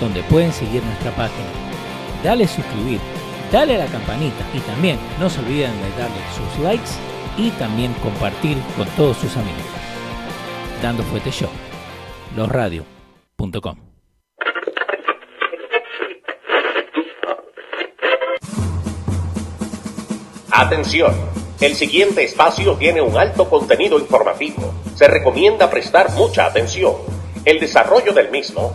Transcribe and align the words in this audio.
donde 0.00 0.22
pueden 0.24 0.52
seguir 0.52 0.82
nuestra 0.82 1.10
página. 1.12 1.48
Dale 2.22 2.46
suscribir, 2.46 3.00
dale 3.52 3.76
a 3.76 3.78
la 3.78 3.86
campanita 3.86 4.44
y 4.54 4.60
también 4.60 4.98
no 5.20 5.30
se 5.30 5.40
olviden 5.40 5.72
de 5.82 5.90
darle 5.90 6.16
sus 6.34 6.62
likes 6.62 6.90
y 7.36 7.50
también 7.50 7.92
compartir 8.02 8.58
con 8.76 8.86
todos 8.90 9.16
sus 9.18 9.36
amigos. 9.36 9.64
Dando 10.82 11.02
Fuete 11.04 11.30
Show, 11.30 11.50
losradio.com. 12.36 13.76
Atención, 20.50 21.14
el 21.60 21.74
siguiente 21.74 22.24
espacio 22.24 22.76
tiene 22.76 23.02
un 23.02 23.16
alto 23.16 23.48
contenido 23.50 23.98
informativo. 23.98 24.72
Se 24.94 25.06
recomienda 25.06 25.68
prestar 25.68 26.10
mucha 26.12 26.46
atención. 26.46 26.94
El 27.44 27.60
desarrollo 27.60 28.14
del 28.14 28.30
mismo 28.30 28.74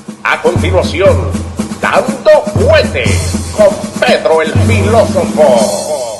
A 0.23 0.41
continuación, 0.41 1.31
Dando 1.81 2.43
Fuete 2.53 3.03
con 3.55 3.75
Pedro 3.99 4.41
el 4.41 4.53
Filósofo. 4.53 6.10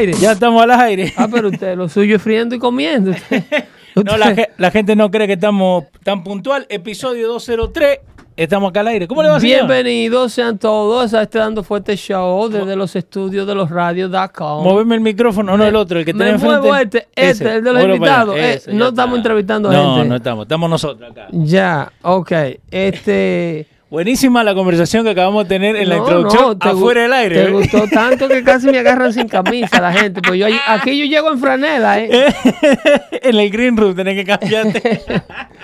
Aire. 0.00 0.12
Ya 0.20 0.32
estamos 0.32 0.62
al 0.62 0.70
aire. 0.72 1.12
Ah, 1.16 1.28
pero 1.30 1.48
usted, 1.48 1.76
lo 1.76 1.88
suyo 1.88 2.16
es 2.16 2.22
friendo 2.22 2.54
y 2.54 2.58
comiendo. 2.58 3.10
Usted- 3.12 3.44
No, 3.96 4.16
la, 4.16 4.70
gente 4.70 4.94
no 4.94 5.10
cree 5.10 5.26
que 5.26 5.32
estamos 5.32 5.84
tan 6.04 6.22
puntual. 6.22 6.64
Episodio 6.68 7.26
203. 7.28 7.98
Estamos 8.36 8.70
acá 8.70 8.80
al 8.80 8.86
aire. 8.88 9.08
¿Cómo 9.08 9.20
le 9.22 9.28
va, 9.28 9.40
señor? 9.40 9.58
Bienvenidos 9.66 10.32
sean 10.32 10.58
todos 10.58 11.12
a 11.12 11.22
este 11.22 11.38
Dando 11.38 11.64
Fuerte 11.64 11.96
Show 11.96 12.48
desde 12.48 12.76
los 12.76 12.94
estudios 12.94 13.46
de 13.48 13.54
los 13.56 13.68
radios.com. 13.68 14.62
Moveme 14.64 14.94
el 14.94 15.00
micrófono, 15.00 15.56
no 15.56 15.64
el 15.64 15.74
otro, 15.74 15.98
el 15.98 16.04
que 16.04 16.14
Me 16.14 16.24
tenés 16.24 16.40
muevo 16.42 16.68
enfrente. 16.68 16.98
este, 17.14 17.30
este, 17.30 17.44
Ese. 17.44 17.56
el 17.56 17.64
de 17.64 17.72
los 17.72 17.84
invitados. 17.84 18.34
allá. 18.36 18.52
Eh, 18.52 18.62
no 18.68 18.88
estamos 18.88 19.18
está. 19.18 19.28
entrevistando 19.28 19.72
No, 19.72 19.94
gente. 19.96 20.08
no 20.08 20.16
estamos. 20.16 20.42
Estamos 20.44 20.70
nosotros 20.70 21.10
acá. 21.10 21.26
Ya, 21.32 21.92
ok. 22.02 22.32
Este. 22.70 23.66
Buenísima 23.90 24.44
la 24.44 24.54
conversación 24.54 25.02
que 25.02 25.10
acabamos 25.10 25.48
de 25.48 25.48
tener 25.48 25.74
en 25.74 25.88
la 25.88 25.96
introducción 25.96 26.56
no, 26.64 26.70
afuera 26.70 27.02
del 27.02 27.12
aire. 27.12 27.34
Te 27.34 27.48
¿eh? 27.48 27.50
gustó 27.50 27.88
tanto 27.88 28.28
que 28.28 28.44
casi 28.44 28.68
me 28.68 28.78
agarran 28.78 29.12
sin 29.12 29.26
camisa 29.26 29.80
la 29.80 29.92
gente. 29.92 30.22
Pues 30.22 30.38
yo 30.38 30.46
aquí 30.68 30.96
yo 30.96 31.06
llego 31.06 31.32
en 31.32 31.40
franela, 31.40 31.98
¿eh? 31.98 32.08
en 33.10 33.36
el 33.36 33.50
green 33.50 33.76
room 33.76 33.96
tenés 33.96 34.14
que 34.14 34.24
cambiarte. 34.24 35.02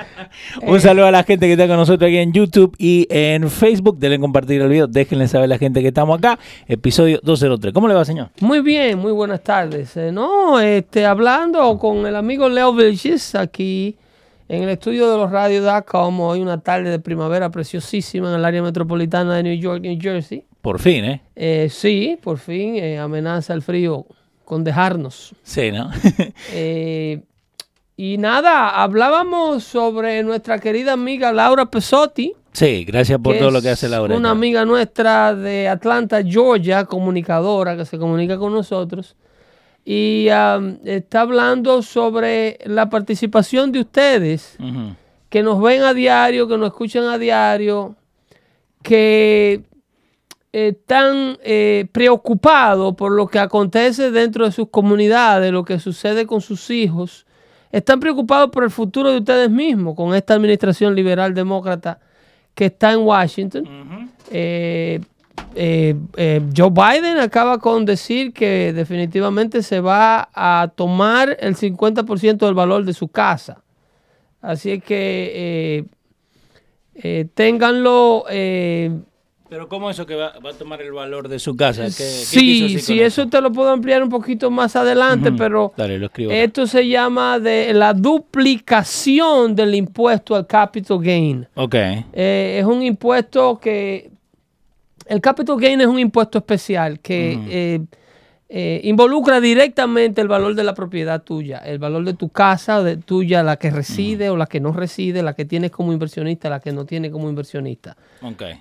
Un 0.63 0.81
saludo 0.81 1.07
a 1.07 1.13
la 1.13 1.23
gente 1.23 1.47
que 1.47 1.53
está 1.53 1.69
con 1.69 1.77
nosotros 1.77 2.09
aquí 2.09 2.17
en 2.17 2.33
YouTube 2.33 2.75
y 2.79 3.07
en 3.11 3.49
Facebook. 3.49 3.97
Denle 4.01 4.19
compartir 4.19 4.61
el 4.61 4.71
video. 4.71 4.89
Déjenle 4.89 5.29
saber 5.29 5.45
a 5.45 5.49
la 5.49 5.59
gente 5.59 5.81
que 5.81 5.89
estamos 5.89 6.19
acá. 6.19 6.37
Episodio 6.67 7.21
203. 7.23 7.73
¿Cómo 7.73 7.87
le 7.87 7.95
va, 7.95 8.05
señor? 8.05 8.31
Muy 8.41 8.61
bien, 8.61 8.99
muy 8.99 9.13
buenas 9.13 9.41
tardes. 9.45 9.97
Eh, 9.97 10.11
no, 10.11 10.59
este, 10.59 11.07
hablando 11.07 11.79
con 11.79 12.05
el 12.05 12.17
amigo 12.17 12.49
Leo 12.49 12.75
Vilches 12.75 13.37
aquí 13.37 13.95
en 14.49 14.63
el 14.63 14.69
estudio 14.71 15.11
de 15.11 15.17
los 15.17 15.31
radios.com. 15.31 16.21
Hoy 16.21 16.41
una 16.41 16.61
tarde 16.61 16.91
de 16.91 16.99
primavera 16.99 17.51
preciosísima 17.51 18.29
en 18.29 18.37
el 18.37 18.45
área 18.45 18.63
metropolitana 18.63 19.37
de 19.37 19.43
New 19.43 19.57
York, 19.57 19.83
New 19.83 19.99
Jersey. 20.01 20.45
Por 20.61 20.81
fin, 20.81 21.05
¿eh? 21.05 21.23
Eh, 21.35 21.69
sí, 21.71 22.19
por 22.23 22.39
fin 22.39 22.77
eh, 22.77 22.99
amenaza 22.99 23.55
el 23.55 23.63
frío 23.63 24.07
con 24.45 24.65
dejarnos. 24.65 25.35
Sí, 25.43 25.71
¿no? 25.73 25.91
Eh, 26.53 27.23
y 27.99 28.19
nada, 28.19 28.83
hablábamos 28.83 29.65
sobre 29.65 30.23
nuestra 30.23 30.59
querida 30.59 30.93
amiga 30.93 31.33
Laura 31.33 31.67
Pesotti. 31.67 32.35
sí, 32.53 32.85
gracias 32.85 33.19
por 33.21 33.39
todo 33.39 33.51
lo 33.51 33.63
que 33.63 33.71
hace 33.71 33.89
Laura. 33.89 34.15
Una 34.15 34.31
amiga 34.31 34.67
nuestra 34.67 35.35
de 35.35 35.67
Atlanta, 35.67 36.23
Georgia, 36.23 36.85
comunicadora 36.85 37.75
que 37.75 37.87
se 37.87 37.97
comunica 37.99 38.37
con 38.37 38.53
nosotros. 38.53 39.17
Y 39.89 40.29
am, 40.31 40.81
está 40.85 41.21
hablando 41.21 41.81
sobre 41.81 42.59
la 42.65 42.91
participación 42.91 43.71
de 43.71 43.81
ustedes, 43.81 44.59
que 45.29 45.45
nos 45.45 45.63
ven 45.63 45.85
a 45.85 45.95
diario, 45.95 46.49
que 46.49 46.59
nos 46.59 46.71
escuchan 46.71 47.05
a 47.05 47.19
diario, 47.19 47.95
que 48.83 49.63
están 50.51 51.39
eh, 51.45 51.87
preocupados 51.93 52.97
por 52.97 53.13
lo 53.13 53.29
que 53.29 53.39
acontece 53.39 54.11
dentro 54.11 54.45
de 54.45 54.51
sus 54.51 54.71
comunidades, 54.71 55.53
lo 55.53 55.65
que 55.65 55.79
sucede 55.79 56.27
con 56.27 56.41
sus 56.41 56.69
hijos. 56.71 57.25
Están 57.71 58.01
preocupados 58.01 58.51
por 58.51 58.65
el 58.65 58.71
futuro 58.71 59.13
de 59.13 59.19
ustedes 59.19 59.51
mismos 59.51 59.95
con 59.95 60.17
esta 60.17 60.35
administración 60.35 60.97
liberal 60.97 61.33
demócrata 61.33 62.01
que 62.57 62.65
está 62.67 62.93
en 62.93 63.01
Washington. 63.01 64.11
Eh, 64.33 65.01
eh, 65.55 65.95
eh, 66.17 66.43
Joe 66.57 66.71
Biden 66.71 67.19
acaba 67.19 67.59
con 67.59 67.85
decir 67.85 68.33
que 68.33 68.73
definitivamente 68.73 69.63
se 69.63 69.81
va 69.81 70.29
a 70.35 70.71
tomar 70.75 71.37
el 71.41 71.57
50% 71.57 72.37
del 72.47 72.55
valor 72.55 72.85
de 72.85 72.93
su 72.93 73.09
casa. 73.09 73.63
Así 74.43 74.81
que 74.81 75.33
eh, 75.35 75.85
eh, 76.95 77.27
ténganlo. 77.35 78.25
Pero 79.49 79.69
¿cómo 79.69 79.89
eso 79.91 80.07
que 80.07 80.17
va, 80.17 80.33
va 80.45 80.51
a 80.51 80.55
tomar 80.55 80.83
el 80.83 80.91
valor 80.93 81.29
de 81.29 81.39
su 81.39 81.57
casa? 81.57 81.85
¿Qué- 81.85 81.93
qué 82.33 82.39
quiso 82.41 82.69
sí, 82.69 82.79
sí, 82.81 83.01
eso 83.01 83.29
te 83.29 83.41
lo 83.41 83.53
puedo 83.53 83.71
ampliar 83.71 84.03
un 84.03 84.09
poquito 84.09 84.51
más 84.51 84.75
adelante, 84.75 85.31
pero 85.33 85.73
Dale, 85.77 85.99
lo 86.01 86.11
esto 86.17 86.67
se 86.67 86.89
llama 86.89 87.39
de 87.39 87.73
la 87.73 87.95
duplicación 87.95 89.55
del 89.55 89.75
impuesto 89.77 90.35
al 90.35 90.47
capital 90.49 90.99
gain. 91.01 91.47
Ok. 91.55 91.75
Eh, 91.75 92.59
es 92.61 92.65
un 92.67 92.83
impuesto 92.83 93.59
que... 93.61 94.11
El 95.07 95.21
capital 95.21 95.57
gain 95.59 95.81
es 95.81 95.87
un 95.87 95.99
impuesto 95.99 96.39
especial 96.39 96.99
que 97.01 97.39
eh, 97.49 97.81
eh, 98.49 98.81
involucra 98.85 99.41
directamente 99.41 100.21
el 100.21 100.29
valor 100.29 100.55
de 100.55 100.65
la 100.65 100.75
propiedad 100.75 101.23
tuya, 101.23 101.59
el 101.59 101.79
valor 101.79 102.05
de 102.05 102.15
tu 102.15 102.29
casa, 102.29 102.83
de 102.83 102.97
tuya, 102.97 103.43
la 103.43 103.57
que 103.57 103.71
reside 103.71 104.31
o 104.31 104.37
la 104.37 104.47
que 104.47 104.61
no 104.61 104.73
reside, 104.73 105.23
la 105.23 105.35
que 105.35 105.45
tienes 105.45 105.71
como 105.71 105.93
inversionista, 105.93 106.49
la 106.49 106.61
que 106.61 106.73
no 106.73 106.85
tiene 106.85 107.11
como 107.11 107.29
inversionista. 107.29 107.97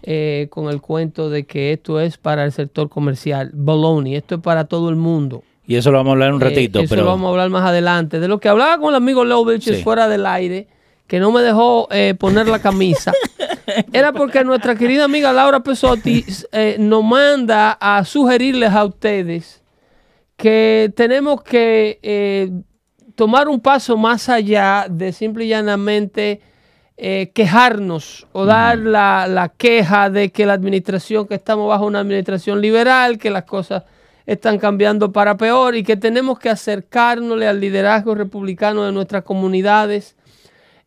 Eh, 0.03 0.47
con 0.49 0.69
el 0.69 0.81
cuento 0.81 1.29
de 1.29 1.45
que 1.45 1.73
esto 1.73 1.99
es 1.99 2.17
para 2.17 2.43
el 2.45 2.51
sector 2.51 2.89
comercial. 2.89 3.51
Baloney, 3.53 4.15
esto 4.15 4.35
es 4.35 4.41
para 4.41 4.65
todo 4.65 4.89
el 4.89 4.95
mundo. 4.95 5.43
Y 5.67 5.75
eso 5.75 5.89
lo 5.91 5.97
vamos 5.97 6.11
a 6.11 6.13
hablar 6.13 6.33
un 6.33 6.41
Eh, 6.41 6.45
ratito, 6.45 6.79
eso 6.79 6.89
pero... 6.89 7.03
lo 7.03 7.07
vamos 7.09 7.25
a 7.27 7.29
hablar 7.31 7.49
más 7.49 7.63
adelante. 7.67 8.19
De 8.19 8.27
lo 8.27 8.39
que 8.39 8.49
hablaba 8.49 8.77
con 8.77 8.89
el 8.89 8.95
amigo 8.95 9.25
Leo 9.25 9.43
Vilches 9.45 9.77
Sí. 9.77 9.83
fuera 9.83 10.07
del 10.07 10.25
aire, 10.27 10.67
que 11.07 11.19
no 11.19 11.31
me 11.31 11.41
dejó 11.41 11.87
eh, 11.91 12.15
poner 12.17 12.47
la 12.47 12.59
camisa, 12.59 13.13
era 13.93 14.11
porque 14.11 14.43
nuestra 14.43 14.75
querida 14.75 15.05
amiga 15.05 15.31
Laura 15.33 15.61
Pesotti 15.61 16.25
eh, 16.51 16.77
nos 16.79 17.03
manda 17.03 17.77
a 17.79 18.03
sugerirles 18.05 18.71
a 18.71 18.85
ustedes 18.85 19.61
que 20.37 20.91
tenemos 20.95 21.43
que 21.43 21.99
eh, 22.03 22.51
tomar 23.15 23.47
un 23.47 23.59
paso 23.61 23.97
más 23.97 24.29
allá 24.29 24.87
de 24.89 25.13
simple 25.13 25.45
y 25.45 25.49
llanamente 25.49 26.41
eh, 26.97 27.31
quejarnos 27.33 28.27
o 28.31 28.45
dar 28.45 28.77
la, 28.77 29.27
la 29.27 29.49
queja 29.49 30.09
de 30.09 30.31
que 30.31 30.45
la 30.45 30.53
administración, 30.53 31.27
que 31.27 31.35
estamos 31.35 31.67
bajo 31.67 31.85
una 31.85 31.99
administración 31.99 32.61
liberal, 32.61 33.17
que 33.17 33.29
las 33.29 33.43
cosas 33.43 33.83
están 34.25 34.57
cambiando 34.57 35.11
para 35.11 35.37
peor 35.37 35.75
y 35.75 35.83
que 35.83 35.97
tenemos 35.97 36.39
que 36.39 36.49
acercarnos 36.49 37.41
al 37.41 37.59
liderazgo 37.59 38.15
republicano 38.15 38.83
de 38.83 38.91
nuestras 38.91 39.23
comunidades 39.23 40.15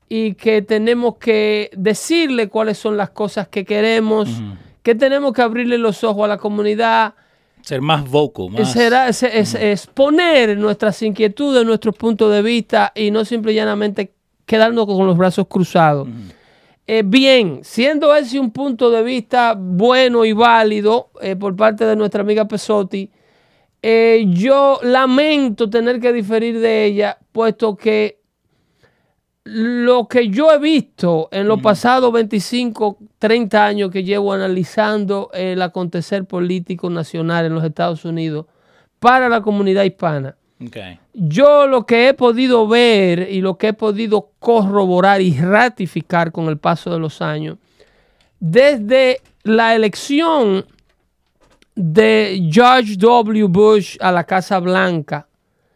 y 0.09 0.35
que 0.35 0.63
tenemos 0.63 1.17
que 1.17 1.71
decirle 1.77 2.49
cuáles 2.49 2.79
son 2.79 2.97
las 2.97 3.11
cosas 3.11 3.49
que 3.49 3.65
queremos, 3.65 4.29
que 4.83 4.95
tenemos 4.95 5.33
que 5.33 5.43
abrirle 5.43 5.79
los 5.79 6.03
ojos 6.05 6.25
a 6.25 6.29
la 6.29 6.39
comunidad. 6.39 7.15
Ser 7.61 7.83
más 7.83 8.09
vocal, 8.09 8.51
más... 8.51 8.73
Será, 8.73 9.09
es, 9.09 9.23
es- 9.23 9.55
exponer 9.55 10.57
nuestras 10.57 11.03
inquietudes, 11.03 11.67
nuestros 11.67 11.95
puntos 11.95 12.33
de 12.33 12.41
vista 12.41 12.93
y 12.95 13.11
no 13.11 13.25
simple 13.25 13.53
y 13.53 13.57
llanamente 13.57 14.13
quedarnos 14.47 14.87
con 14.87 15.07
los 15.07 15.17
brazos 15.19 15.47
cruzados. 15.47 16.09
Eh, 16.87 17.03
bien, 17.05 17.61
siendo 17.63 18.15
ese 18.15 18.41
un 18.41 18.51
punto 18.51 18.91
de 18.91 19.03
vista 19.03 19.55
bueno 19.59 20.25
y 20.25 20.33
válido 20.33 21.11
eh, 21.21 21.37
por 21.37 21.55
parte 21.55 21.85
de 21.85 21.95
nuestra 21.97 22.23
amiga 22.23 22.49
Pesotti, 22.49 23.11
eh, 23.83 24.25
yo 24.29 24.81
lamento 24.83 25.69
tener 25.69 26.01
que 26.01 26.15
diferir 26.15 26.59
de 26.61 26.87
ella, 26.87 27.19
puesto 27.31 27.77
que 27.77 28.21
lo 29.51 30.07
que 30.09 30.29
yo 30.29 30.53
he 30.53 30.59
visto 30.59 31.29
en 31.33 31.49
los 31.49 31.63
pasados 31.63 32.13
25, 32.13 32.99
30 33.19 33.65
años 33.65 33.91
que 33.91 34.05
llevo 34.05 34.33
analizando 34.33 35.31
el 35.33 35.63
acontecer 35.63 36.25
político 36.27 36.91
nacional 36.91 37.47
en 37.47 37.55
los 37.55 37.65
Estados 37.65 38.05
Unidos 38.05 38.47
para 38.99 39.29
la 39.29 39.41
comunidad 39.41 39.85
hispana, 39.85 40.37
Ok. 40.65 40.77
yo 41.15 41.67
lo 41.67 41.87
que 41.87 42.09
he 42.09 42.15
podido 42.15 42.67
ver 42.69 43.29
y 43.31 43.41
lo 43.41 43.57
que 43.57 43.69
he 43.69 43.73
podido 43.73 44.33
corroborar 44.39 45.23
y 45.23 45.33
ratificar 45.39 46.31
con 46.33 46.49
el 46.49 46.59
paso 46.59 46.91
de 46.91 46.99
los 46.99 47.23
años, 47.23 47.57
desde 48.41 49.21
la 49.45 49.75
elección 49.75 50.67
de 51.75 52.49
George 52.51 52.97
W. 52.97 53.45
Bush 53.49 53.97
a 54.01 54.11
la 54.13 54.25
Casa 54.25 54.59
Blanca, 54.59 55.29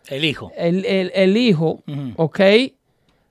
El 0.09 0.25
hijo. 0.25 0.51
el, 0.57 0.85
el- 0.85 1.13
el 1.15 1.37
hijo. 1.37 1.83
¿ok? 2.17 2.41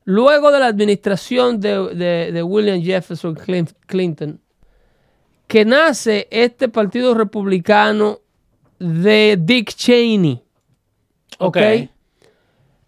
Luego 0.03 0.51
de 0.51 0.59
la 0.59 0.67
administración 0.67 1.59
de, 1.59 1.93
de- 1.95 2.31
de 2.31 2.43
William 2.43 2.81
Jefferson 2.81 3.35
Clin- 3.35 3.73
Clinton, 3.85 4.39
que 5.47 5.63
nace 5.65 6.27
este 6.31 6.69
partido 6.69 7.13
republicano 7.13 8.19
de 8.79 9.37
Dick 9.39 9.69
Cheney, 9.75 10.41
¿ok? 11.37 11.57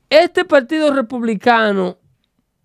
Este 0.10 0.46
partido 0.46 0.94
republicano 0.94 1.98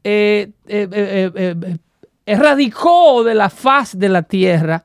eh, 0.04 0.52
eh, 0.66 0.88
eh, 1.34 1.76
erradicó 2.24 3.24
de 3.24 3.34
la 3.34 3.50
faz 3.50 3.98
de 3.98 4.08
la 4.08 4.22
tierra 4.22 4.84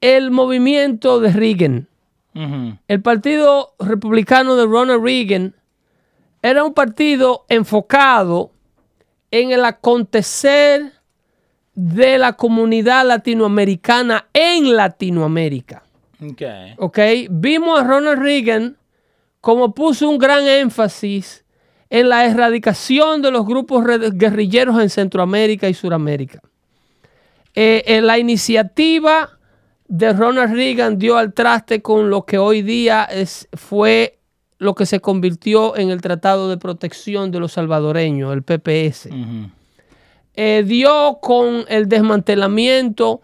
el 0.00 0.30
movimiento 0.30 1.20
de 1.20 1.32
Reagan. 1.32 1.88
El 2.88 3.00
partido 3.02 3.74
republicano 3.78 4.56
de 4.56 4.66
Ronald 4.66 5.02
Reagan 5.02 5.54
era 6.50 6.64
un 6.64 6.74
partido 6.74 7.44
enfocado 7.48 8.52
en 9.30 9.50
el 9.50 9.64
acontecer 9.64 10.92
de 11.74 12.18
la 12.18 12.34
comunidad 12.34 13.06
latinoamericana 13.06 14.28
en 14.32 14.76
Latinoamérica. 14.76 15.82
Ok. 16.22 16.42
¿ok? 16.78 16.98
Vimos 17.30 17.80
a 17.80 17.84
Ronald 17.84 18.22
Reagan 18.22 18.76
como 19.40 19.74
puso 19.74 20.08
un 20.08 20.18
gran 20.18 20.46
énfasis 20.46 21.44
en 21.90 22.08
la 22.08 22.24
erradicación 22.24 23.22
de 23.22 23.30
los 23.30 23.44
grupos 23.44 23.84
guerrilleros 24.14 24.80
en 24.80 24.90
Centroamérica 24.90 25.68
y 25.68 25.74
Suramérica. 25.74 26.40
Eh, 27.54 27.82
eh, 27.86 28.00
la 28.00 28.18
iniciativa 28.18 29.30
de 29.88 30.12
Ronald 30.12 30.54
Reagan 30.54 30.98
dio 30.98 31.16
al 31.16 31.32
traste 31.32 31.82
con 31.82 32.10
lo 32.10 32.24
que 32.24 32.38
hoy 32.38 32.62
día 32.62 33.04
es, 33.04 33.48
fue 33.52 34.18
lo 34.58 34.74
que 34.74 34.86
se 34.86 35.00
convirtió 35.00 35.76
en 35.76 35.90
el 35.90 36.00
Tratado 36.00 36.48
de 36.48 36.56
Protección 36.56 37.30
de 37.30 37.40
los 37.40 37.52
Salvadoreños, 37.52 38.32
el 38.32 38.42
PPS 38.42 39.08
eh, 40.36 40.64
dio 40.66 41.18
con 41.20 41.64
el 41.68 41.88
desmantelamiento 41.88 43.22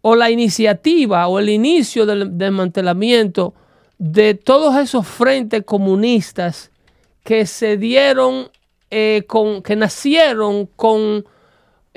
o 0.00 0.16
la 0.16 0.30
iniciativa 0.30 1.28
o 1.28 1.38
el 1.38 1.50
inicio 1.50 2.06
del 2.06 2.38
desmantelamiento 2.38 3.54
de 3.98 4.34
todos 4.34 4.76
esos 4.76 5.06
frentes 5.06 5.64
comunistas 5.64 6.70
que 7.24 7.44
se 7.44 7.76
dieron, 7.76 8.48
eh, 8.90 9.24
con, 9.26 9.62
que 9.62 9.76
nacieron 9.76 10.66
con 10.76 11.26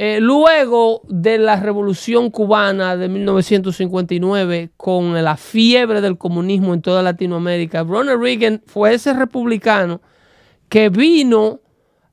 eh, 0.01 0.21
luego 0.21 1.01
de 1.09 1.37
la 1.37 1.57
revolución 1.57 2.29
cubana 2.29 2.95
de 2.95 3.09
1959, 3.09 4.69
con 4.77 5.21
la 5.21 5.35
fiebre 5.35 5.99
del 5.99 6.17
comunismo 6.17 6.73
en 6.73 6.81
toda 6.81 7.03
Latinoamérica. 7.03 7.83
Ronald 7.83 8.21
Reagan 8.21 8.63
fue 8.65 8.93
ese 8.93 9.11
republicano 9.11 9.99
que 10.69 10.87
vino 10.87 11.59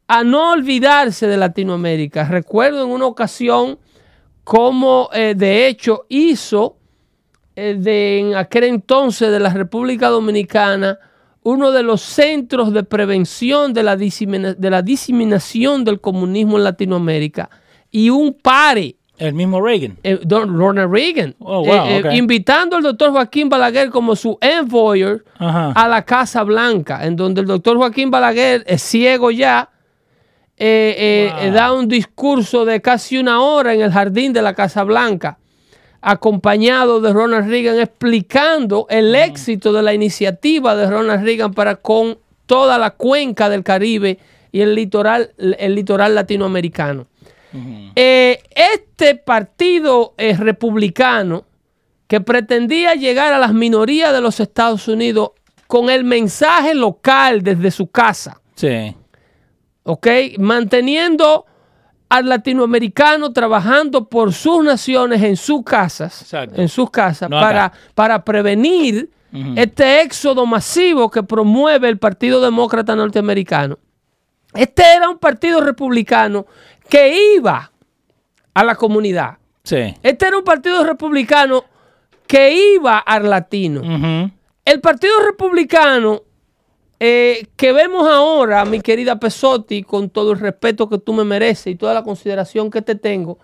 a 0.09 0.25
no 0.25 0.51
olvidarse 0.51 1.29
de 1.29 1.37
Latinoamérica. 1.37 2.25
Recuerdo 2.25 2.83
en 2.83 2.91
una 2.91 3.07
ocasión 3.07 3.79
cómo 4.43 5.09
eh, 5.13 5.35
de 5.37 5.69
hecho 5.69 6.07
hizo 6.09 6.79
eh, 7.55 7.77
de, 7.79 8.19
en 8.19 8.35
aquel 8.35 8.65
entonces 8.65 9.31
de 9.31 9.39
la 9.39 9.51
República 9.51 10.09
Dominicana 10.09 10.99
uno 11.45 11.71
de 11.71 11.85
los 11.85 12.03
centros 12.03 12.73
de 12.73 12.83
prevención 12.83 13.73
de 13.73 13.85
la, 13.85 13.95
de 13.95 14.71
la 14.71 14.83
diseminación 14.83 15.85
del 15.85 16.01
comunismo 16.01 16.57
en 16.57 16.65
Latinoamérica 16.65 17.49
y 17.91 18.11
un 18.11 18.35
pare 18.35 18.97
El 19.19 19.35
mismo 19.35 19.61
Reagan. 19.61 19.97
eh, 20.03 20.19
don 20.23 20.57
Ronald 20.59 20.93
Reagan, 20.93 21.35
Oh, 21.39 21.65
wow, 21.65 21.87
eh, 21.87 22.03
eh, 22.05 22.17
invitando 22.17 22.77
al 22.77 22.83
doctor 22.83 23.11
Joaquín 23.13 23.49
Balaguer 23.49 23.91
como 23.91 24.15
su 24.17 24.37
envoyer 24.41 25.25
Ajá. 25.39 25.73
a 25.73 25.89
la 25.89 26.03
Casa 26.05 26.43
Blanca, 26.43 27.05
en 27.07 27.17
donde 27.17 27.41
el 27.41 27.47
doctor 27.47 27.77
Joaquín 27.77 28.11
Balaguer 28.11 28.63
es 28.67 28.83
ciego 28.83 29.31
ya, 29.31 29.71
Wow. 30.59 31.53
da 31.53 31.73
un 31.75 31.87
discurso 31.87 32.65
de 32.65 32.81
casi 32.81 33.19
una 33.19 33.43
hora 33.43 33.75
en 33.75 33.83
el 33.83 33.93
jardín 33.93 34.33
de 34.33 34.41
la 34.41 34.55
Casa 34.55 34.85
Blanca, 34.85 35.39
acompañado 36.01 37.01
de 37.01 37.13
Ronald 37.13 37.49
Reagan, 37.49 37.79
explicando 37.79 38.87
el 38.89 39.15
éxito 39.15 39.73
de 39.73 39.83
la 39.83 39.93
iniciativa 39.93 40.75
de 40.77 40.89
Ronald 40.89 41.25
Reagan 41.25 41.53
para 41.53 41.77
con 41.77 42.19
toda 42.47 42.79
la 42.79 42.91
cuenca 42.91 43.49
del 43.51 43.65
Caribe 43.65 44.19
y 44.53 44.61
el 44.61 44.75
litoral, 44.75 45.33
el 45.37 45.75
litoral 45.75 46.15
latinoamericano. 46.15 47.07
Eh, 47.95 48.43
este 48.55 49.15
partido 49.17 50.15
eh, 50.19 50.37
republicano 50.37 51.45
que 52.07 52.21
pretendía 52.21 52.95
llegar 52.95 53.33
a 53.33 53.39
las 53.39 53.53
minorías 53.53 54.13
de 54.13 54.21
los 54.21 54.39
Estados 54.41 54.87
Unidos 54.89 55.31
con 55.67 55.91
el 55.91 56.05
mensaje 56.05 56.75
local 56.75 57.43
desde 57.43 57.71
su 57.71 57.89
casa, 57.89 58.41
Sí. 58.55 58.95
¿ok? 59.83 60.07
Manteniendo 60.39 61.47
al 62.09 62.29
latinoamericano 62.29 63.33
trabajando 63.33 64.09
por 64.09 64.33
sus 64.33 64.63
naciones 64.65 65.23
en 65.23 65.37
sus 65.37 65.65
casas, 65.65 66.23
Exacto. 66.23 66.61
en 66.61 66.69
sus 66.69 66.89
casas, 66.91 67.29
No 67.29 67.41
para, 67.41 67.73
para 67.95 68.25
prevenir 68.25 69.11
este 69.57 70.01
éxodo 70.01 70.47
masivo 70.47 71.11
que 71.11 71.23
promueve 71.23 71.89
el 71.89 71.99
Partido 71.99 72.41
Demócrata 72.41 72.97
Norteamericano. 72.97 73.79
Este 74.55 74.83
era 74.97 75.09
un 75.09 75.19
partido 75.19 75.61
republicano 75.61 76.47
que 76.89 77.35
iba 77.37 77.71
a 78.55 78.65
la 78.65 78.75
comunidad. 78.77 79.39
Sí. 79.65 79.95
Este 80.03 80.27
era 80.29 80.39
un 80.39 80.45
partido 80.45 80.83
republicano 80.85 81.65
que 82.27 82.75
iba 82.75 82.99
al 82.99 83.29
latino. 83.29 84.31
El 84.65 84.81
partido 84.81 85.15
republicano 85.25 86.23
eh, 86.99 87.47
que 87.57 87.73
vemos 87.73 88.09
ahora, 88.09 88.65
mi 88.65 88.81
querida 88.81 89.19
Pesotti, 89.21 89.83
con 89.83 90.09
todo 90.09 90.33
el 90.33 90.39
respeto 90.41 90.89
que 90.89 90.99
tú 90.99 91.13
me 91.13 91.25
mereces 91.25 91.67
y 91.67 91.77
toda 91.77 91.93
la 91.93 92.03
consideración 92.03 92.71
que 92.71 92.81
te 92.81 92.95
tengo, 92.95 93.39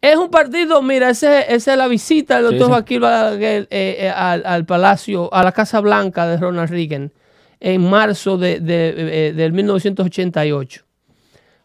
es 0.00 0.16
un 0.16 0.28
partido, 0.28 0.82
mira, 0.82 1.10
ese- 1.10 1.54
esa 1.54 1.72
es 1.72 1.78
la 1.78 1.86
visita 1.86 2.36
del 2.42 2.46
Sí, 2.46 2.50
doctor 2.58 2.66
sí. 2.66 2.72
Joaquín 2.72 3.00
Balaguer 3.00 3.68
eh, 3.70 3.96
eh, 4.00 4.10
al, 4.10 4.44
al 4.44 4.66
Palacio, 4.66 5.32
a 5.32 5.42
la 5.44 5.52
Casa 5.52 5.80
Blanca 5.80 6.26
de 6.26 6.36
Ronald 6.36 6.68
Reagan 6.68 7.12
en 7.60 7.88
marzo 7.88 8.36
de, 8.38 8.60
de- 8.60 9.28
eh, 9.28 9.32
del 9.32 9.52
1988. 9.52 10.82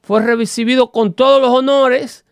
Fue 0.02 0.22
recibido 0.22 0.92
con 0.92 1.14
todos 1.14 1.42
los 1.42 1.52
honores. 1.52 2.26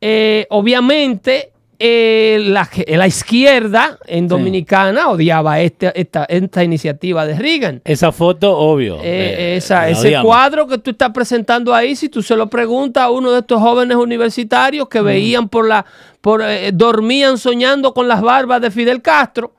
Eh, 0.00 0.46
obviamente, 0.50 1.50
eh, 1.80 2.38
la, 2.42 2.68
la 2.88 3.06
izquierda 3.06 3.98
en 4.06 4.26
Dominicana 4.28 5.08
odiaba 5.08 5.60
este- 5.60 5.92
esta, 6.00 6.24
esta 6.24 6.62
iniciativa 6.64 7.24
de 7.26 7.36
Reagan. 7.38 7.80
Esa 7.84 8.10
foto, 8.12 8.56
obvio. 8.56 8.96
Eh, 8.96 9.00
eh, 9.04 9.56
esa- 9.56 9.88
ese 9.88 10.08
odiamos. 10.08 10.26
cuadro 10.26 10.66
que 10.66 10.78
tú 10.78 10.90
estás 10.90 11.10
presentando 11.10 11.74
ahí, 11.74 11.94
si 11.96 12.08
tú 12.08 12.22
se 12.22 12.36
lo 12.36 12.48
preguntas 12.48 13.04
a 13.04 13.10
uno 13.10 13.30
de 13.32 13.40
estos 13.40 13.60
jóvenes 13.60 13.96
universitarios 13.96 14.88
que 14.88 15.00
veían 15.00 15.48
por 15.48 15.66
la, 15.68 15.84
por, 16.20 16.42
eh, 16.42 16.70
dormían 16.72 17.38
soñando 17.38 17.94
con 17.94 18.06
las 18.08 18.22
barbas 18.22 18.60
de 18.60 18.70
Fidel 18.70 19.00
Castro, 19.02 19.52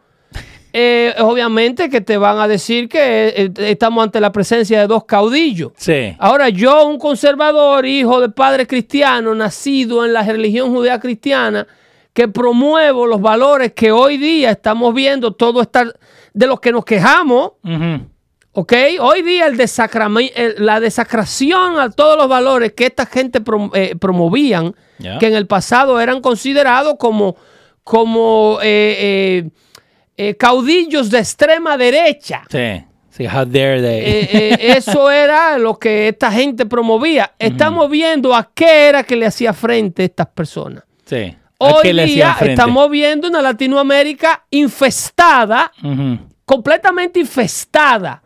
eh, 0.74 1.14
obviamente 1.20 1.90
que 1.90 2.02
te 2.02 2.18
van 2.18 2.40
a 2.40 2.48
decir 2.48 2.88
que 2.90 3.34
eh, 3.36 3.52
estamos 3.72 4.04
ante 4.04 4.20
la 4.22 4.32
presencia 4.32 4.80
de 4.80 4.88
dos 4.88 5.06
caudillos. 5.06 5.72
Sí. 5.78 6.16
Ahora, 6.20 6.50
yo, 6.50 6.86
un 6.88 7.00
conservador, 7.00 7.86
hijo 7.86 8.22
de 8.22 8.30
padre 8.30 8.68
cristiano, 8.68 9.34
nacido 9.36 10.06
en 10.06 10.14
la 10.14 10.24
religión 10.24 10.74
judía 10.74 11.00
cristiana, 11.00 11.66
que 12.14 12.28
promuevo 12.28 13.08
los 13.08 13.22
valores 13.22 13.74
que 13.74 13.92
hoy 13.92 14.18
día 14.18 14.52
estamos 14.52 14.94
viendo, 14.94 15.32
todo 15.34 15.62
estar 15.62 15.94
de 16.34 16.48
los 16.48 16.60
que 16.60 16.72
nos 16.72 16.86
quejamos. 16.86 17.54
¿ok? 18.52 18.74
Hoy 19.00 19.22
día 19.22 19.46
el 19.46 19.58
la 20.58 20.80
desacración 20.80 21.80
a 21.80 21.90
todos 21.92 22.18
los 22.18 22.28
valores 22.28 22.74
que 22.74 22.88
esta 22.88 23.06
gente 23.06 23.42
prom- 23.42 23.72
eh, 23.74 23.96
promovían, 23.98 24.76
que 25.20 25.28
en 25.28 25.36
el 25.36 25.48
pasado 25.48 26.00
eran 26.02 26.20
considerados 26.20 26.96
como, 27.00 27.36
como 27.84 28.60
eh, 28.62 28.98
eh, 29.46 29.50
eh, 30.22 30.36
caudillos 30.36 31.10
de 31.10 31.20
extrema 31.20 31.78
derecha. 31.78 32.44
Sí. 32.50 32.84
Sí, 33.10 33.26
how 33.26 33.46
dare 33.46 33.82
they. 33.82 34.00
Eh, 34.00 34.30
eh, 34.34 34.74
eso 34.78 35.10
era 35.26 35.58
lo 35.58 35.80
que 35.80 36.10
esta 36.10 36.30
gente 36.30 36.66
promovía. 36.66 37.32
Estamos 37.40 37.90
viendo 37.90 38.36
a 38.36 38.52
qué 38.54 38.90
era 38.90 39.04
que 39.04 39.16
le 39.16 39.26
hacía 39.26 39.54
frente 39.54 40.04
estas 40.04 40.28
personas. 40.28 40.84
sí. 41.06 41.36
¿A 41.62 41.74
Hoy 41.74 41.92
día 41.92 42.38
estamos 42.40 42.90
viendo 42.90 43.28
una 43.28 43.42
Latinoamérica 43.42 44.46
infestada, 44.50 45.70
completamente 46.46 47.20
infestada 47.20 48.24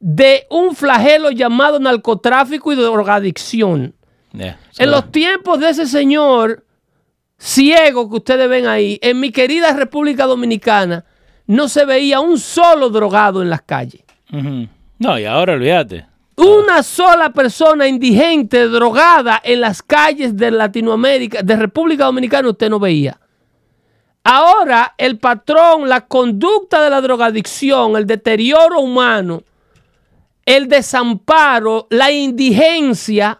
de 0.00 0.46
un 0.48 0.74
flagelo 0.74 1.30
llamado 1.30 1.78
narcotráfico 1.78 2.72
y 2.72 2.76
drogadicción. 2.76 3.94
Yeah. 4.32 4.58
En 4.78 4.90
los 4.90 5.12
tiempos 5.12 5.60
de 5.60 5.68
ese 5.68 5.86
señor 5.86 6.64
ciego 7.36 8.08
que 8.08 8.16
ustedes 8.16 8.48
ven 8.48 8.66
ahí, 8.66 8.98
en 9.02 9.20
mi 9.20 9.32
querida 9.32 9.74
República 9.74 10.24
Dominicana, 10.24 11.04
no 11.52 11.68
se 11.68 11.84
veía 11.84 12.20
un 12.20 12.38
solo 12.38 12.88
drogado 12.90 13.42
en 13.42 13.50
las 13.50 13.62
calles. 13.62 14.02
No, 14.98 15.18
y 15.18 15.24
ahora 15.24 15.54
olvídate. 15.54 16.06
Una 16.36 16.82
sola 16.82 17.30
persona 17.32 17.86
indigente, 17.86 18.66
drogada 18.68 19.40
en 19.44 19.60
las 19.60 19.82
calles 19.82 20.36
de 20.36 20.50
Latinoamérica, 20.50 21.42
de 21.42 21.56
República 21.56 22.04
Dominicana, 22.06 22.48
usted 22.48 22.70
no 22.70 22.78
veía. 22.80 23.18
Ahora 24.24 24.94
el 24.98 25.18
patrón, 25.18 25.88
la 25.88 26.02
conducta 26.06 26.82
de 26.82 26.90
la 26.90 27.00
drogadicción, 27.00 27.96
el 27.96 28.06
deterioro 28.06 28.80
humano, 28.80 29.42
el 30.46 30.68
desamparo, 30.68 31.86
la 31.90 32.10
indigencia, 32.12 33.38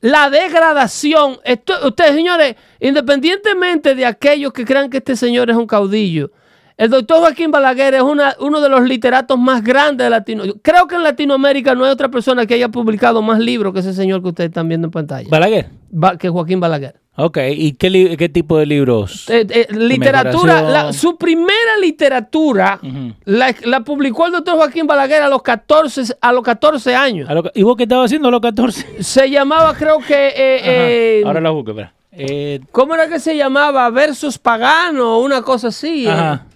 la 0.00 0.28
degradación. 0.30 1.38
Esto- 1.44 1.88
ustedes, 1.88 2.12
señores, 2.14 2.54
independientemente 2.80 3.94
de 3.94 4.04
aquellos 4.06 4.52
que 4.52 4.64
crean 4.64 4.90
que 4.90 4.98
este 4.98 5.16
señor 5.16 5.50
es 5.50 5.56
un 5.56 5.66
caudillo, 5.66 6.30
el 6.76 6.90
doctor 6.90 7.18
Joaquín 7.20 7.50
Balaguer 7.50 7.94
es 7.94 8.02
una- 8.02 8.34
uno 8.40 8.60
de 8.60 8.68
los 8.68 8.82
literatos 8.82 9.38
más 9.38 9.62
grandes 9.62 10.04
de 10.06 10.10
Latinoamérica. 10.10 10.60
Creo 10.62 10.86
que 10.86 10.96
en 10.96 11.02
Latinoamérica 11.04 11.74
no 11.74 11.84
hay 11.84 11.90
otra 11.90 12.08
persona 12.08 12.46
que 12.46 12.54
haya 12.54 12.68
publicado 12.68 13.22
más 13.22 13.38
libros 13.38 13.72
que 13.72 13.80
ese 13.80 13.92
señor 13.94 14.22
que 14.22 14.28
ustedes 14.28 14.48
están 14.50 14.68
viendo 14.68 14.86
en 14.88 14.90
pantalla, 14.90 15.28
Balaguer. 15.30 15.68
Ba- 15.90 16.16
que 16.18 16.28
Joaquín 16.28 16.58
Balaguer. 16.60 16.96
Ok, 17.16 17.38
¿y 17.52 17.74
qué, 17.74 17.90
li- 17.90 18.16
qué 18.16 18.28
tipo 18.28 18.58
de 18.58 18.66
libros? 18.66 19.30
Eh, 19.30 19.46
eh, 19.48 19.68
literatura, 19.70 20.62
la- 20.62 20.92
su 20.92 21.16
primera 21.16 21.76
literatura 21.80 22.80
la, 23.24 23.54
la 23.62 23.80
publicó 23.82 24.26
el 24.26 24.32
doctor 24.32 24.56
Joaquín 24.56 24.88
Balaguer 24.88 25.22
a 25.22 25.28
los 25.28 25.40
14, 25.42 26.16
a 26.20 26.32
los 26.32 26.42
14 26.42 26.96
años. 26.96 27.30
Lo- 27.32 27.52
¿Y 27.54 27.62
vos 27.62 27.76
qué 27.76 27.84
estabas 27.84 28.06
haciendo 28.06 28.26
a 28.26 28.30
los 28.32 28.40
14? 28.40 28.84
Se 29.04 29.30
llamaba, 29.30 29.74
creo 29.74 29.98
que. 29.98 30.26
eh, 30.26 30.60
eh, 30.64 31.22
Ahora 31.24 31.40
la 31.40 31.50
busco, 31.50 31.70
espera. 31.70 31.94
Eh, 32.10 32.60
¿Cómo 32.72 32.94
era 32.94 33.08
que 33.08 33.20
se 33.20 33.36
llamaba? 33.36 33.88
Versos 33.90 34.36
paganos, 34.38 35.24
una 35.24 35.42
cosa 35.42 35.68
así. 35.68 36.08
ajá. 36.08 36.46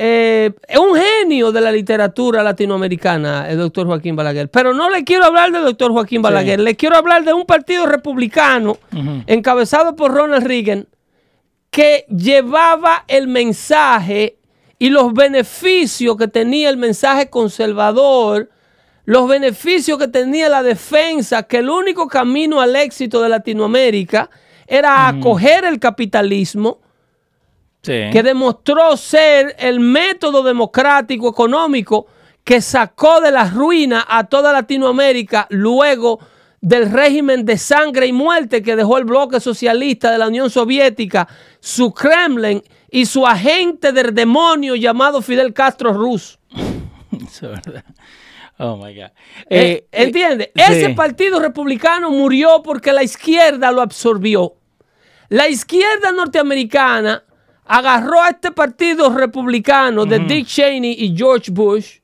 Eh, 0.00 0.52
es 0.68 0.78
un 0.78 0.94
genio 0.94 1.50
de 1.50 1.60
la 1.60 1.72
literatura 1.72 2.44
latinoamericana, 2.44 3.50
el 3.50 3.58
doctor 3.58 3.88
Joaquín 3.88 4.14
Balaguer. 4.14 4.48
Pero 4.48 4.72
no 4.72 4.88
le 4.90 5.02
quiero 5.02 5.24
hablar 5.24 5.50
del 5.50 5.64
doctor 5.64 5.90
Joaquín 5.90 6.22
Balaguer, 6.22 6.60
le 6.60 6.76
quiero 6.76 6.96
hablar 6.96 7.24
de 7.24 7.32
un 7.32 7.44
partido 7.44 7.86
republicano 7.86 8.78
encabezado 9.26 9.96
por 9.96 10.12
Ronald 10.12 10.46
Reagan 10.46 10.86
que 11.70 12.06
llevaba 12.08 13.04
el 13.08 13.28
mensaje 13.28 14.38
y 14.78 14.90
los 14.90 15.12
beneficios 15.12 16.16
que 16.16 16.28
tenía 16.28 16.70
el 16.70 16.76
mensaje 16.76 17.28
conservador, 17.28 18.50
los 19.04 19.28
beneficios 19.28 19.98
que 19.98 20.08
tenía 20.08 20.48
la 20.48 20.62
defensa, 20.62 21.42
que 21.42 21.58
el 21.58 21.70
único 21.70 22.08
camino 22.08 22.60
al 22.60 22.76
éxito 22.76 23.20
de 23.20 23.28
Latinoamérica 23.28 24.30
era 24.66 25.08
acoger 25.08 25.64
el 25.64 25.78
capitalismo, 25.80 26.80
Sí. 27.82 28.10
que 28.12 28.22
demostró 28.22 28.96
ser 28.96 29.54
el 29.58 29.78
método 29.80 30.42
democrático 30.42 31.28
económico 31.28 32.06
que 32.44 32.60
sacó 32.60 33.20
de 33.20 33.30
la 33.30 33.48
ruina 33.48 34.04
a 34.08 34.24
toda 34.24 34.52
Latinoamérica 34.52 35.46
luego 35.50 36.18
del 36.60 36.90
régimen 36.90 37.44
de 37.44 37.56
sangre 37.56 38.06
y 38.06 38.12
muerte 38.12 38.62
que 38.62 38.74
dejó 38.74 38.98
el 38.98 39.04
bloque 39.04 39.38
socialista 39.38 40.10
de 40.10 40.18
la 40.18 40.26
Unión 40.28 40.50
Soviética, 40.50 41.28
su 41.60 41.92
Kremlin 41.92 42.62
y 42.90 43.06
su 43.06 43.26
agente 43.26 43.92
del 43.92 44.12
demonio 44.14 44.74
llamado 44.74 45.22
Fidel 45.22 45.52
Castro 45.54 45.92
Rus. 45.92 46.38
Eso 47.12 47.52
es 47.52 47.62
verdad. 47.64 47.84
Oh 48.58 48.76
my 48.76 48.92
God. 48.92 49.04
Eh, 49.04 49.10
Eh, 49.50 49.86
¿Entiende? 49.92 50.50
sí. 50.56 50.62
Ese 50.62 50.88
partido 50.90 51.38
republicano 51.38 52.10
murió 52.10 52.60
porque 52.62 52.92
la 52.92 53.04
izquierda 53.04 53.70
lo 53.70 53.82
absorbió. 53.82 54.54
La 55.28 55.48
izquierda 55.48 56.10
norteamericana 56.10 57.22
agarró 57.68 58.20
a 58.22 58.30
este 58.30 58.50
partido 58.50 59.10
republicano 59.10 60.06
de 60.06 60.18
Dick 60.20 60.46
Cheney 60.46 60.96
y 60.98 61.16
George 61.16 61.50
Bush 61.52 61.98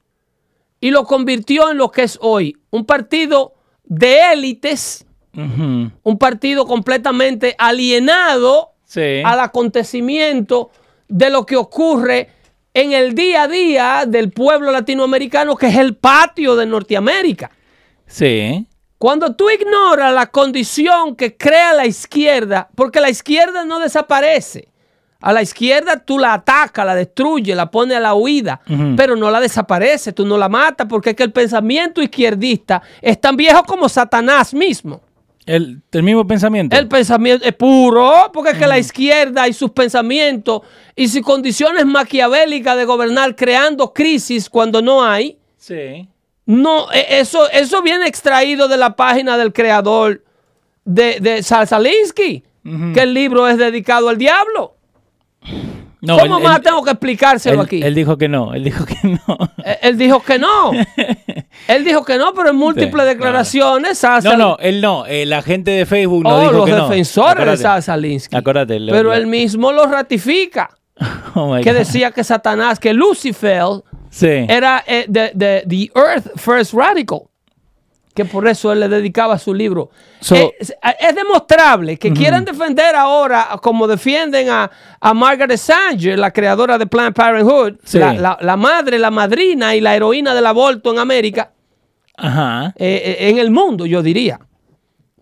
y 0.80 0.90
lo 0.90 1.04
convirtió 1.04 1.70
en 1.70 1.78
lo 1.78 1.90
que 1.90 2.02
es 2.02 2.18
hoy. 2.20 2.56
Un 2.70 2.84
partido 2.84 3.54
de 3.84 4.32
élites, 4.32 5.06
un 5.34 6.18
partido 6.18 6.66
completamente 6.66 7.54
alienado 7.58 8.70
Sí. 8.84 9.22
al 9.24 9.40
acontecimiento 9.40 10.70
de 11.08 11.30
lo 11.30 11.44
que 11.46 11.56
ocurre 11.56 12.30
en 12.74 12.92
el 12.92 13.14
día 13.14 13.42
a 13.44 13.48
día 13.48 14.04
del 14.06 14.30
pueblo 14.30 14.70
latinoamericano, 14.70 15.56
que 15.56 15.66
es 15.68 15.76
el 15.76 15.96
patio 15.96 16.54
de 16.54 16.66
Norteamérica. 16.66 17.50
Sí. 18.06 18.66
Cuando 18.98 19.34
tú 19.34 19.50
ignoras 19.50 20.12
la 20.14 20.26
condición 20.26 21.16
que 21.16 21.36
crea 21.36 21.72
la 21.72 21.86
izquierda, 21.86 22.68
porque 22.74 23.00
la 23.00 23.10
izquierda 23.10 23.64
no 23.64 23.80
desaparece. 23.80 24.68
A 25.26 25.32
la 25.32 25.40
izquierda 25.42 25.96
tú 26.04 26.18
la 26.18 26.34
atacas, 26.34 26.84
la 26.84 26.94
destruyes, 26.94 27.56
la 27.56 27.70
pones 27.70 27.96
a 27.96 28.00
la 28.00 28.14
huida, 28.14 28.60
pero 28.96 29.16
no 29.16 29.30
la 29.30 29.40
desaparece, 29.40 30.12
tú 30.12 30.26
no 30.26 30.36
la 30.36 30.48
matas, 30.50 30.86
porque 30.86 31.10
es 31.10 31.16
que 31.16 31.22
el 31.22 31.32
pensamiento 31.32 32.02
izquierdista 32.02 32.82
es 33.00 33.18
tan 33.20 33.34
viejo 33.36 33.62
como 33.64 33.88
Satanás 33.88 34.52
mismo. 34.52 35.00
El, 35.46 35.80
el 35.92 36.02
mismo 36.02 36.26
pensamiento. 36.26 36.76
El 36.76 36.88
pensamiento 36.88 37.44
es 37.46 37.54
puro, 37.54 38.30
porque 38.32 38.50
es 38.52 38.58
que 38.58 38.66
la 38.66 38.78
izquierda 38.78 39.46
y 39.48 39.52
sus 39.52 39.70
pensamientos 39.70 40.60
y 40.96 41.08
sus 41.08 41.22
condiciones 41.22 41.84
maquiavélicas 41.86 42.76
de 42.76 42.84
gobernar 42.84 43.34
creando 43.36 43.92
crisis 43.92 44.48
cuando 44.50 44.80
no 44.82 45.02
hay, 45.04 45.38
Sí. 45.56 46.06
no, 46.46 46.92
e- 46.92 47.18
eso, 47.20 47.50
eso 47.50 47.80
viene 47.82 48.06
extraído 48.06 48.68
de 48.68 48.76
la 48.76 48.94
página 48.96 49.38
del 49.38 49.52
creador 49.54 50.22
de, 50.84 51.18
de 51.20 51.42
que 52.94 53.00
el 53.00 53.12
libro 53.14 53.46
es 53.48 53.56
dedicado 53.58 54.08
al 54.08 54.16
diablo. 54.18 54.74
No, 56.00 56.18
¿Cómo 56.18 56.36
él- 56.36 56.42
más 56.44 56.56
él- 56.58 56.62
tengo 56.62 56.82
que 56.84 56.90
explicárselo 56.90 57.60
él- 57.60 57.66
aquí? 57.66 57.82
Él 57.82 57.94
dijo 57.94 58.18
que 58.18 58.28
no. 58.28 58.52
Él 58.52 58.64
dijo 58.64 58.84
que 58.84 58.96
no. 59.08 59.38
Eh, 59.64 59.78
Él 59.82 59.96
dijo 59.96 60.20
que 60.22 60.38
no. 60.38 60.72
Él 61.68 61.84
dijo 61.84 62.04
que 62.04 62.18
no, 62.18 62.34
pero 62.34 62.50
en 62.50 62.56
múltiples 62.56 63.04
Sí, 63.04 63.08
declaraciones. 63.14 63.98
Sal- 63.98 64.22
No, 64.24 64.36
no, 64.36 64.56
él 64.60 64.80
no. 64.82 65.06
El 65.06 65.32
agente 65.32 65.70
de 65.70 65.86
Facebook 65.86 66.24
no 66.24 66.36
Oh, 66.36 66.40
dijo 66.40 66.52
los 66.52 66.64
que 66.66 66.72
no. 66.72 66.88
defensores 66.88 67.36
de 67.36 67.42
Acuérdate. 67.42 67.62
Sal 67.62 67.82
Salinsky. 67.82 68.36
Acuérdate. 68.36 68.80
lo- 68.80 68.92
Pero 68.92 69.04
lo- 69.10 69.14
él 69.14 69.26
mismo 69.26 69.72
lo 69.72 69.86
ratifica. 69.86 70.70
Oh 71.36 71.56
que 71.62 71.72
God. 71.72 71.78
decía 71.78 72.10
que 72.12 72.22
Satanás, 72.22 72.78
que 72.78 72.92
Lucifer 72.92 73.62
Sí. 74.10 74.28
era 74.48 74.84
eh, 74.86 75.06
de, 75.08 75.32
de- 75.34 75.64
the 75.68 75.90
Earth 75.98 76.38
First 76.38 76.74
Radical. 76.74 77.20
Que 78.14 78.24
por 78.24 78.46
eso 78.46 78.70
él 78.72 78.78
le 78.80 78.88
dedicaba 78.88 79.36
su 79.38 79.52
libro. 79.52 79.90
So- 80.20 80.36
Eh, 80.36 80.52
es, 80.60 80.72
es 81.00 81.14
demostrable 81.16 81.96
que 81.98 82.12
quieran 82.12 82.44
defender 82.44 82.94
ahora, 82.94 83.48
como 83.60 83.88
defienden 83.88 84.48
a, 84.50 84.70
a 85.00 85.14
Margaret 85.14 85.58
Sanger, 85.58 86.16
la 86.18 86.30
creadora 86.30 86.78
de 86.78 86.86
Planned 86.86 87.12
Parenthood, 87.14 87.74
Sí. 87.84 87.98
la, 87.98 88.12
la- 88.14 88.38
la 88.40 88.56
madre, 88.56 88.98
la 89.00 89.10
madrina 89.10 89.74
y 89.74 89.80
la 89.80 89.96
heroína 89.96 90.32
del 90.32 90.46
aborto 90.46 90.92
en 90.92 91.00
América, 91.00 91.50
Ajá. 92.16 92.72
eh, 92.76 93.16
eh, 93.18 93.28
en 93.30 93.38
el 93.38 93.50
mundo, 93.50 93.84
yo 93.84 94.00
diría. 94.02 94.38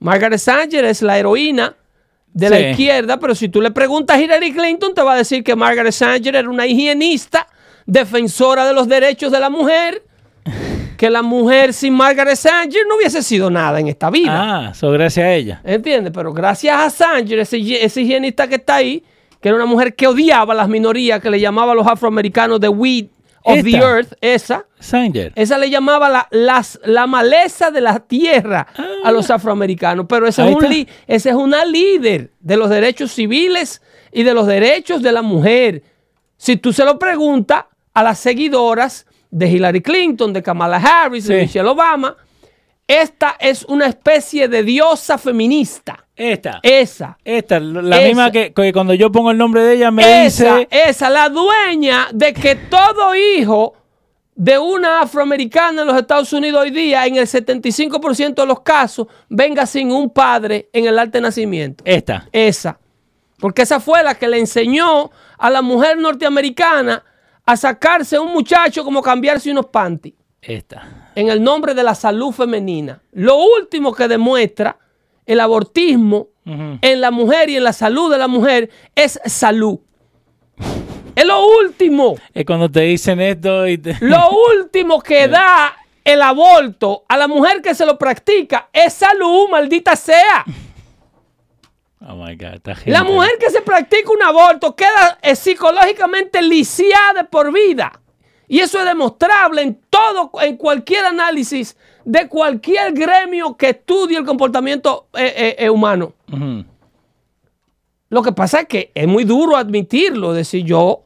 Margaret 0.01 0.39
Sanger 0.39 0.85
es 0.85 1.01
la 1.01 1.19
heroína 1.19 1.75
de 2.35 2.51
la 2.51 2.61
izquierda, 2.61 3.19
pero 3.19 3.35
si 3.35 3.49
tú 3.49 3.63
le 3.63 3.71
preguntas 3.71 4.19
a 4.19 4.21
Hillary 4.21 4.53
Clinton, 4.53 4.93
te 4.95 5.01
va 5.03 5.15
a 5.15 5.17
decir 5.17 5.43
que 5.45 5.57
Margaret 5.57 5.93
Sanger 5.93 6.37
era 6.37 6.51
una 6.51 6.67
higienista, 6.67 7.47
defensora 7.87 8.67
de 8.67 8.75
los 8.75 8.87
derechos 8.89 9.33
de 9.33 9.41
la 9.41 9.49
mujer, 9.49 10.03
que 11.03 11.11
la 11.11 11.23
mujer 11.23 11.73
sin 11.73 11.95
Margaret 11.95 12.37
Sanger 12.37 12.87
no 12.89 12.95
hubiese 12.95 13.25
sido 13.25 13.51
nada 13.51 13.81
en 13.81 13.89
esta 13.89 14.09
vida. 14.09 14.69
Ah, 14.69 14.73
so 14.73 14.89
gracias 14.93 15.27
a 15.27 15.33
ella. 15.35 15.61
¿Entiendes? 15.65 16.13
Pero 16.15 16.33
gracias 16.33 16.79
a 16.79 16.89
Sanger, 16.91 17.41
ese, 17.41 17.59
ese 17.85 18.03
higienista 18.03 18.47
que 18.47 18.55
está 18.55 18.77
ahí, 18.77 19.03
que 19.41 19.49
era 19.49 19.57
una 19.57 19.67
mujer 19.67 19.97
que 19.97 20.07
odiaba 20.07 20.53
a 20.53 20.57
las 20.57 20.69
minorías, 20.69 21.21
que 21.21 21.29
le 21.29 21.41
llamaba 21.41 21.73
a 21.73 21.75
los 21.75 21.89
afroamericanos 21.89 22.61
the 22.61 22.69
weed 22.69 23.07
of 23.43 23.65
the 23.65 23.77
earth, 23.79 24.13
esa. 24.21 24.65
Sanger. 24.79 25.33
Esa 25.35 25.59
le 25.59 25.71
llamaba 25.71 26.09
la, 26.09 26.29
las- 26.31 26.79
la 26.85 27.09
maleza 27.09 27.73
de 27.73 27.81
la 27.81 27.99
tierra 27.99 28.69
a 29.03 29.11
los 29.11 29.29
afroamericanos. 29.29 30.07
Pero 30.09 30.27
Ah. 30.27 30.29
Ahí 30.29 30.51
es, 30.51 30.55
un 30.55 30.63
está. 30.63 30.69
li- 30.69 30.89
esa 31.09 31.31
es 31.31 31.35
una 31.35 31.65
líder 31.65 32.31
de 32.39 32.57
los 32.57 32.71
derechos 32.71 33.11
civiles 33.11 33.83
y 34.13 34.23
de 34.23 34.35
los 34.35 34.47
derechos 34.47 35.03
de 35.03 35.11
la 35.11 35.23
mujer. 35.23 35.83
Si 36.37 36.57
tú 36.59 36.73
se 36.73 36.85
lo 36.85 36.97
preguntas 37.01 37.65
a 37.93 38.05
las 38.05 38.21
seguidoras 38.21 39.07
de 39.33 39.49
Hillary 39.49 39.81
Clinton, 39.81 40.33
de 40.33 40.43
Kamala 40.43 40.77
Harris, 40.77 41.27
de. 41.27 41.41
Michelle 41.41 41.69
Obama, 41.69 42.15
esta 42.87 43.37
es 43.41 43.65
una 43.65 43.87
especie 43.87 44.47
de 44.47 44.63
diosa 44.63 45.17
feminista. 45.17 46.07
Esta. 46.15 46.61
Esa. 46.63 47.19
Esta, 47.25 47.59
la 47.59 47.97
Esa. 47.97 48.07
misma 48.07 48.31
que, 48.31 48.53
que 48.53 48.73
cuando 48.73 48.93
yo 48.93 49.11
pongo 49.11 49.31
el 49.31 49.39
nombre 49.39 49.63
de 49.63 49.75
ella 49.75 49.91
me 49.91 50.27
esa, 50.27 50.59
dice. 50.59 50.69
esa, 50.71 51.09
la 51.09 51.31
dueña 51.31 52.09
de 52.13 52.35
que 52.35 52.55
todo 52.55 53.15
hijo 53.15 53.75
de 54.35 54.59
una 54.59 55.01
afroamericana 55.01 55.83
en 55.83 55.89
los 55.89 55.97
Estados 55.97 56.33
Unidos 56.35 56.61
hoy 56.61 56.71
día, 56.71 57.07
en 57.07 57.17
el 57.17 57.27
75% 57.27 58.35
de 58.35 58.47
los 58.47 58.61
casos, 58.61 59.07
venga 59.31 59.65
sin 59.65 59.91
un 59.91 60.11
padre 60.11 60.69
en 60.75 60.85
el 60.85 60.99
arte 60.99 61.19
de 61.19 61.23
nacimiento. 61.23 61.83
Esta. 61.87 62.29
Esa. 62.31 62.79
Porque 63.39 63.63
esa 63.63 63.81
fue 63.81 64.03
la 64.03 64.15
que 64.15 64.29
le 64.29 64.39
enseñó 64.39 65.11
a 65.39 65.49
la 65.49 65.63
mujer 65.63 65.97
norteamericana 65.97 67.03
a 67.45 67.57
sacarse 67.57 68.19
un 68.19 68.33
muchacho 68.33 68.85
como 68.85 69.03
cambiarse 69.03 69.51
unos 69.51 69.67
panties 69.67 70.15
Esta. 70.41 71.11
en 71.15 71.29
el 71.29 71.43
nombre 71.43 71.75
de 71.75 71.83
la 71.83 71.95
salud 71.95 72.33
femenina. 72.33 73.01
Lo 73.13 73.37
último 73.37 73.93
que 73.93 74.09
demuestra 74.09 74.79
el 75.27 75.41
abortismo 75.41 76.29
en 76.45 77.01
la 77.01 77.11
mujer 77.13 77.49
y 77.51 77.57
en 77.57 77.63
la 77.65 77.73
salud 77.73 78.11
de 78.11 78.19
la 78.19 78.27
mujer 78.29 78.69
es 78.97 79.21
salud. 79.27 79.79
Es 81.15 81.25
lo 81.27 81.47
último, 81.59 82.17
Es 82.33 82.45
cuando 82.47 82.71
te 82.71 82.81
dicen 82.81 83.21
esto 83.21 83.67
y 83.69 83.79
te. 83.79 83.97
lo 84.01 84.31
último 84.59 85.01
que 85.01 85.29
da 85.29 85.75
el 86.05 86.21
aborto 86.23 87.05
a 87.09 87.17
la 87.17 87.29
mujer 87.29 87.61
que 87.63 87.75
se 87.75 87.85
lo 87.87 87.97
practica 87.99 88.69
es 88.73 88.95
salud, 88.95 89.49
maldita 89.51 89.95
sea. 89.95 90.45
Oh 92.09 92.17
my 92.17 92.35
God. 92.37 92.55
esta 92.55 92.75
La 92.87 93.05
mujer 93.05 93.31
que 93.39 93.51
se 93.51 93.63
practica 93.63 94.11
un 94.11 94.23
aborto 94.23 94.75
queda 94.75 95.19
eh, 95.23 95.37
psicológicamente 95.37 96.43
lisiada 96.43 97.25
por 97.25 97.53
vida. 97.53 98.01
Y 98.49 98.59
eso 98.61 98.79
es 98.81 98.85
demostrable 98.85 99.63
en 99.63 99.81
todo, 99.89 100.31
en 100.43 100.57
cualquier 100.57 101.05
análisis 101.05 101.77
de 102.05 102.29
cualquier 102.29 102.93
gremio 102.93 103.57
que 103.57 103.71
estudie 103.71 104.19
el 104.19 104.25
comportamiento 104.25 105.07
eh, 105.15 105.55
eh, 105.59 105.71
humano. 105.71 106.13
Lo 108.09 108.23
que 108.23 108.33
pasa 108.33 108.61
es 108.61 108.67
que 108.67 108.91
es 108.95 109.07
muy 109.07 109.25
duro 109.25 109.57
admitirlo, 109.57 110.33
decir 110.33 110.65
yo 110.65 111.05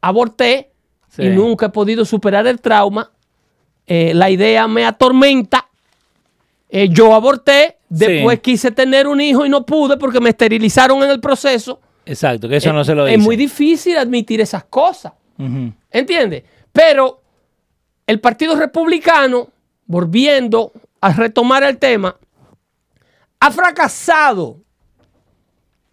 aborté 0.00 0.70
Sí. 1.08 1.22
y 1.22 1.28
nunca 1.30 1.66
he 1.66 1.68
podido 1.70 2.04
superar 2.04 2.46
el 2.46 2.60
trauma. 2.60 3.10
La 3.86 4.28
idea 4.30 4.68
me 4.68 4.84
atormenta. 4.84 5.65
Eh, 6.68 6.88
yo 6.90 7.14
aborté, 7.14 7.78
después 7.88 8.36
Sí. 8.36 8.42
quise 8.42 8.70
tener 8.72 9.06
un 9.06 9.20
hijo 9.20 9.46
y 9.46 9.48
no 9.48 9.64
pude 9.64 9.96
porque 9.96 10.20
me 10.20 10.30
esterilizaron 10.30 11.02
en 11.02 11.10
el 11.10 11.20
proceso. 11.20 11.80
Exacto, 12.04 12.48
que 12.48 12.56
eso 12.56 12.70
Eh, 12.70 12.72
no 12.72 12.84
se 12.84 12.94
lo 12.94 13.06
Es 13.06 13.14
dice. 13.14 13.24
muy 13.24 13.36
difícil 13.36 13.96
admitir 13.98 14.40
esas 14.40 14.64
cosas. 14.64 15.12
Ujú. 15.38 15.72
¿Entiendes? 15.90 16.42
Pero 16.72 17.20
el 18.06 18.20
Partido 18.20 18.56
Republicano, 18.56 19.48
volviendo 19.86 20.72
a 21.00 21.12
retomar 21.12 21.62
el 21.62 21.78
tema, 21.78 22.16
ha 23.40 23.50
fracasado 23.50 24.58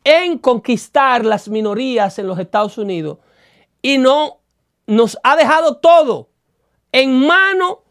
en 0.04 0.38
conquistar 0.38 1.24
las 1.24 1.48
minorías 1.48 2.18
en 2.20 2.28
los 2.28 2.38
Estados 2.40 2.78
Unidos 2.78 3.20
y 3.82 3.98
no 3.98 4.40
nos 4.88 5.18
ha 5.24 5.36
dejado 5.36 5.78
todo 5.78 6.30
en 6.92 7.26
mano 7.26 7.83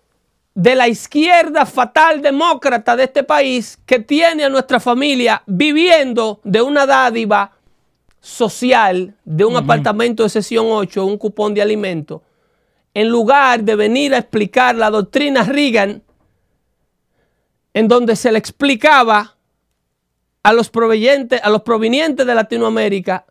de 0.54 0.74
la 0.74 0.88
izquierda 0.88 1.64
fatal 1.64 2.20
demócrata 2.20 2.94
de 2.96 3.04
este 3.04 3.22
país 3.22 3.78
que 3.86 3.98
tiene 3.98 4.44
a 4.44 4.48
nuestra 4.48 4.80
familia 4.80 5.42
viviendo 5.46 6.40
de 6.44 6.60
una 6.60 6.86
dádiva 6.86 7.52
social 8.20 9.16
de 9.24 9.44
un 9.44 9.56
apartamento 9.56 10.22
de 10.22 10.28
sesión 10.28 10.66
8, 10.68 11.04
un 11.04 11.18
cupón 11.18 11.54
de 11.54 11.62
alimento, 11.62 12.22
en 12.94 13.08
lugar 13.08 13.64
de 13.64 13.74
venir 13.74 14.14
a 14.14 14.18
explicar 14.18 14.76
la 14.76 14.90
doctrina 14.90 15.42
Reagan, 15.42 16.02
en 17.74 17.88
donde 17.88 18.14
se 18.14 18.30
le 18.30 18.38
explicaba 18.38 19.36
a 20.42 20.52
los 20.52 20.68
provenientes, 20.68 21.40
a 21.42 21.50
los 21.50 21.62
provenientes 21.62 22.26
de 22.26 22.34
Latinoamérica 22.34 23.24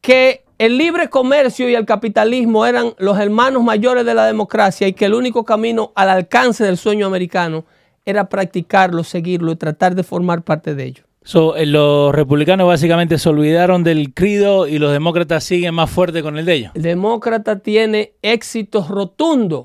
que 0.00 0.44
el 0.60 0.76
libre 0.76 1.08
comercio 1.08 1.70
y 1.70 1.74
el 1.74 1.86
capitalismo 1.86 2.66
eran 2.66 2.92
los 2.98 3.18
hermanos 3.18 3.64
mayores 3.64 4.04
de 4.04 4.12
la 4.12 4.26
democracia 4.26 4.86
y 4.86 4.92
que 4.92 5.06
el 5.06 5.14
único 5.14 5.42
camino 5.42 5.90
al 5.94 6.10
alcance 6.10 6.62
del 6.64 6.76
sueño 6.76 7.06
americano 7.06 7.64
era 8.04 8.28
practicarlo, 8.28 9.02
seguirlo 9.02 9.52
y 9.52 9.56
tratar 9.56 9.94
de 9.94 10.02
formar 10.02 10.42
parte 10.42 10.74
de 10.74 10.84
ello. 10.84 11.04
So, 11.22 11.56
eh, 11.56 11.64
los 11.64 12.14
republicanos 12.14 12.66
básicamente 12.66 13.16
se 13.16 13.30
olvidaron 13.30 13.84
del 13.84 14.12
crido 14.12 14.66
y 14.66 14.78
los 14.78 14.92
demócratas 14.92 15.44
siguen 15.44 15.74
más 15.74 15.88
fuerte 15.88 16.22
con 16.22 16.36
el 16.36 16.44
de 16.44 16.52
ellos. 16.52 16.72
El 16.74 16.82
demócrata 16.82 17.60
tiene 17.60 18.12
éxitos 18.20 18.88
rotundos 18.88 19.64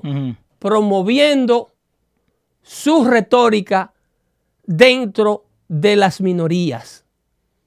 promoviendo 0.58 1.74
su 2.62 3.04
retórica 3.04 3.92
dentro 4.64 5.44
de 5.68 5.96
las 5.96 6.22
minorías. 6.22 7.04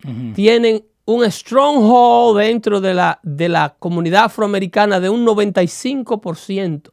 Ujú. 0.04 0.34
Tienen 0.34 0.89
un 1.12 1.30
stronghold 1.32 2.38
dentro 2.40 2.80
de 2.82 2.94
la, 2.94 3.20
de 3.24 3.50
la 3.50 3.76
comunidad 3.80 4.26
afroamericana 4.26 5.00
de 5.00 5.10
un 5.10 5.26
95%. 5.26 6.92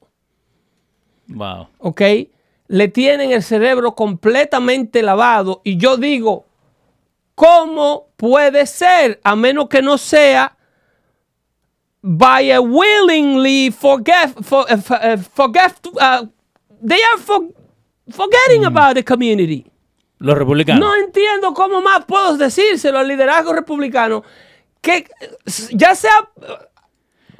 Wow. 1.28 1.68
¿Ok? 1.78 2.00
Le 2.68 2.88
tienen 2.88 3.32
el 3.32 3.42
cerebro 3.42 3.94
completamente 3.94 5.02
lavado. 5.02 5.60
Y 5.64 5.76
yo 5.76 5.96
digo, 5.96 6.46
¿cómo 7.34 8.08
puede 8.16 8.66
ser? 8.66 9.20
A 9.22 9.36
menos 9.36 9.68
que 9.68 9.82
no 9.82 9.98
sea 9.98 10.56
by 12.02 12.50
a 12.52 12.60
willingly 12.60 13.70
forget, 13.70 14.30
for, 14.42 14.64
uh, 14.72 14.76
for- 14.78 15.18
forget 15.34 15.72
uh, 16.00 16.26
they 16.82 16.98
are 17.12 17.20
for- 17.20 17.48
forgetting 18.10 18.64
about 18.64 18.94
the 18.94 19.02
community. 19.04 19.66
Los 20.18 20.36
republicanos. 20.38 20.80
No 20.80 20.94
entiendo 20.96 21.52
cómo 21.54 21.80
más 21.82 22.04
puedo 22.06 22.36
decírselo 22.36 22.98
al 22.98 23.08
liderazgo 23.08 23.52
republicano 23.52 24.22
que 24.80 25.06
ya 25.72 25.94
sea 25.94 26.28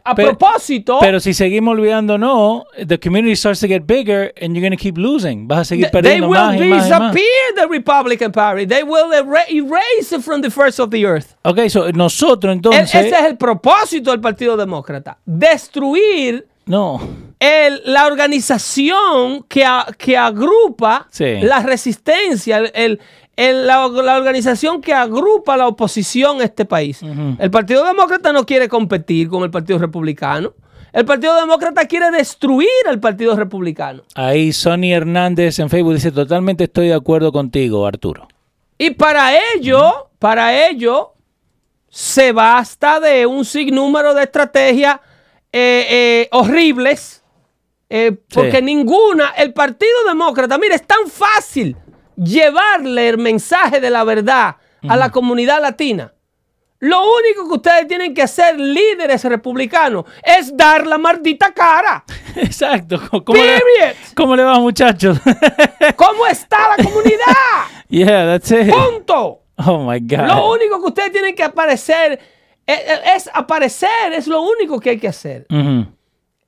a 0.05 0.15
Pero- 0.15 0.37
propósito. 0.37 0.99
Pero 1.01 1.19
si 1.19 1.35
seguimos 1.35 1.73
olvidando, 1.73 2.17
no, 2.17 2.65
the 2.87 2.99
community 3.01 3.35
starts 3.35 3.59
to 3.61 3.67
get 3.67 3.83
bigger 3.87 4.33
and 4.41 4.55
you're 4.55 4.61
going 4.61 4.71
to 4.77 4.81
keep 4.81 4.97
losing. 4.97 5.49
Vas 5.49 5.61
a 5.61 5.65
seguir 5.65 5.87
They 5.87 5.91
perdiendo 5.91 6.29
will 6.29 6.39
más 6.39 6.55
y 6.55 6.59
más 6.61 6.67
y 6.67 6.71
más. 6.71 6.85
disappear 7.15 7.55
the 7.57 7.67
Republican 7.69 8.31
Party. 8.31 8.67
They 8.67 8.83
will 8.85 9.12
era- 9.12 9.45
erase 9.49 10.12
it 10.15 10.21
from 10.23 10.43
the 10.43 10.51
face 10.51 10.81
of 10.81 10.91
the 10.91 11.05
earth. 11.05 11.35
Ok, 11.43 11.69
so 11.69 11.91
nosotros 11.93 12.51
E- 12.53 12.57
entonces... 12.57 12.95
Ese 12.95 13.09
es 13.19 13.25
el 13.25 13.37
propósito 13.37 14.11
del 14.12 14.21
Partido 14.21 14.57
Demócrata. 14.57 15.19
Destruir 15.25 16.47
No, 16.67 17.01
el- 17.40 17.83
la 17.85 18.07
organización 18.07 19.42
que, 19.49 19.64
a- 19.64 19.87
que 19.99 20.16
agrupa 20.16 21.07
Sí. 21.11 21.37
la 21.42 21.61
resistencia, 21.61 22.59
el- 22.59 22.70
el- 22.75 23.01
el- 23.37 23.66
la, 23.66 23.87
la 23.88 24.16
organización 24.16 24.81
que 24.81 24.94
agrupa 24.94 25.57
la 25.57 25.68
oposición 25.68 26.40
a 26.40 26.44
este 26.44 26.64
país. 26.64 27.01
El 27.38 27.51
Partido 27.51 27.85
Demócrata 27.85 28.33
no 28.33 28.46
quiere 28.46 28.68
competir 28.68 29.29
con 29.29 29.42
el 29.42 29.51
Partido 29.51 29.79
Republicano. 29.79 30.55
El 30.92 31.05
Partido 31.05 31.37
Demócrata 31.38 31.85
quiere 31.87 32.11
destruir 32.11 32.68
al 32.88 32.99
Partido 32.99 33.37
Republicano. 33.37 34.03
ahí 34.14 34.51
Sonny 34.53 34.94
Hernández 34.94 35.59
en 35.59 35.68
Facebook 35.68 35.92
dice, 35.94 36.11
totalmente 36.11 36.64
estoy 36.64 36.88
de 36.88 36.94
acuerdo 36.94 37.33
contigo, 37.33 37.87
Arturo. 37.87 38.27
Y 38.79 38.90
para 38.92 39.33
ello, 39.55 40.09
para 40.18 40.68
ello, 40.68 41.12
se 41.90 42.33
basta 42.33 43.01
de 43.01 43.27
un 43.27 43.44
sinnúmero 43.44 44.14
de 44.14 44.22
estrategias 44.25 45.01
eh, 45.53 45.87
eh, 45.90 46.29
horribles, 46.33 47.22
eh, 47.88 48.12
porque 48.33 48.59
Sí. 48.59 48.62
ninguna, 48.62 49.31
el 49.37 49.53
Partido 49.53 50.05
Demócrata, 50.09 50.59
mire, 50.59 50.75
es 50.75 50.87
tan 50.87 51.07
fácil 51.09 51.77
llevarle 52.16 53.09
el 53.09 53.18
mensaje 53.18 53.81
de 53.81 53.90
la 53.90 54.05
verdad 54.05 54.57
a 54.88 54.96
la 54.96 55.11
comunidad 55.11 55.61
latina. 55.61 56.12
Lo 56.79 57.01
único 57.01 57.49
que 57.49 57.55
ustedes 57.55 57.88
tienen 57.88 58.12
que 58.14 58.22
hacer, 58.22 58.61
líderes 58.61 59.25
republicanos, 59.25 60.05
es 60.22 60.55
dar 60.57 60.87
la 60.87 60.99
maldita 60.99 61.53
cara. 61.53 62.05
Exacto. 62.37 63.01
¿Cómo 63.25 63.42
le. 63.42 63.94
¿Cómo 64.14 64.37
le 64.37 64.42
va, 64.44 64.59
muchachos? 64.61 65.18
¿Cómo 65.96 66.27
está 66.27 66.77
la 66.77 66.85
comunidad? 66.85 67.35
yeah, 67.88 68.27
that's 68.27 68.51
it. 68.51 68.70
Punto. 68.70 69.42
Oh 69.64 69.90
my 69.90 69.99
God. 70.01 70.27
Lo 70.27 70.51
único 70.53 70.79
que 70.81 70.87
ustedes 70.88 71.12
tienen 71.12 71.35
que 71.35 71.42
aparecer 71.44 72.20
es, 72.66 72.81
es 73.16 73.31
aparecer, 73.33 74.12
es 74.12 74.27
lo 74.27 74.42
único 74.42 74.79
que 74.79 74.90
hay 74.90 74.99
que 74.99 75.09
hacer. 75.09 75.46
Ujú. 75.51 75.87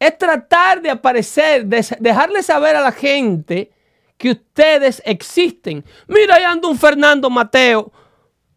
Es 0.00 0.16
tratar 0.16 0.80
de 0.80 0.90
aparecer, 0.90 1.66
de 1.66 1.84
dejarle 2.00 2.42
saber 2.42 2.76
a 2.76 2.80
la 2.80 2.92
gente 2.92 3.70
que 4.16 4.30
ustedes 4.32 5.02
existen. 5.04 5.84
Mira, 6.06 6.36
ahí 6.36 6.44
anda 6.44 6.68
un 6.68 6.78
Fernando 6.78 7.28
Mateo 7.30 7.92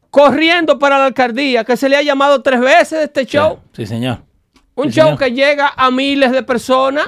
corriendo 0.10 0.78
para 0.78 0.98
la 0.98 1.06
alcaldía, 1.06 1.64
que 1.64 1.78
se 1.78 1.88
le 1.90 1.96
ha 1.96 2.02
llamado 2.02 2.42
tres 2.42 2.60
veces 2.60 3.00
de 3.00 3.04
este 3.06 3.26
show. 3.26 3.60
Sí, 3.74 3.86
señor. 3.86 4.20
Un 4.76 4.86
Sí, 4.92 5.00
show 5.00 5.06
señor. 5.06 5.20
que 5.20 5.32
llega 5.32 5.72
a 5.76 5.90
miles 5.92 6.32
de 6.32 6.44
personas, 6.44 7.06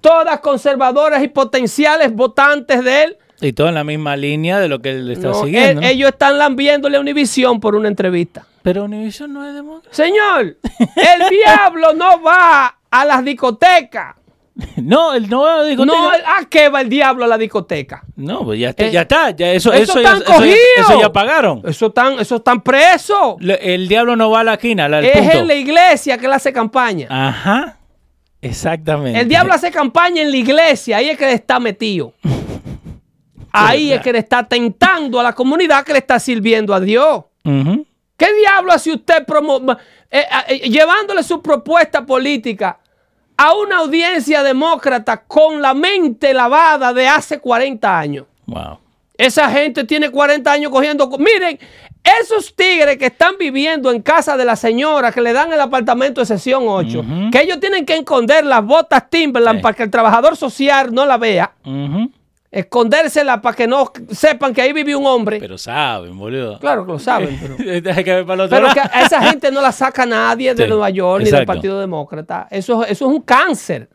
todas 0.00 0.40
conservadoras 0.40 1.22
y 1.22 1.28
potenciales 1.28 2.12
votantes 2.12 2.82
de 2.84 3.02
él. 3.04 3.16
Y 3.40 3.52
todo 3.52 3.68
en 3.68 3.74
la 3.74 3.84
misma 3.84 4.16
línea 4.16 4.58
de 4.58 4.68
lo 4.68 4.80
que 4.80 4.90
él 4.90 5.10
está 5.10 5.28
No, 5.28 5.34
siguiendo. 5.44 5.68
él- 5.68 5.80
¿no? 5.80 5.86
ellos 5.86 6.08
están 6.10 6.38
lambiéndole 6.38 6.96
a 6.96 7.00
Univision 7.00 7.60
por 7.60 7.74
una 7.74 7.88
entrevista. 7.88 8.46
Pero 8.66 8.82
Univision 8.82 9.32
no 9.32 9.46
es 9.46 9.54
demócrata. 9.54 9.94
Señor, 9.94 10.56
el 10.96 11.28
diablo 11.30 11.92
no 11.94 12.20
va 12.20 12.76
a 12.90 13.04
las 13.04 13.24
discotecas. 13.24 14.16
No, 14.76 15.14
él 15.14 15.28
no 15.30 15.42
va 15.42 15.56
a 15.60 15.62
discoteca. 15.62 15.96
No, 15.98 16.08
¿a 16.10 16.44
qué 16.50 16.68
va 16.68 16.80
el 16.80 16.88
diablo 16.88 17.24
a 17.26 17.28
la 17.28 17.38
discoteca? 17.38 18.02
No, 18.16 18.42
pues 18.44 18.58
ya 18.58 18.70
está, 18.70 18.86
Eh, 18.86 18.90
ya 18.90 19.02
está. 19.02 19.30
Ya 19.30 19.52
eso, 19.52 19.72
eso 19.72 19.92
eso, 19.92 20.00
ya, 20.00 20.08
están 20.16 20.22
eso, 20.22 20.30
ya, 20.32 20.36
cogidos. 20.38 20.90
eso 20.90 21.00
ya 21.00 21.12
pagaron. 21.12 21.62
Eso 21.64 21.86
están, 21.86 22.18
eso 22.18 22.36
están 22.36 22.60
presos. 22.62 23.36
Le- 23.38 23.74
El 23.74 23.86
diablo 23.86 24.16
no 24.16 24.30
va 24.30 24.40
a 24.40 24.44
la 24.44 24.54
esquina, 24.54 24.86
al 24.86 24.94
Es 25.04 25.12
punto. 25.16 25.38
en 25.38 25.46
la 25.46 25.54
iglesia 25.54 26.18
que 26.18 26.26
él 26.26 26.32
hace 26.32 26.52
campaña. 26.52 27.06
Ajá. 27.08 27.76
Exactamente. 28.40 29.20
El 29.20 29.28
diablo 29.28 29.52
hace 29.52 29.70
campaña 29.70 30.22
en 30.22 30.30
la 30.32 30.36
iglesia, 30.38 30.96
ahí 30.96 31.10
es 31.10 31.16
que 31.18 31.24
él 31.28 31.34
está 31.34 31.60
metido. 31.60 32.14
Ahí 33.52 33.92
es 33.92 34.00
que 34.02 34.12
le 34.12 34.18
está 34.18 34.42
tentando 34.42 35.18
a 35.18 35.22
la 35.22 35.32
comunidad 35.34 35.82
que 35.84 35.92
le 35.92 35.98
está 36.00 36.18
sirviendo 36.18 36.74
a 36.74 36.80
Dios. 36.80 37.24
Ujú. 37.44 37.86
¿Qué 38.16 38.32
diablo 38.34 38.72
hace 38.72 38.92
usted 38.92 39.26
promo- 39.26 39.76
eh, 40.10 40.24
eh, 40.48 40.58
llevándole 40.70 41.22
su 41.22 41.42
propuesta 41.42 42.04
política 42.06 42.78
a 43.36 43.52
una 43.54 43.78
audiencia 43.78 44.42
demócrata 44.42 45.18
con 45.24 45.60
la 45.60 45.74
mente 45.74 46.32
lavada 46.32 46.92
de 46.92 47.06
hace 47.08 47.38
40 47.38 47.98
años? 47.98 48.26
Wow. 48.46 48.78
Esa 49.18 49.50
gente 49.50 49.84
tiene 49.84 50.10
40 50.10 50.50
años 50.52 50.70
cogiendo. 50.70 51.08
co- 51.10 51.18
Miren, 51.18 51.58
esos 52.20 52.54
tigres 52.54 52.98
que 52.98 53.06
están 53.06 53.34
viviendo 53.38 53.90
en 53.90 54.00
casa 54.00 54.36
de 54.36 54.44
la 54.44 54.56
señora, 54.56 55.10
que 55.10 55.20
le 55.20 55.32
dan 55.32 55.52
el 55.52 55.60
apartamento 55.60 56.20
de 56.20 56.26
sesión 56.26 56.64
8, 56.66 57.04
que 57.32 57.40
ellos 57.42 57.58
tienen 57.60 57.84
que 57.84 57.94
esconder 57.96 58.44
las 58.46 58.64
botas 58.64 59.10
Timberland 59.10 59.58
Sí. 59.58 59.62
para 59.62 59.74
que 59.74 59.82
el 59.82 59.90
trabajador 59.90 60.36
social 60.36 60.94
no 60.94 61.04
la 61.04 61.16
vea, 61.18 61.52
Ujú. 61.64 62.10
Escondérselas 62.56 63.40
para 63.40 63.54
que 63.54 63.66
no 63.66 63.92
sepan 64.10 64.54
que 64.54 64.62
ahí 64.62 64.72
vive 64.72 64.96
un 64.96 65.06
hombre. 65.06 65.38
Pero 65.38 65.58
saben, 65.58 66.16
boludo. 66.16 66.58
claro 66.58 66.86
que 66.86 66.92
lo 66.92 66.98
saben, 66.98 67.38
pero. 67.58 67.92
Hay 67.94 68.04
que 68.04 68.14
ver 68.14 68.24
para 68.24 68.34
el 68.34 68.40
otro 68.40 68.56
Pero 68.58 68.72
que 68.72 68.80
a 68.80 69.02
esa 69.02 69.20
gente 69.22 69.50
no 69.50 69.60
la 69.60 69.72
saca 69.72 70.06
nadie 70.06 70.54
de 70.54 70.64
Sí, 70.64 70.68
Nueva 70.68 70.88
York 70.88 71.24
ni 71.24 71.30
del. 71.30 71.44
Partido 71.44 71.78
Demócrata. 71.78 72.48
Eso, 72.50 72.82
eso 72.82 73.06
es 73.08 73.14
un 73.14 73.20
cáncer. 73.20 73.90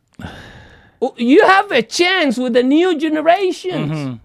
You 1.18 1.40
have 1.44 1.76
a 1.76 1.82
chance 1.82 2.40
with 2.40 2.54
the 2.54 2.64
new 2.64 2.92
generations. 3.00 4.20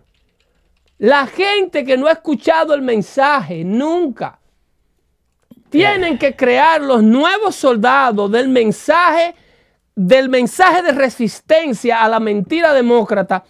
La 0.98 1.26
gente 1.26 1.82
que 1.82 1.96
no 1.96 2.06
ha 2.06 2.12
escuchado 2.12 2.74
el 2.74 2.82
mensaje 2.82 3.64
nunca. 3.64 4.38
Tienen 5.70 6.18
que 6.18 6.36
crear 6.36 6.82
los 6.82 7.02
nuevos 7.02 7.54
soldados 7.56 8.30
del 8.30 8.48
mensaje, 8.48 9.34
del 9.94 10.28
mensaje 10.28 10.82
de 10.82 10.92
resistencia 10.92 12.02
a 12.02 12.08
la 12.08 12.20
mentira 12.20 12.74
demócrata 12.74 13.44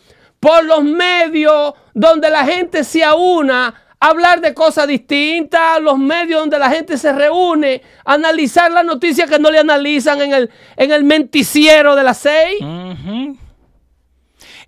por 0.47 0.65
los 0.65 0.85
medios 0.85 1.75
donde 1.93 2.31
la 2.31 2.45
gente 2.45 2.85
se 2.85 3.03
aúna 3.03 3.75
hablar 3.99 4.41
de 4.41 4.55
cosas 4.55 4.87
distintas, 4.87 5.81
los 5.81 5.99
medios 5.99 6.39
donde 6.39 6.57
la 6.57 6.71
gente 6.71 6.97
se 6.97 7.13
reúne, 7.13 7.83
analizar 8.05 8.71
las 8.71 8.85
noticias 8.85 9.29
que 9.29 9.41
no 9.41 9.51
le 9.51 9.59
analizan 9.59 10.21
en 10.21 10.33
el, 10.33 10.51
en 10.77 10.93
el 10.93 11.03
menticiero 11.03 11.97
de 11.97 12.05
las 12.05 12.19
seis. 12.19 12.61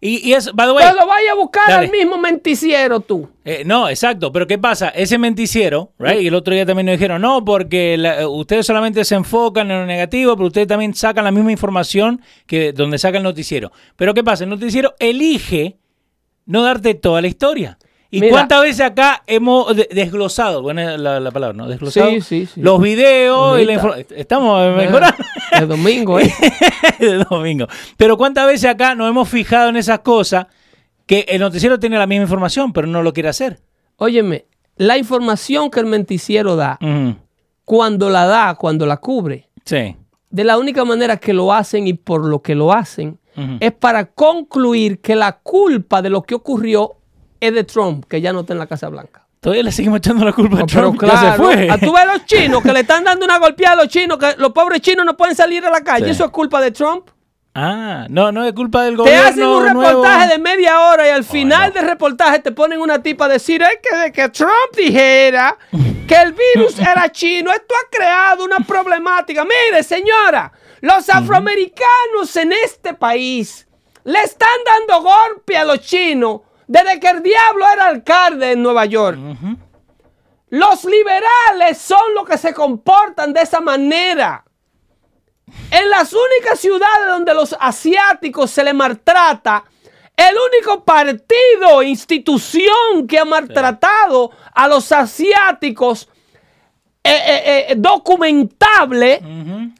Y, 0.00 0.28
y 0.28 0.32
es, 0.34 0.52
by 0.52 0.66
the 0.68 0.72
way, 0.72 0.86
lo 0.94 1.06
vaya 1.08 1.32
a 1.32 1.34
buscar 1.34 1.64
Dale. 1.68 1.86
al 1.86 1.90
mismo 1.92 2.16
menticiero 2.18 3.00
tú. 3.00 3.28
eh, 3.44 3.62
no, 3.66 3.88
exacto, 3.88 4.30
pero 4.30 4.46
¿qué 4.46 4.56
pasa? 4.56 4.90
Ese 4.90 5.18
menticiero, 5.18 5.90
right? 5.98 6.20
Y 6.20 6.28
el 6.28 6.34
otro 6.36 6.54
día 6.54 6.64
también 6.64 6.86
nos 6.86 6.92
dijeron, 6.92 7.20
no, 7.20 7.44
porque 7.44 7.96
la- 7.98 8.20
eh, 8.20 8.26
ustedes 8.26 8.64
solamente 8.64 9.04
se 9.04 9.16
enfocan 9.16 9.68
en 9.72 9.80
lo 9.80 9.86
negativo, 9.86 10.36
pero 10.36 10.46
ustedes 10.46 10.68
también 10.68 10.94
sacan 10.94 11.24
la 11.24 11.32
misma 11.32 11.50
información 11.50 12.20
que 12.46 12.72
donde 12.72 12.96
saca 12.98 13.18
el 13.18 13.24
noticiero. 13.24 13.72
Pero 13.96 14.14
¿qué 14.14 14.22
pasa? 14.22 14.44
El 14.44 14.50
noticiero 14.50 14.94
elige 15.00 15.78
no 16.46 16.62
darte 16.62 16.94
toda 16.94 17.20
la 17.20 17.26
historia. 17.26 17.76
¿Y 18.10 18.20
Mira. 18.20 18.32
cuántas 18.32 18.62
veces 18.62 18.80
acá 18.80 19.22
hemos 19.26 19.76
de- 19.76 19.88
desglosado, 19.92 20.62
buena 20.62 20.96
la, 20.96 21.20
la 21.20 21.30
palabra, 21.30 21.54
¿no? 21.56 21.68
Desglosado 21.68 22.08
Sí, 22.08 22.20
sí, 22.22 22.46
sí. 22.46 22.60
los 22.62 22.80
videos 22.80 23.60
y 23.60 23.66
la 23.66 23.72
información. 23.74 24.06
Estamos 24.18 24.76
mejorando. 24.76 25.22
El 25.52 25.68
domingo, 25.68 26.18
¿eh? 26.18 26.32
de 26.98 27.24
domingo. 27.24 27.66
Pero 27.98 28.16
¿cuántas 28.16 28.46
veces 28.46 28.70
acá 28.70 28.94
nos 28.94 29.10
hemos 29.10 29.28
fijado 29.28 29.68
en 29.68 29.76
esas 29.76 29.98
cosas 30.00 30.46
que 31.06 31.26
el 31.28 31.40
noticiero 31.40 31.78
tiene 31.78 31.98
la 31.98 32.06
misma 32.06 32.22
información, 32.22 32.72
pero 32.72 32.86
no 32.86 33.02
lo 33.02 33.12
quiere 33.12 33.28
hacer? 33.28 33.60
Óyeme, 33.96 34.46
la 34.76 34.96
información 34.96 35.70
que 35.70 35.80
el 35.80 35.86
menticiero 35.86 36.56
da, 36.56 36.78
cuando 37.64 38.08
la 38.10 38.26
da, 38.26 38.54
cuando 38.54 38.86
la 38.86 38.96
cubre, 38.98 39.48
Sí. 39.64 39.96
de 40.30 40.44
la 40.44 40.56
única 40.56 40.84
manera 40.84 41.16
que 41.18 41.32
lo 41.34 41.52
hacen 41.52 41.86
y 41.86 41.92
por 41.92 42.24
lo 42.24 42.40
que 42.40 42.54
lo 42.54 42.72
hacen, 42.72 43.18
es 43.60 43.72
para 43.72 44.06
concluir 44.06 45.00
que 45.00 45.14
la 45.14 45.38
culpa 45.38 46.02
de 46.02 46.10
lo 46.10 46.22
que 46.22 46.34
ocurrió 46.34 46.96
es 47.40 47.54
de 47.54 47.64
Trump, 47.64 48.04
que 48.08 48.20
ya 48.20 48.32
no 48.32 48.40
está 48.40 48.52
en 48.52 48.58
la 48.58 48.66
Casa 48.66 48.88
Blanca. 48.88 49.24
Todavía 49.40 49.62
le 49.62 49.72
seguimos 49.72 49.98
echando 49.98 50.24
la 50.24 50.32
culpa 50.32 50.56
a 50.56 50.60
No, 50.60 50.66
pero 50.66 50.80
Trump, 50.80 51.00
ya 51.00 51.08
claro, 51.08 51.30
se 51.30 51.36
fue. 51.56 51.70
a 51.70 51.78
tú 51.78 51.92
ves 51.92 52.06
los 52.06 52.24
chinos 52.26 52.60
que 52.62 52.72
le 52.72 52.80
están 52.80 53.04
dando 53.04 53.24
una 53.24 53.38
golpeada 53.38 53.74
a 53.74 53.76
los 53.76 53.88
chinos, 53.88 54.18
que 54.18 54.34
los 54.38 54.50
pobres 54.52 54.80
chinos 54.80 55.06
no 55.06 55.16
pueden 55.16 55.36
salir 55.36 55.64
a 55.64 55.70
la 55.70 55.80
calle. 55.82 56.06
Sí. 56.06 56.10
Eso 56.10 56.24
es 56.24 56.30
culpa 56.32 56.60
de 56.60 56.72
Trump. 56.72 57.08
Ah, 57.54 58.06
no, 58.10 58.30
no 58.32 58.44
es 58.44 58.52
culpa 58.52 58.82
del 58.84 58.94
Te 58.94 59.02
gobierno 59.02 59.26
hacen 59.28 59.46
un 59.46 59.62
nuevo. 59.72 59.80
reportaje 59.82 60.28
de 60.28 60.38
media 60.38 60.80
hora 60.80 61.06
y 61.08 61.10
al 61.10 61.24
final 61.24 61.68
no. 61.68 61.74
del 61.80 61.88
reportaje 61.88 62.38
te 62.40 62.52
ponen 62.52 62.80
una 62.80 63.02
tipa 63.02 63.24
a 63.24 63.28
decir 63.28 63.62
es 63.62 63.78
que 63.82 63.96
de 63.96 64.12
que 64.12 64.28
Trump 64.28 64.76
dijera 64.76 65.56
que 66.06 66.14
el 66.16 66.34
virus 66.34 66.78
era 66.80 67.10
chino. 67.10 67.50
Esto 67.52 67.74
ha 67.74 67.96
creado 67.96 68.44
una 68.44 68.58
problemática. 68.58 69.44
Mire, 69.44 69.82
señora, 69.82 70.52
los 70.82 71.08
afroamericanos 71.08 72.36
en 72.36 72.52
este 72.64 72.94
país 72.94 73.66
le 74.04 74.20
están 74.22 74.48
dando 74.64 75.02
golpe 75.02 75.56
a 75.56 75.64
los 75.64 75.80
chinos 75.80 76.40
desde 76.68 77.00
que 77.00 77.08
el 77.08 77.22
diablo 77.22 77.66
era 77.72 77.86
alcalde 77.86 78.52
en 78.52 78.62
Nueva 78.62 78.84
York. 78.84 79.18
Los 80.50 80.84
liberales 80.84 81.78
son 81.78 82.14
los 82.14 82.28
que 82.28 82.38
se 82.38 82.54
comportan 82.54 83.32
de 83.32 83.42
esa 83.42 83.60
manera. 83.60 84.44
En 85.70 85.90
las 85.90 86.12
únicas 86.12 86.60
ciudades 86.60 87.08
donde 87.08 87.34
los 87.34 87.56
asiáticos 87.58 88.50
se 88.50 88.62
les 88.62 88.74
maltrata, 88.74 89.64
el 90.14 90.36
único 90.36 90.84
partido, 90.84 91.82
institución 91.82 93.06
que 93.08 93.18
ha 93.18 93.24
maltratado 93.24 94.30
a 94.54 94.68
los 94.68 94.92
asiáticos 94.92 96.08
eh, 97.08 97.42
eh, 97.46 97.66
eh, 97.70 97.74
documentable 97.76 99.20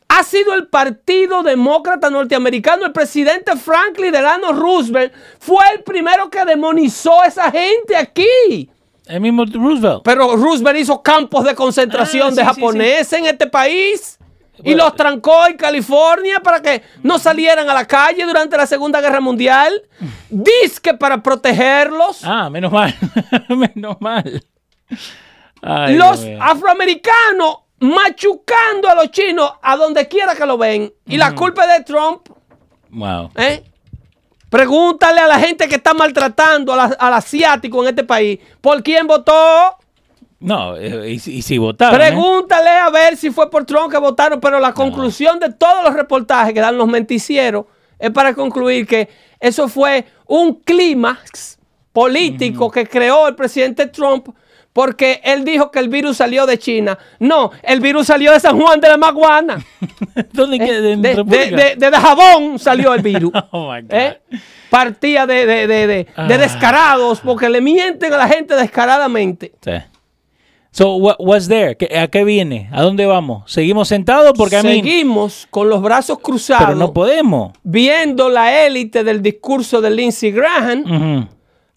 ha 0.09 0.23
sido 0.23 0.55
el 0.55 0.69
Partido 0.69 1.43
Demócrata 1.43 2.11
Norteamericano. 2.11 2.87
El 2.87 2.93
presidente 2.93 3.57
Franklin 3.57 4.13
Delano 4.13 4.53
Roosevelt 4.53 5.13
fue 5.39 5.63
el 5.75 5.83
primero 5.83 6.31
que 6.31 6.45
demonizó 6.45 7.23
a 7.23 7.27
esa 7.27 7.51
gente 7.51 7.97
aquí. 7.97 8.71
El 9.07 9.21
mismo 9.21 9.45
Roosevelt. 9.45 10.03
Pero 10.05 10.37
Roosevelt 10.37 10.79
hizo 10.79 11.03
campos 11.03 11.45
de 11.45 11.55
concentración 11.55 12.29
Ah, 12.29 12.31
de 12.31 12.35
sí, 12.37 12.41
sí, 12.41 12.47
japoneses 12.47 13.13
en 13.15 13.27
este 13.27 13.47
país 13.47 14.19
y 14.65 14.75
los 14.75 14.95
trancó 14.97 15.47
en 15.47 15.57
California 15.57 16.41
para 16.41 16.61
que 16.61 16.83
no 17.03 17.19
salieran 17.19 17.69
a 17.71 17.75
la 17.75 17.87
calle 17.87 18.25
durante 18.25 18.57
la 18.57 18.67
Segunda 18.67 19.01
Guerra 19.01 19.21
Mundial. 19.21 19.83
Disque 20.29 20.95
para 20.95 21.23
protegerlos. 21.23 22.21
Ah, 22.25 22.51
menos 22.51 22.73
mal. 22.73 22.95
menos 23.49 23.97
mal. 24.01 24.43
Ay, 25.63 25.97
los 25.97 26.25
afroamericanos 26.41 27.59
machucando 27.81 28.89
a 28.89 28.95
los 28.95 29.11
chinos 29.11 29.53
a 29.63 29.77
donde 29.77 30.07
quiera 30.09 30.35
que 30.35 30.45
lo 30.47 30.59
ven. 30.59 30.93
Y 31.07 31.17
la 31.17 31.35
culpa 31.35 31.65
es 31.65 31.79
de 31.79 31.85
Trump. 31.85 32.29
Wow. 32.91 33.31
¿eh? 33.37 33.63
Pregúntale 34.51 35.21
a 35.21 35.27
la 35.27 35.39
gente 35.39 35.69
que 35.69 35.75
está 35.77 35.93
maltratando 35.93 36.73
a 36.73 36.77
la- 36.77 36.97
al 36.99 37.15
asiático 37.15 37.83
en 37.83 37.91
este 37.91 38.05
país. 38.05 38.39
¿Por 38.61 38.83
quién 38.83 39.07
votó? 39.07 39.77
No, 40.41 40.77
eh, 40.77 41.11
y, 41.11 41.19
si- 41.19 41.37
y 41.37 41.43
si 41.43 41.59
votaron. 41.59 42.01
¿eh? 42.01 42.07
Pregúntale 42.07 42.71
a 42.71 42.89
ver 42.91 43.17
si 43.17 43.31
fue 43.31 43.51
por 43.51 43.65
Trump 43.67 43.91
que 43.91 43.99
votaron, 43.99 44.41
pero 44.41 44.59
la 44.59 44.73
conclusión 44.73 45.39
de 45.39 45.53
todos 45.53 45.85
los 45.85 45.93
reportajes 45.95 46.55
que 46.55 46.61
dan 46.61 46.79
los 46.79 46.87
menticieros 46.89 47.67
es 47.99 48.11
para 48.11 48.33
concluir 48.35 48.87
que 48.87 49.09
eso 49.41 49.69
fue 49.69 50.07
un 50.27 50.55
clímax 50.61 51.59
político 51.93 52.71
que 52.71 52.87
creó 52.87 53.29
el 53.29 53.35
presidente 53.35 53.87
Trump 53.89 54.29
porque 54.79 55.21
él 55.25 55.45
dijo 55.45 55.73
que 55.73 55.81
el 55.81 55.89
virus 55.89 56.19
salió 56.19 56.47
de 56.47 56.57
China. 56.57 56.97
No, 57.19 57.51
el 57.65 57.81
virus 57.81 58.07
salió 58.07 58.31
de 58.31 58.39
San 58.39 58.57
Juan 58.61 58.81
de 58.81 58.87
la 58.89 58.97
Maguana. 58.97 59.59
¿Dónde 60.33 60.55
¿eh? 60.55 60.61
queda? 60.61 60.81
De, 60.81 60.93
¿En 60.93 61.03
de, 61.03 61.15
República? 61.17 61.57
de- 61.57 61.75
de 61.75 61.91
Dajabón 61.91 62.61
salió 62.61 62.95
el 62.95 63.03
virus. 63.03 63.33
Oh 63.51 63.73
my 63.73 63.83
God. 63.83 63.93
¿eh? 63.93 64.21
Partía 64.71 65.27
de, 65.27 65.47
de- 65.47 65.67
de- 65.67 65.87
de- 65.89 66.05
de 66.05 66.07
Ah. 66.15 66.29
descarados 66.29 67.21
porque 67.23 67.49
le 67.49 67.61
mienten 67.61 68.13
a 68.13 68.19
la 68.19 68.29
gente 68.29 68.55
descaradamente. 68.55 69.51
Sí. 69.65 69.73
So, 70.71 70.95
what, 70.95 71.17
what's 71.19 71.49
there? 71.49 71.77
¿Qué- 71.77 71.99
¿A 71.99 72.07
qué 72.07 72.23
viene? 72.23 72.69
¿A 72.73 72.83
dónde 72.83 73.05
vamos? 73.05 73.51
¿Seguimos 73.51 73.89
sentados? 73.89 74.33
Porque 74.37 74.59
a 74.59 74.63
mí. 74.63 74.75
Seguimos 74.75 75.49
con 75.51 75.69
los 75.69 75.83
brazos 75.83 76.21
cruzados. 76.21 76.67
Pero 76.67 76.79
no 76.79 76.93
podemos. 76.93 77.51
viendo 77.65 78.29
la 78.29 78.65
élite 78.65 79.03
del 79.03 79.23
discurso 79.23 79.81
de 79.81 79.91
Lindsey 79.91 80.31
Graham, 80.31 81.27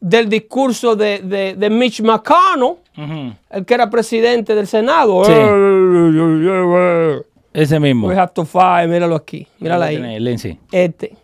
del 0.03 0.29
discurso 0.29 0.95
de, 0.95 1.19
de- 1.19 1.53
de 1.55 1.69
Mitch 1.69 2.01
McConnell, 2.01 2.77
El 2.95 3.65
que 3.65 3.73
era 3.73 3.89
presidente 3.89 4.54
del 4.56 4.67
Senado. 4.67 5.23
Sí. 5.25 5.32
We 5.32 7.23
Ese 7.54 7.80
mismo. 7.80 8.10
have 8.12 8.32
to 8.34 8.45
fight, 8.45 8.89
míralo 8.89 9.15
aquí, 9.15 9.47
míralo 9.60 9.84
ahí. 9.84 9.97
Este, 10.71 11.17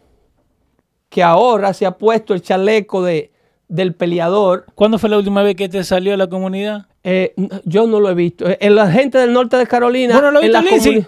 que 1.09 1.23
ahora 1.23 1.73
se 1.73 1.85
ha 1.85 1.91
puesto 1.91 2.33
el 2.33 2.41
chaleco 2.41 3.01
de, 3.03 3.31
del 3.67 3.93
peleador. 3.93 4.65
¿Cuándo 4.75 4.97
fue 4.99 5.09
la 5.09 5.17
última 5.17 5.41
vez 5.43 5.55
que 5.55 5.69
te 5.69 5.83
salió 5.83 6.13
a 6.13 6.17
la 6.17 6.27
comunidad? 6.27 6.87
Eh, 7.03 7.33
yo 7.63 7.87
no 7.87 7.99
lo 8.01 8.09
he 8.09 8.13
visto. 8.15 8.49
Eh, 8.49 8.57
En 8.59 8.75
la 8.75 8.91
gente 8.91 9.17
del 9.17 9.31
norte 9.31 9.55
de 9.57 9.65
Carolina. 9.67 10.15
¿Vos 10.15 10.23
no 10.23 10.31
lo 10.31 10.39
en 10.39 10.43
viste, 10.51 10.53
las 10.61 10.71
Lindsay? 10.71 11.07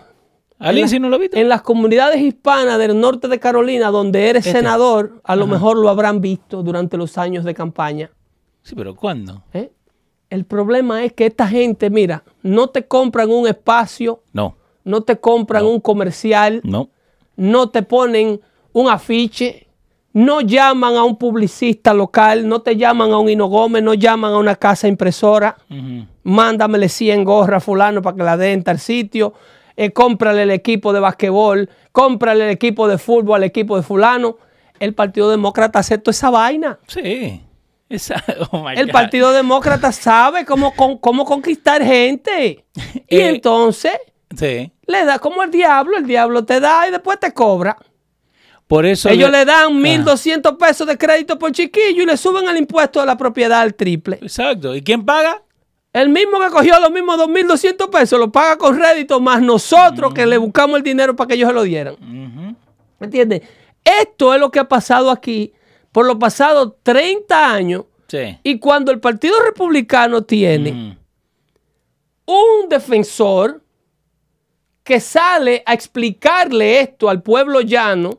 ¿A 0.59 0.69
en 0.69 0.75
Lindsay 0.75 0.99
no 0.99 1.09
lo 1.09 1.19
viste? 1.19 1.39
En 1.39 1.49
las 1.49 1.61
comunidades 1.61 2.21
hispanas 2.21 2.77
del 2.77 2.97
norte 2.99 3.27
de 3.27 3.39
Carolina, 3.39 3.91
donde 3.91 4.29
eres 4.29 4.45
Este. 4.47 4.59
senador, 4.59 5.21
a 5.23 5.35
lo 5.35 5.47
mejor 5.47 5.77
lo 5.77 5.89
habrán 5.89 6.21
visto 6.21 6.63
durante 6.63 6.95
los 6.97 7.17
años 7.17 7.43
de 7.43 7.53
campaña. 7.53 8.09
Sí, 8.61 8.75
pero 8.75 8.95
¿cuándo? 8.95 9.43
¿eh? 9.53 9.71
El 10.29 10.45
problema 10.45 11.03
es 11.03 11.13
que 11.13 11.25
esta 11.25 11.47
gente, 11.47 11.89
mira, 11.89 12.23
no 12.43 12.67
te 12.67 12.85
compran 12.85 13.31
un 13.31 13.47
espacio, 13.47 14.21
No, 14.31 14.55
no 14.83 15.01
te 15.01 15.17
compran 15.17 15.65
un 15.65 15.79
comercial, 15.79 16.61
no. 16.63 16.89
no 17.35 17.69
te 17.69 17.81
ponen 17.83 18.39
un 18.71 18.89
afiche, 18.89 19.67
no 20.13 20.41
llaman 20.41 20.95
a 20.95 21.03
un 21.03 21.17
publicista 21.17 21.93
local, 21.93 22.47
no 22.47 22.61
te 22.61 22.75
llaman 22.75 23.11
a 23.11 23.17
un 23.17 23.29
Hino 23.29 23.47
Gómez, 23.47 23.83
no 23.83 23.93
llaman 23.93 24.33
a 24.33 24.37
una 24.37 24.55
casa 24.55 24.87
impresora, 24.87 25.57
mándamele 26.23 26.89
100 26.89 27.23
gorras 27.23 27.57
a 27.57 27.59
fulano 27.65 28.01
para 28.01 28.15
que 28.17 28.23
la 28.23 28.37
den 28.37 28.63
tal 28.63 28.79
sitio, 28.79 29.33
eh, 29.75 29.91
cómprale 29.91 30.43
el 30.43 30.51
equipo 30.51 30.93
de 30.93 30.99
basquetbol, 30.99 31.69
cómprale 31.91 32.45
el 32.45 32.51
equipo 32.51 32.87
de 32.87 32.97
fútbol 32.97 33.37
al 33.37 33.43
equipo 33.45 33.77
de 33.77 33.83
fulano. 33.83 34.37
El 34.79 34.93
Partido 34.93 35.29
Demócrata 35.29 35.79
aceptó 35.79 36.11
esa 36.11 36.29
vaina. 36.29 36.79
Sí. 36.87 37.41
Esa, 37.89 38.23
oh 38.51 38.69
El. 38.69 38.89
Partido 38.89 39.31
Demócrata 39.33 39.91
sabe 39.91 40.45
cómo, 40.45 40.73
cómo 41.01 41.25
conquistar 41.25 41.83
gente. 41.83 42.65
Y 43.07 43.17
Eh, 43.17 43.29
entonces 43.29 43.93
Sí. 44.37 44.71
le 44.85 45.05
da 45.05 45.17
como 45.19 45.41
el 45.41 45.49
diablo, 45.49 45.97
el 45.97 46.05
diablo 46.05 46.45
te 46.45 46.59
da 46.59 46.87
y 46.87 46.91
después 46.91 47.19
te 47.19 47.33
cobra. 47.33 47.75
Por 48.67 48.85
eso. 48.85 49.09
Ellos 49.09 49.31
le- 49.31 49.39
le 49.39 49.45
dan 49.45 49.65
Ajá. 49.65 49.69
1.200 49.71 50.55
pesos 50.57 50.85
de 50.85 50.95
crédito 50.99 51.39
por 51.39 51.51
chiquillo 51.51 52.03
y 52.03 52.05
le 52.05 52.15
suben 52.15 52.47
el 52.47 52.57
impuesto 52.57 52.99
de 52.99 53.07
la 53.07 53.17
propiedad 53.17 53.61
al 53.61 53.73
triple. 53.73 54.19
Exacto. 54.21 54.75
¿Y 54.75 54.83
quién 54.83 55.03
paga? 55.03 55.41
El 55.91 56.09
mismo 56.09 56.39
que 56.39 56.49
cogió 56.51 56.79
los 56.79 56.91
mismos 56.91 57.17
2.200 57.17 57.89
pesos 57.89 58.19
lo 58.19 58.31
paga 58.31 58.57
con 58.59 58.77
rédito 58.79 59.19
más 59.19 59.41
nosotros 59.41 60.13
que 60.13 60.27
le 60.27 60.37
buscamos 60.37 60.77
el 60.77 60.83
dinero 60.83 61.15
para 61.15 61.27
que 61.29 61.33
ellos 61.33 61.47
se 61.49 61.55
lo 61.55 61.63
dieran. 61.63 61.95
¿Me 62.99 63.05
entiendes? 63.07 63.41
Esto 63.83 64.35
es 64.35 64.39
lo 64.39 64.51
que 64.51 64.59
ha 64.59 64.67
pasado 64.69 65.09
aquí 65.09 65.51
por 65.91 66.05
los 66.05 66.15
pasados 66.17 66.73
30 66.83 67.53
años 67.53 67.85
Sí. 68.07 68.37
y 68.43 68.59
cuando 68.59 68.91
el 68.91 68.99
Partido 68.99 69.35
Republicano 69.43 70.23
tiene 70.23 70.71
Ujú. 72.25 72.63
un 72.63 72.69
defensor 72.69 73.63
que 74.83 74.99
sale 74.99 75.61
a 75.65 75.73
explicarle 75.73 76.79
esto 76.81 77.09
al 77.09 77.21
pueblo 77.21 77.61
llano 77.61 78.09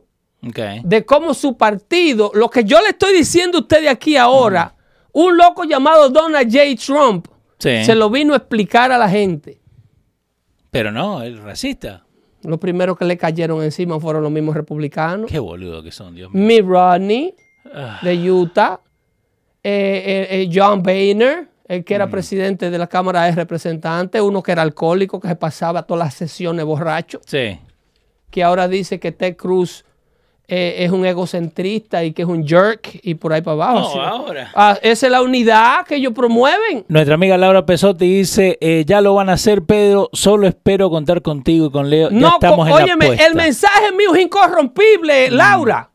Ok. 0.47 0.59
de 0.83 1.05
cómo 1.05 1.33
su 1.33 1.57
partido, 1.57 2.31
lo 2.33 2.49
que 2.49 2.63
yo 2.63 2.79
le 2.81 2.89
estoy 2.89 3.13
diciendo 3.13 3.57
a 3.57 3.61
ustedes 3.61 3.89
aquí 3.89 4.15
ahora, 4.15 4.75
un 5.11 5.35
loco 5.37 5.65
llamado 5.65 6.09
Donald 6.09 6.49
J. 6.51 6.63
Trump 6.83 7.27
Sí. 7.57 7.83
se 7.85 7.93
lo 7.95 8.09
vino 8.09 8.33
a 8.33 8.37
explicar 8.37 8.91
a 8.91 8.97
la 8.97 9.09
gente. 9.09 9.59
Pero 10.71 10.91
no, 10.91 11.21
el 11.21 11.37
racista. 11.43 12.05
Los 12.43 12.57
primeros 12.59 12.97
que 12.97 13.05
le 13.05 13.17
cayeron 13.17 13.61
encima 13.61 13.99
fueron 13.99 14.23
los 14.23 14.31
mismos 14.31 14.55
republicanos. 14.55 15.29
Qué 15.29 15.37
boludo 15.37 15.83
que 15.83 15.91
son, 15.91 16.15
Dios 16.15 16.31
mío. 16.31 16.43
Mitt 16.47 16.65
Romney 16.65 17.35
Ah. 17.37 17.41
De 18.01 18.31
Utah, 18.31 18.79
eh, 19.63 20.03
eh, 20.05 20.41
eh, 20.41 20.49
John 20.53 20.81
Boehner, 20.81 21.47
el 21.67 21.83
que 21.85 21.93
era 21.95 22.07
Mm. 22.07 22.11
presidente 22.11 22.69
de 22.69 22.77
la 22.77 22.87
Cámara 22.87 23.23
de 23.23 23.31
Representantes, 23.33 24.21
uno 24.21 24.41
que 24.43 24.51
era 24.51 24.61
alcohólico, 24.61 25.19
que 25.19 25.27
se 25.27 25.35
pasaba 25.35 25.83
todas 25.83 26.03
las 26.05 26.13
sesiones 26.15 26.65
borracho, 26.65 27.21
Sí. 27.25 27.59
que 28.29 28.43
ahora 28.43 28.67
dice 28.67 28.99
que 28.99 29.11
Ted 29.11 29.35
Cruz 29.35 29.85
eh, 30.53 30.83
es 30.83 30.91
un 30.91 31.05
egocentrista 31.05 32.03
y 32.03 32.11
que 32.11 32.23
es 32.23 32.27
un 32.27 32.45
jerk 32.45 32.99
y 33.03 33.13
por 33.15 33.31
ahí 33.31 33.41
para 33.41 33.53
abajo. 33.53 33.95
No, 33.95 34.01
ahora. 34.01 34.51
Ah, 34.53 34.77
esa 34.81 35.05
es 35.05 35.11
la 35.11 35.21
unidad 35.21 35.85
que 35.87 35.95
ellos 35.95 36.11
promueven. 36.13 36.83
Nuestra 36.89 37.15
amiga 37.15 37.37
Laura 37.37 37.65
Pesotti 37.65 38.17
dice, 38.17 38.57
eh, 38.59 38.83
ya 38.85 38.99
lo 38.99 39.13
van 39.15 39.29
a 39.29 39.33
hacer, 39.33 39.61
Pedro, 39.63 40.09
solo 40.11 40.47
espero 40.47 40.89
contar 40.89 41.21
contigo 41.21 41.67
y 41.67 41.71
con 41.71 41.89
Leo. 41.89 42.09
ya 42.09 42.17
No, 42.19 42.29
estamos 42.33 42.67
en 42.67 42.73
co- 42.73 42.79
la 42.79 42.83
óyeme, 42.83 43.05
apuesta. 43.05 43.27
el 43.27 43.35
mensaje 43.35 43.91
mío 43.93 44.13
es 44.13 44.21
incorrompible, 44.23 45.29
Mm. 45.31 45.33
Laura. 45.35 45.89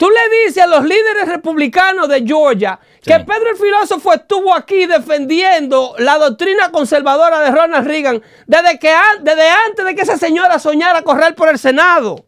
Tú 0.00 0.08
le 0.08 0.46
dices 0.46 0.62
a 0.62 0.66
los 0.66 0.82
líderes 0.82 1.28
republicanos 1.28 2.08
de 2.08 2.24
Georgia 2.26 2.80
que. 3.02 3.20
Pedro 3.20 3.50
el 3.50 3.56
filósofo 3.58 4.14
estuvo 4.14 4.54
aquí 4.54 4.86
defendiendo 4.86 5.94
la 5.98 6.16
doctrina 6.16 6.70
conservadora 6.70 7.40
de 7.40 7.50
Ronald 7.50 7.86
Reagan 7.86 8.22
desde, 8.46 8.78
que, 8.78 8.94
desde 9.20 9.50
antes 9.50 9.84
de 9.84 9.94
que 9.94 10.00
esa 10.00 10.16
señora 10.16 10.58
soñara 10.58 11.02
correr 11.02 11.34
por 11.34 11.50
el 11.50 11.58
Senado. 11.58 12.24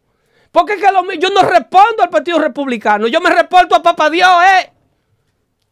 Porque 0.51 0.73
es 0.73 0.83
que 0.83 0.91
lo 0.91 1.11
yo 1.13 1.31
no 1.31 1.41
respondo 1.41 2.03
al 2.03 2.11
Partido 2.11 2.37
Republicano, 2.37 3.07
yo 3.07 3.19
me 3.21 3.31
reporto 3.31 3.73
a 3.73 3.81
Papá 3.81 4.11
Dios, 4.11 4.29
¿eh? 4.55 4.71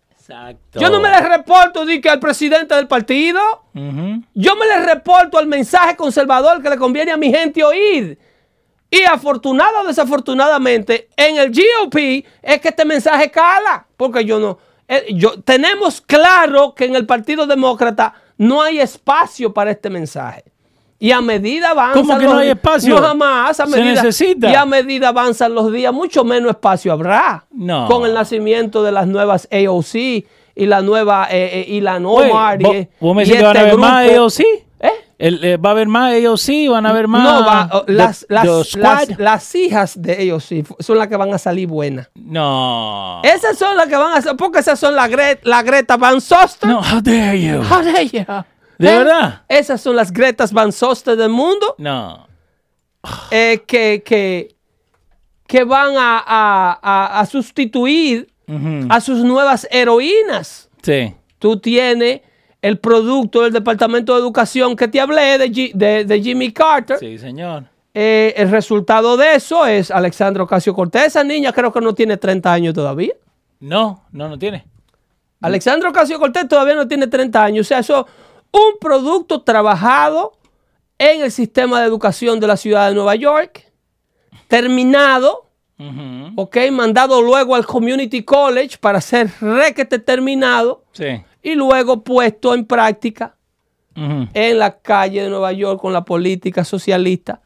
Exacto. 0.10 0.80
Yo 0.80 0.90
no 0.90 1.00
me 1.00 1.10
le 1.10 1.22
reporto 1.22 1.86
que 2.02 2.10
al 2.10 2.20
presidente 2.20 2.74
del 2.74 2.88
partido. 2.88 3.40
Yo 3.76 4.56
me 4.56 4.66
le 4.66 4.86
reporto 4.88 5.38
al 5.38 5.46
mensaje 5.46 5.96
conservador 5.96 6.64
que 6.64 6.70
le 6.72 6.78
conviene 6.78 7.12
a 7.12 7.18
mi 7.18 7.32
gente 7.32 7.64
oír. 7.64 8.18
Y 8.94 9.04
afortunado 9.04 9.82
o 9.82 9.88
desafortunadamente, 9.88 11.08
en 11.16 11.38
el 11.38 11.50
GOP 11.52 11.96
es 12.42 12.60
que 12.62 12.68
este 12.68 12.84
mensaje 12.86 13.32
cala. 13.32 13.86
Porque 13.96 14.26
yo 14.26 14.38
no. 14.40 14.58
eh, 14.88 15.06
yo, 15.14 15.42
tenemos 15.42 16.02
claro 16.02 16.76
que 16.76 16.86
en 16.86 16.96
el 16.96 17.06
Partido 17.06 17.48
Demócrata 17.48 18.14
no 18.38 18.62
hay 18.62 18.80
espacio 18.80 19.54
para 19.54 19.72
este 19.72 19.90
mensaje. 19.90 20.44
Y 21.00 21.12
a 21.12 21.22
medida 21.22 21.72
avanzan 21.72 22.04
¿Cómo 22.04 22.18
que 22.20 22.26
los 22.26 22.34
no 22.34 22.40
hay 22.42 22.50
espacio? 22.50 22.94
No 22.96 23.02
jamás. 23.02 23.60
A 23.60 23.66
Se 23.66 23.72
medida, 23.78 24.04
necesita. 24.04 24.52
Y 24.52 24.56
a 24.56 24.66
medida 24.66 25.08
avanzan 25.08 25.56
los 25.56 25.72
días, 25.72 25.92
mucho 25.94 26.24
menos 26.24 26.52
espacio 26.52 26.92
habrá. 26.92 27.46
No. 27.52 27.88
Con 27.88 28.06
el 28.06 28.14
nacimiento 28.14 28.84
de 28.84 28.92
las 28.92 29.08
nuevas 29.08 29.48
AOC 29.52 29.96
y 30.54 30.66
la 30.66 30.82
nueva 30.82 31.28
eh, 31.32 31.62
eh, 31.62 31.66
y 31.70 31.82
la 31.82 31.96
Oye, 31.98 32.30
Omar. 32.30 32.62
y- 32.62 32.88
¿vos, 33.00 33.16
me 33.16 33.24
y 33.24 33.26
decís 33.26 33.40
que 33.40 33.44
van 33.48 33.58
a 33.58 33.64
este 33.66 33.78
más. 33.78 34.10
AOC? 34.12 34.42
El, 35.22 35.44
eh, 35.44 35.58
¿Va 35.58 35.70
a 35.70 35.72
haber 35.74 35.88
más 35.88 36.14
AOC? 36.14 36.70
¿Van 36.72 36.86
a 36.86 36.90
haber 36.90 37.08
más? 37.08 37.24
No, 37.24 37.46
va, 37.46 37.84
The- 37.86 37.94
las, 37.94 38.26
The 38.28 38.34
las, 38.34 38.76
las, 38.76 39.20
las 39.20 39.56
hijas 39.56 40.02
de 40.02 40.22
ellos 40.24 40.44
sí 40.44 40.64
son 40.80 40.98
las 40.98 41.08
que 41.08 41.16
van 41.16 41.32
a 41.34 41.38
salir 41.38 41.68
buenas. 41.68 42.10
No. 42.16 43.22
Esas 43.24 43.58
son 43.58 43.78
las 43.78 43.88
que 43.88 43.96
van 43.96 44.14
a 44.14 44.22
ser, 44.22 44.36
porque 44.36 44.60
esas 44.60 44.80
son 44.80 44.96
la, 44.96 45.08
Gre- 45.08 45.40
la 45.44 45.62
Greta 45.62 45.96
Van 45.98 46.20
Soster. 46.22 46.68
No, 46.70 46.80
how 46.80 47.02
dare 47.02 47.40
you. 47.40 47.60
How 47.62 47.84
dare 47.84 48.08
you? 48.08 48.26
¿De 48.80 48.90
¿Eh? 48.94 48.98
verdad? 48.98 49.44
Esas 49.48 49.80
son 49.80 49.96
las 49.96 50.12
Gretas 50.12 50.52
Van 50.52 50.72
Soster 50.72 51.16
del 51.16 51.30
mundo 51.30 51.76
No. 51.78 52.28
eh, 53.30 53.62
que, 53.68 54.02
que, 54.04 54.56
que 55.46 55.64
van 55.64 55.96
a, 55.98 56.18
a- 56.26 56.80
a- 56.82 57.20
a 57.20 57.26
sustituir 57.28 58.28
a 58.90 59.00
sus 59.00 59.20
nuevas 59.24 59.68
heroínas. 59.72 60.68
Sí. 60.82 61.16
Tú 61.40 61.58
tienes 61.60 62.22
el 62.62 62.78
producto 62.80 63.42
del 63.42 63.54
Departamento 63.54 64.14
de 64.14 64.20
Educación 64.20 64.76
que 64.76 64.88
te 64.88 65.02
hablé 65.02 65.38
de, 65.38 65.72
de- 65.74 66.06
de 66.06 66.22
Jimmy 66.22 66.52
Carter. 66.52 66.98
Sí, 67.00 67.18
señor. 67.18 67.66
Eh, 67.94 68.34
el 68.38 68.50
resultado 68.52 69.18
de 69.18 69.36
eso 69.36 69.66
es 69.66 69.92
Alexandra 69.92 70.44
Ocasio 70.44 70.74
Cortés. 70.74 71.08
Esa 71.08 71.24
niña 71.24 71.52
creo 71.52 71.74
que 71.74 71.82
no 71.82 71.94
tiene 71.94 72.18
30 72.18 72.54
años 72.54 72.74
todavía. 72.74 73.14
No, 73.60 74.06
no, 74.12 74.30
no 74.30 74.40
tiene. 74.40 74.66
Alexandra 75.42 75.90
Ocasio 75.90 76.20
Cortés 76.20 76.48
todavía 76.48 76.76
no 76.76 76.88
tiene 76.88 77.08
30 77.08 77.44
años. 77.44 77.66
O 77.66 77.68
sea, 77.68 77.80
eso 77.80 78.06
es 78.08 78.14
un 78.54 78.80
producto 78.80 79.42
trabajado 79.42 80.34
en 81.00 81.22
el 81.24 81.32
sistema 81.32 81.82
de 81.82 81.88
educación 81.88 82.40
de 82.40 82.48
la 82.48 82.56
ciudad 82.58 82.88
de 82.90 82.96
Nueva 82.96 83.16
York, 83.16 83.66
terminado, 84.48 85.48
ok, 86.36 86.58
mandado 86.72 87.22
luego 87.22 87.56
al 87.56 87.66
Community 87.66 88.24
College 88.24 88.78
para 88.80 89.02
ser 89.02 89.30
requete 89.42 89.98
terminado 90.00 90.84
Sí. 90.92 91.24
Y 91.42 91.56
luego 91.56 92.04
puesto 92.04 92.54
en 92.54 92.66
práctica 92.66 93.36
en 93.94 94.58
la 94.58 94.80
calle 94.80 95.24
de 95.24 95.30
Nueva 95.30 95.52
York 95.52 95.82
con 95.82 95.92
la 95.92 96.06
política 96.06 96.64
socialista. 96.64 97.42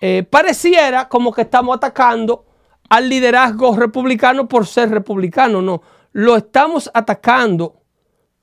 Eh, 0.00 0.22
pareciera 0.22 1.08
como 1.08 1.32
que 1.32 1.42
estamos 1.42 1.76
atacando 1.76 2.46
al 2.88 3.08
liderazgo 3.08 3.76
republicano 3.76 4.48
por 4.48 4.66
ser 4.66 4.90
republicano. 4.90 5.60
No, 5.60 5.82
lo 6.12 6.36
estamos 6.36 6.90
atacando 6.94 7.82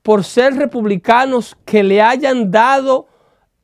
por 0.02 0.24
ser 0.24 0.54
republicanos 0.54 1.56
que 1.64 1.82
le 1.82 2.00
hayan 2.00 2.50
dado 2.50 3.08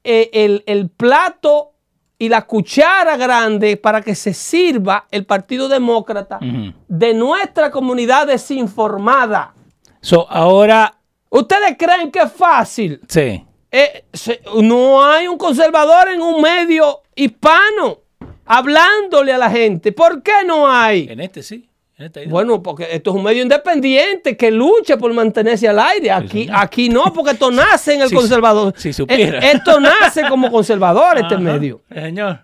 eh, 0.03 0.31
el, 0.33 0.65
el 0.67 0.91
plato 0.91 1.73
y 2.19 2.29
la 2.29 2.47
cuchara 2.47 3.17
grande 3.17 3.77
para 3.77 4.03
que 4.03 4.15
se 4.15 4.35
sirva 4.35 5.07
el 5.11 5.25
Partido 5.25 5.69
Demócrata 5.69 6.41
de 6.89 7.15
nuestra 7.15 7.71
comunidad 7.71 8.27
desinformada. 8.27 9.55
So, 10.01 10.29
ahora, 10.29 10.98
¿Ustedes 11.31 11.77
creen 11.79 12.11
que 12.11 12.21
es 12.21 12.33
fácil? 12.33 13.01
sí. 13.09 13.45
Eh, 13.71 14.05
se- 14.15 14.41
no 14.63 15.05
hay 15.05 15.29
un 15.29 15.37
conservador 15.37 16.09
en 16.09 16.23
un 16.23 16.41
medio 16.41 17.03
hispano 17.15 17.99
hablándole 18.47 19.31
a 19.35 19.37
la 19.37 19.51
gente. 19.51 19.93
¿Por 19.93 20.23
qué 20.23 20.33
no 20.47 20.67
hay? 20.71 21.07
En 21.11 21.21
este 21.21 21.43
sí. 21.43 21.69
En 21.99 22.07
isla. 22.07 22.23
Bueno, 22.31 22.63
porque 22.63 22.89
esto 22.91 23.11
es 23.11 23.17
un 23.17 23.23
medio 23.25 23.43
independiente 23.43 24.39
que 24.39 24.51
lucha 24.51 24.97
por 24.97 25.13
mantenerse 25.13 25.69
al 25.69 25.79
aire. 25.81 26.11
Aquí, 26.11 26.49
aquí 26.51 26.89
no, 26.89 27.13
porque 27.13 27.33
esto 27.33 27.51
nace 27.51 27.93
en 27.95 28.01
el 28.01 28.09
Si- 28.09 28.15
conservador. 28.15 28.73
si 28.75 28.93
supiera. 28.95 29.39
Eh, 29.41 29.51
Esto 29.57 29.79
nace 29.81 30.27
como 30.31 30.51
conservador, 30.51 31.19
este 31.19 31.35
Ajá, 31.35 31.39
medio. 31.45 31.83
Señor. 31.93 32.41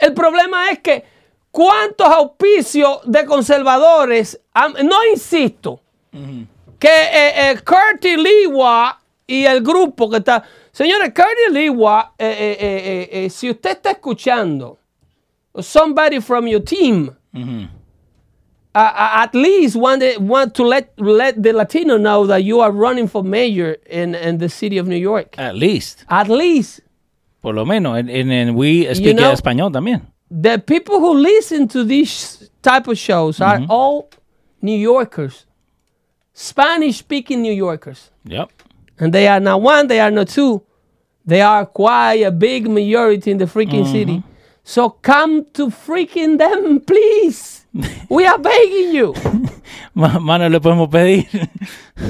El 0.00 0.14
problema 0.14 0.70
es 0.70 0.80
que 0.80 1.04
cuántos 1.52 2.08
auspicios 2.08 3.00
de 3.04 3.24
conservadores, 3.24 4.40
no 4.82 4.96
insisto, 5.12 5.80
que 6.78 6.88
eh, 6.88 7.50
eh, 7.52 7.56
Curtis 7.64 8.16
Lewa 8.18 8.98
y 9.26 9.44
el 9.44 9.60
grupo 9.62 10.08
que 10.10 10.18
está, 10.18 10.42
señores, 10.72 11.12
Curtis 11.14 11.52
Lewa, 11.52 12.12
eh, 12.18 12.56
eh, 12.60 13.08
eh, 13.24 13.30
si 13.30 13.50
usted 13.50 13.70
está 13.72 13.90
escuchando, 13.92 14.78
somebody 15.60 16.20
from 16.20 16.46
your 16.46 16.60
team, 16.62 17.10
uh, 17.34 17.58
at 18.74 19.34
least 19.34 19.76
want, 19.76 20.02
to 20.54 20.62
let, 20.64 20.92
let 20.98 21.42
the 21.42 21.52
Latino 21.52 21.96
know 21.96 22.26
that 22.26 22.44
you 22.44 22.60
are 22.60 22.70
running 22.70 23.08
for 23.08 23.22
mayor 23.24 23.76
in, 23.88 24.14
in 24.14 24.38
the 24.38 24.48
city 24.48 24.78
of 24.78 24.86
New 24.86 24.96
York. 24.98 25.34
At 25.38 25.54
least. 25.56 26.04
At 26.08 26.28
least 26.28 26.80
Por 27.42 27.54
lo 27.54 27.64
menos. 27.64 27.96
En, 27.98 28.08
en, 28.10 28.30
en 28.30 28.54
We 28.56 28.92
Speak 28.94 29.16
know- 29.16 29.32
español 29.32 29.72
también. 29.72 30.02
the 30.30 30.58
people 30.58 30.98
who 30.98 31.14
listen 31.14 31.68
to 31.68 31.84
these 31.84 32.50
type 32.60 32.88
of 32.88 32.98
shows 32.98 33.40
are 33.40 33.64
all 33.68 34.08
New 34.60 34.76
Yorkers, 34.76 35.46
Spanish 36.38 36.98
speaking 36.98 37.40
New 37.40 37.52
Yorkers. 37.52 38.10
Yep. 38.24 38.50
And 38.98 39.12
they 39.12 39.26
are 39.26 39.40
not 39.40 39.62
one, 39.62 39.86
they 39.88 40.00
are 40.00 40.10
not 40.10 40.28
two. 40.28 40.60
They 41.24 41.40
are 41.40 41.64
quite 41.64 42.22
a 42.22 42.30
big 42.30 42.68
majority 42.68 43.30
in 43.30 43.38
the 43.38 43.46
freaking 43.46 43.90
city. 43.90 44.22
So 44.62 44.90
come 44.90 45.46
to 45.54 45.68
freaking 45.70 46.36
them, 46.38 46.80
please. 46.86 47.64
We 48.10 48.26
are 48.26 48.38
begging 48.38 48.92
you. 48.94 49.14
Ma- 49.94 50.18
Mano, 50.18 50.48
le 50.48 50.60
podemos 50.60 50.90
pedir. 50.90 51.26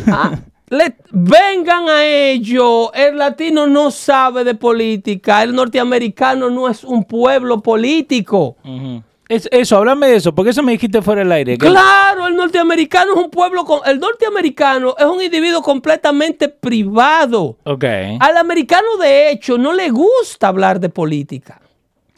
Ah, 0.08 0.36
le- 0.70 0.96
vengan 1.12 1.88
a 1.88 2.04
ello. 2.04 2.90
El 2.92 3.16
latino 3.16 3.66
no 3.66 3.90
sabe 3.90 4.42
de 4.44 4.54
política. 4.54 5.42
El 5.44 5.54
norteamericano 5.54 6.50
no 6.50 6.68
es 6.68 6.82
un 6.82 7.04
pueblo 7.04 7.62
político. 7.62 8.56
Ujú. 8.64 9.02
Es- 9.28 9.48
eso, 9.50 9.76
háblame 9.76 10.06
de 10.06 10.16
eso, 10.16 10.34
porque 10.34 10.50
eso 10.52 10.62
me 10.62 10.72
dijiste 10.72 11.02
fuera 11.02 11.20
del 11.22 11.32
aire. 11.32 11.58
Claro, 11.58 12.28
el 12.28 12.36
norteamericano 12.36 13.12
es 13.14 13.18
un 13.18 13.30
pueblo. 13.30 13.64
con- 13.64 13.80
el 13.84 13.98
norteamericano 13.98 14.94
es 14.98 15.04
un 15.04 15.20
individuo 15.20 15.62
completamente 15.62 16.48
privado. 16.48 17.56
Ok. 17.64 17.84
Al 18.20 18.36
americano, 18.36 18.96
de 19.00 19.30
hecho, 19.30 19.58
no 19.58 19.72
le 19.72 19.90
gusta 19.90 20.48
hablar 20.48 20.78
de 20.78 20.88
política. 20.88 21.60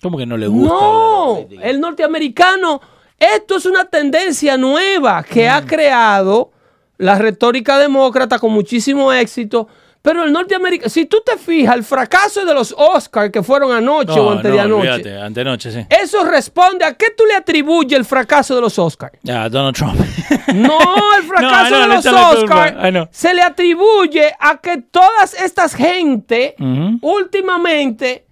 ¿Cómo 0.03 0.18
que 0.18 0.27
no 0.27 0.37
le 0.37 0.47
gusta? 0.47 0.75
No, 0.75 1.47
el 1.62 1.81
norteamericano, 1.81 2.81
esto 3.18 3.57
es 3.57 3.66
una 3.66 3.87
tendencia 3.87 4.57
nueva 4.59 5.23
que 5.25 5.49
Mm. 5.49 5.53
ha 5.53 5.64
creado 5.66 6.51
la 6.99 7.16
retórica 7.18 7.79
demócrata 7.79 8.38
con 8.38 8.53
muchísimo 8.53 9.12
éxito. 9.12 9.66
Pero 10.09 10.25
el 10.25 10.33
norteamericano, 10.33 10.88
si 10.88 11.05
tú 11.05 11.18
te 11.23 11.37
fijas, 11.37 11.77
el 11.77 11.85
fracaso 11.85 12.42
de 12.47 12.55
los 12.55 12.75
Oscars 12.79 13.31
que 13.31 13.42
fueron 13.42 13.73
anoche 13.73 14.18
o 14.18 14.31
antes 14.31 14.47
no, 14.51 14.55
de 14.57 14.61
anoche, 14.62 14.88
olvídate, 14.90 15.21
antenoche, 15.21 15.71
sí. 15.71 15.87
eso 15.90 16.25
responde 16.25 16.83
a 16.87 16.94
qué 16.94 17.09
tú 17.14 17.25
le 17.27 17.35
atribuyes 17.35 17.92
el 17.92 18.07
fracaso 18.07 18.55
de 18.55 18.62
los 18.62 18.79
Oscars. 18.79 19.18
Ya, 19.23 19.47
Donald 19.51 19.77
Trump. 19.77 20.01
No, 20.55 20.79
el 21.18 21.25
fracaso 21.25 21.75
No, 21.75 21.81
de 21.81 21.88
los. 21.88 22.07
Oscars 22.42 23.09
se 23.11 23.35
le 23.35 23.42
atribuye 23.42 24.33
a 24.40 24.57
que 24.57 24.79
todas 24.79 25.35
estas 25.35 25.75
gente 25.75 26.55
últimamente, 27.03 28.25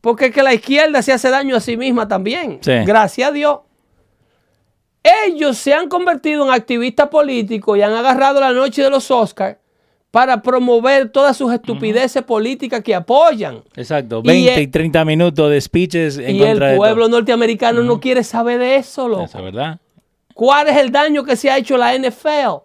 porque 0.00 0.26
es 0.26 0.34
que 0.34 0.42
la 0.42 0.52
izquierda 0.52 1.00
se 1.00 1.12
hace 1.12 1.30
daño 1.30 1.54
a 1.54 1.60
sí 1.60 1.76
misma 1.76 2.08
también, 2.08 2.58
Sí. 2.60 2.72
gracias 2.84 3.28
a 3.28 3.32
Dios. 3.32 3.58
Ellos 5.28 5.56
se 5.58 5.74
han 5.74 5.88
convertido 5.88 6.44
en 6.44 6.52
activistas 6.52 7.06
políticos 7.08 7.78
y 7.78 7.82
han 7.82 7.92
agarrado 7.92 8.40
la 8.40 8.50
noche 8.52 8.82
de 8.82 8.90
los 8.90 9.08
Oscars 9.12 9.58
para 10.10 10.42
promover 10.42 11.08
todas 11.10 11.36
sus 11.36 11.52
estupideces 11.52 12.22
políticas 12.24 12.82
que 12.82 12.94
apoyan. 12.94 13.62
Exacto, 13.76 14.20
Y 14.24 14.28
20 14.28 14.60
y, 14.60 14.64
el- 14.64 14.70
30 14.70 15.04
minutos 15.04 15.50
de 15.50 15.60
speeches 15.60 16.18
en 16.18 16.36
y 16.36 16.42
el 16.42 16.48
contra 16.48 16.68
de 16.68 16.76
pueblo 16.76 17.08
norteamericano 17.08 17.82
no 17.82 18.00
quiere 18.00 18.24
saber 18.24 18.58
de 18.58 18.76
eso, 18.76 19.08
loco. 19.08 19.24
Eso, 19.24 19.42
¿verdad? 19.42 19.78
¿Cuál 20.34 20.68
es 20.68 20.76
el 20.78 20.90
daño 20.90 21.22
que 21.22 21.36
se 21.36 21.50
ha 21.50 21.58
hecho 21.58 21.76
la 21.76 21.94
NFL? 21.94 22.62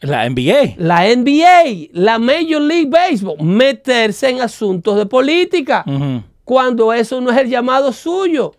La 0.00 0.28
NBA. 0.28 0.74
La 0.76 1.04
NBA, 1.08 1.88
la 1.92 2.18
Major 2.18 2.60
League 2.62 2.88
Baseball, 2.88 3.36
meterse 3.40 4.30
en 4.30 4.40
asuntos 4.40 4.96
de 4.96 5.06
política 5.06 5.84
cuando 6.44 6.92
eso 6.92 7.20
no 7.20 7.30
es 7.30 7.36
el 7.38 7.48
llamado 7.48 7.92
suyo. 7.92 8.54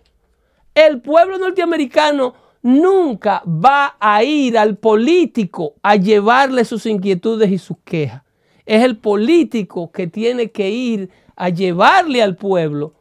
El 0.75 1.01
pueblo 1.01 1.37
norteamericano 1.39 2.33
nunca 2.61 3.41
va 3.45 3.95
a 3.99 4.23
ir 4.23 4.57
al 4.57 4.77
político 4.77 5.73
a 5.81 5.95
llevarle 5.95 6.63
sus 6.65 6.85
inquietudes 6.85 7.49
y 7.51 7.57
sus 7.57 7.77
quejas. 7.83 8.21
Es 8.69 8.83
el 8.83 8.97
político 8.97 9.91
que 9.91 10.05
tiene 10.05 10.51
que 10.51 10.69
ir 10.69 11.09
a 11.35 11.49
llevarle 11.49 12.21
al 12.21 12.35
pueblo 12.35 12.93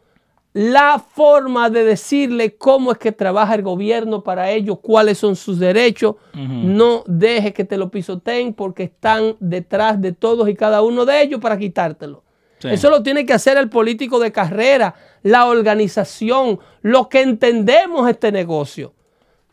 la 0.55 0.99
forma 0.99 1.69
de 1.69 1.85
decirle 1.85 2.57
cómo 2.57 2.91
es 2.91 2.99
que 2.99 3.13
trabaja 3.13 3.55
el 3.55 3.63
gobierno 3.63 4.25
para 4.25 4.51
ellos, 4.51 4.79
cuáles 4.81 5.19
son 5.19 5.37
sus 5.37 5.59
derechos. 5.59 6.17
No 6.35 7.05
dejes 7.07 7.53
que 7.53 7.65
te 7.65 7.77
lo 7.77 7.91
pisoteen 7.91 8.55
porque 8.55 8.85
están 8.85 9.37
detrás 9.41 10.01
de 10.01 10.13
todos 10.13 10.49
y 10.49 10.55
cada 10.55 10.83
uno 10.83 11.05
de 11.05 11.21
ellos 11.21 11.39
para 11.41 11.59
quitártelo. 11.59 12.25
Sí. 12.61 12.69
Eso 12.71 12.89
lo 12.91 13.03
tiene 13.03 13.27
que 13.27 13.35
hacer 13.35 13.57
el 13.59 13.69
político 13.69 14.19
de 14.19 14.33
carrera, 14.33 14.95
la 15.23 15.47
organización, 15.47 16.59
lo 16.83 17.09
que 17.09 17.21
entendemos 17.21 18.09
este 18.09 18.33
negocio. 18.33 18.95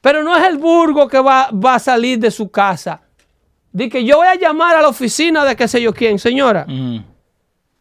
Pero 0.01 0.23
no 0.23 0.35
es 0.35 0.47
el 0.47 0.57
burgo 0.57 1.07
que 1.07 1.19
va, 1.19 1.51
va 1.51 1.75
a 1.75 1.79
salir 1.79 2.19
de 2.19 2.31
su 2.31 2.49
casa. 2.49 3.04
Dice 3.75 3.89
que 3.89 4.05
yo 4.05 4.17
voy 4.17 4.27
a 4.27 4.35
llamar 4.35 4.75
a 4.77 4.81
la 4.81 4.87
oficina 4.87 5.43
de 5.43 5.55
qué 5.57 5.67
sé 5.67 5.81
yo 5.81 5.93
quién, 5.93 6.17
señora. 6.17 6.65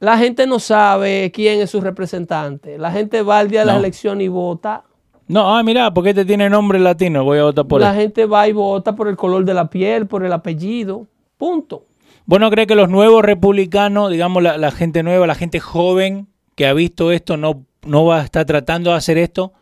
La 0.01 0.19
gente 0.19 0.47
no 0.47 0.59
sabe 0.59 1.31
quién 1.33 1.61
es 1.61 1.71
su 1.71 1.81
representante. 1.81 2.79
La 2.79 2.91
gente 2.91 3.23
va 3.23 3.39
al 3.39 3.49
día 3.49 3.61
de 3.61 3.67
las 3.67 3.75
No. 3.77 3.81
elecciones 3.81 4.25
y 4.25 4.29
vota. 4.29 4.83
No, 5.29 5.57
ah, 5.57 5.63
mira, 5.63 5.95
porque 5.95 6.11
este 6.11 6.25
tiene 6.25 6.51
nombre 6.51 6.79
latino, 6.79 7.23
voy 7.25 7.39
a 7.39 7.45
votar 7.45 7.65
por 7.67 7.81
la 7.81 7.93
él. 7.95 8.01
gente 8.01 8.27
va 8.27 8.47
y 8.49 8.53
vota 8.53 8.95
por 8.97 9.09
el 9.09 9.17
color 9.17 9.45
de 9.45 9.55
la 9.55 9.71
piel, 9.71 10.07
por 10.07 10.25
el 10.25 10.33
apellido. 10.33 11.07
Punto. 11.39 11.87
¿Vos 12.27 12.41
no 12.41 12.51
crees 12.51 12.67
que 12.69 12.75
los 12.75 12.89
nuevos 12.91 13.23
republicanos, 13.25 14.11
digamos 14.11 14.43
la, 14.43 14.59
la 14.59 14.71
gente 14.73 15.03
nueva, 15.03 15.27
la 15.27 15.35
gente 15.35 15.61
joven 15.61 16.27
que 16.57 16.67
ha 16.67 16.73
visto 16.75 17.13
esto, 17.13 17.37
no, 17.37 17.65
no 17.87 18.05
va 18.05 18.21
a 18.21 18.25
estar 18.25 18.45
tratando 18.45 18.91
de 18.91 18.97
hacer 18.97 19.17
esto? 19.17 19.53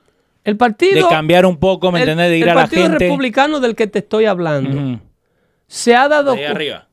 El 0.45 0.57
partido. 0.57 0.95
De 0.95 1.09
cambiar 1.15 1.45
un 1.47 1.59
poco, 1.59 1.93
¿me 1.93 2.03
el- 2.03 2.09
entendés? 2.09 2.31
De 2.31 2.39
ir 2.39 2.45
el 2.45 2.49
a 2.51 2.55
la 2.55 2.61
partido 2.63 2.83
gente. 2.89 2.99
republicano 2.99 3.61
del 3.61 3.77
que 3.77 3.87
te 3.87 3.99
estoy 4.01 4.25
hablando 4.25 4.77
Ujú. 4.77 4.99
Se 5.73 5.95
ha 5.97 6.07
dado 6.09 6.35
De 6.35 6.47
arriba. 6.47 6.87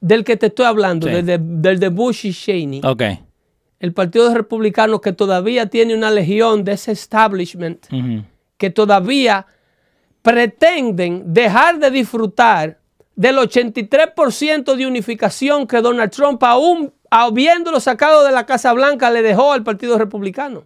del 0.00 0.24
que 0.24 0.36
te 0.36 0.46
estoy 0.46 0.66
hablando, 0.66 1.06
Sí. 1.06 1.12
del, 1.14 1.26
de, 1.26 1.38
del 1.40 1.78
de 1.78 1.88
Bush 1.88 2.26
y 2.26 2.32
Cheney. 2.32 2.80
Ok. 2.84 3.02
El 3.78 3.92
partido 3.92 4.32
republicano 4.34 5.00
que 5.00 5.12
todavía 5.12 5.66
tiene 5.66 5.94
una 5.94 6.10
legión 6.10 6.64
de 6.64 6.72
ese 6.72 6.92
establishment 6.92 7.86
que 8.56 8.70
todavía 8.70 9.46
pretenden 10.22 11.32
dejar 11.32 11.78
de 11.78 11.90
disfrutar 11.90 12.78
del 13.16 13.36
83% 13.38 14.74
de 14.76 14.86
unificación 14.86 15.66
que 15.66 15.80
Donald 15.80 16.10
Trump, 16.12 16.42
aún 16.44 16.92
habiéndolo 17.10 17.78
sacado 17.80 18.24
de 18.24 18.32
la 18.32 18.46
Casa 18.46 18.72
Blanca, 18.72 19.10
le 19.10 19.22
dejó 19.22 19.52
al 19.52 19.62
Partido 19.64 19.98
Republicano. 19.98 20.64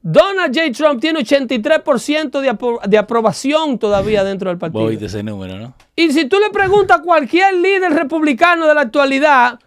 Donald 0.00 0.54
J. 0.56 0.70
Trump 0.72 1.00
tiene 1.00 1.20
83% 1.20 2.40
de, 2.40 2.50
apro- 2.52 2.80
de 2.86 2.98
aprobación 2.98 3.78
todavía 3.78 4.22
dentro 4.24 4.48
del 4.50 4.58
partido. 4.58 4.82
viste 4.90 5.06
ese 5.06 5.22
número, 5.22 5.58
¿no? 5.58 5.74
Y 5.96 6.12
si 6.12 6.26
tú 6.26 6.38
le 6.38 6.50
preguntas 6.50 7.00
a 7.00 7.02
cualquier 7.02 7.54
líder 7.54 7.92
republicano 7.92 8.66
de 8.66 8.74
la 8.74 8.82
actualidad, 8.82 9.58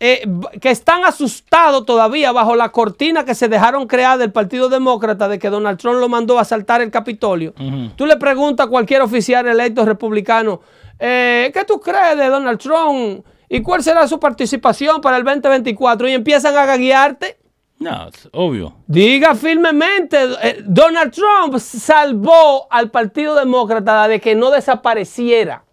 eh, 0.00 0.22
que 0.60 0.70
están 0.70 1.04
asustados 1.04 1.84
todavía 1.84 2.30
bajo 2.32 2.54
la 2.56 2.70
cortina 2.70 3.24
que 3.24 3.34
se 3.34 3.48
dejaron 3.48 3.86
crear 3.86 4.16
del 4.16 4.30
Partido 4.32 4.68
Demócrata 4.68 5.28
de 5.28 5.38
que 5.38 5.50
Donald 5.50 5.78
Trump 5.78 5.98
lo 6.00 6.08
mandó 6.08 6.38
a 6.38 6.42
asaltar 6.42 6.80
el 6.80 6.90
Capitolio, 6.90 7.52
tú 7.96 8.06
le 8.06 8.16
preguntas 8.16 8.66
a 8.66 8.70
cualquier 8.70 9.02
oficial 9.02 9.46
electo 9.46 9.84
republicano, 9.84 10.60
eh, 11.00 11.50
¿qué 11.52 11.64
tú 11.64 11.80
crees 11.80 12.16
de 12.16 12.26
Donald 12.28 12.58
Trump? 12.58 13.24
¿Y 13.48 13.60
cuál 13.62 13.82
será 13.82 14.06
su 14.06 14.20
participación 14.20 15.00
para 15.00 15.16
el 15.16 15.24
2024? 15.24 16.08
Y 16.08 16.12
empiezan 16.12 16.56
a 16.56 16.64
gaguearte. 16.66 17.38
No, 17.78 18.08
es 18.08 18.28
obvio. 18.32 18.74
Diga 18.86 19.34
firmemente, 19.34 20.18
eh, 20.42 20.62
Donald 20.64 21.12
Trump 21.12 21.58
salvó 21.58 22.66
al 22.70 22.90
Partido 22.90 23.36
Demócrata 23.36 24.08
de 24.08 24.20
que 24.20 24.34
no 24.34 24.50
desapareciera. 24.50 25.64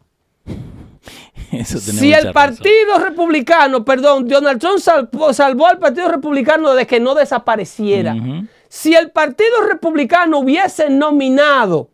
Eso 1.52 1.80
Si 1.80 2.14
el 2.14 2.26
razón. 2.26 2.34
Partido 2.34 3.00
Republicano, 3.00 3.84
perdón, 3.84 4.28
Donald 4.28 4.60
Trump 4.60 4.80
salvó, 4.80 5.34
salvó 5.34 5.68
al 5.68 5.80
Partido 5.80 6.10
Republicano 6.10 6.74
de 6.74 6.86
que 6.86 7.00
no 7.00 7.16
desapareciera. 7.16 8.16
Si 8.68 8.94
el 8.94 9.12
Partido 9.12 9.62
Republicano 9.68 10.40
hubiese 10.40 10.90
nominado 10.90 11.90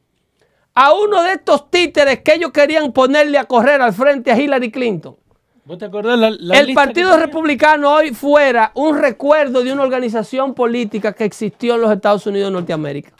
a 0.73 0.93
uno 0.93 1.21
de 1.23 1.33
estos 1.33 1.69
títeres 1.69 2.21
que 2.21 2.33
ellos 2.33 2.51
querían 2.51 2.91
ponerle 2.91 3.37
a 3.37 3.45
correr 3.45 3.81
al 3.81 3.93
frente 3.93 4.31
a 4.31 4.39
Hillary 4.39 4.71
Clinton, 4.71 5.15
¿Vos 5.63 5.77
te 5.77 5.85
acordás 5.85 6.17
la, 6.17 6.31
la 6.31 6.59
el 6.59 6.73
Partido? 6.73 7.17
Republicano 7.17 7.93
hoy 7.93 8.13
fuera 8.13 8.71
un 8.73 8.97
recuerdo 8.97 9.63
de 9.63 9.71
una 9.71 9.83
organización 9.83 10.55
política 10.55 11.13
que 11.13 11.23
existió 11.23 11.75
en 11.75 11.81
los 11.81 11.91
Estados 11.91 12.25
Unidos 12.25 12.49
de 12.49 12.53
Norteamérica. 12.53 13.11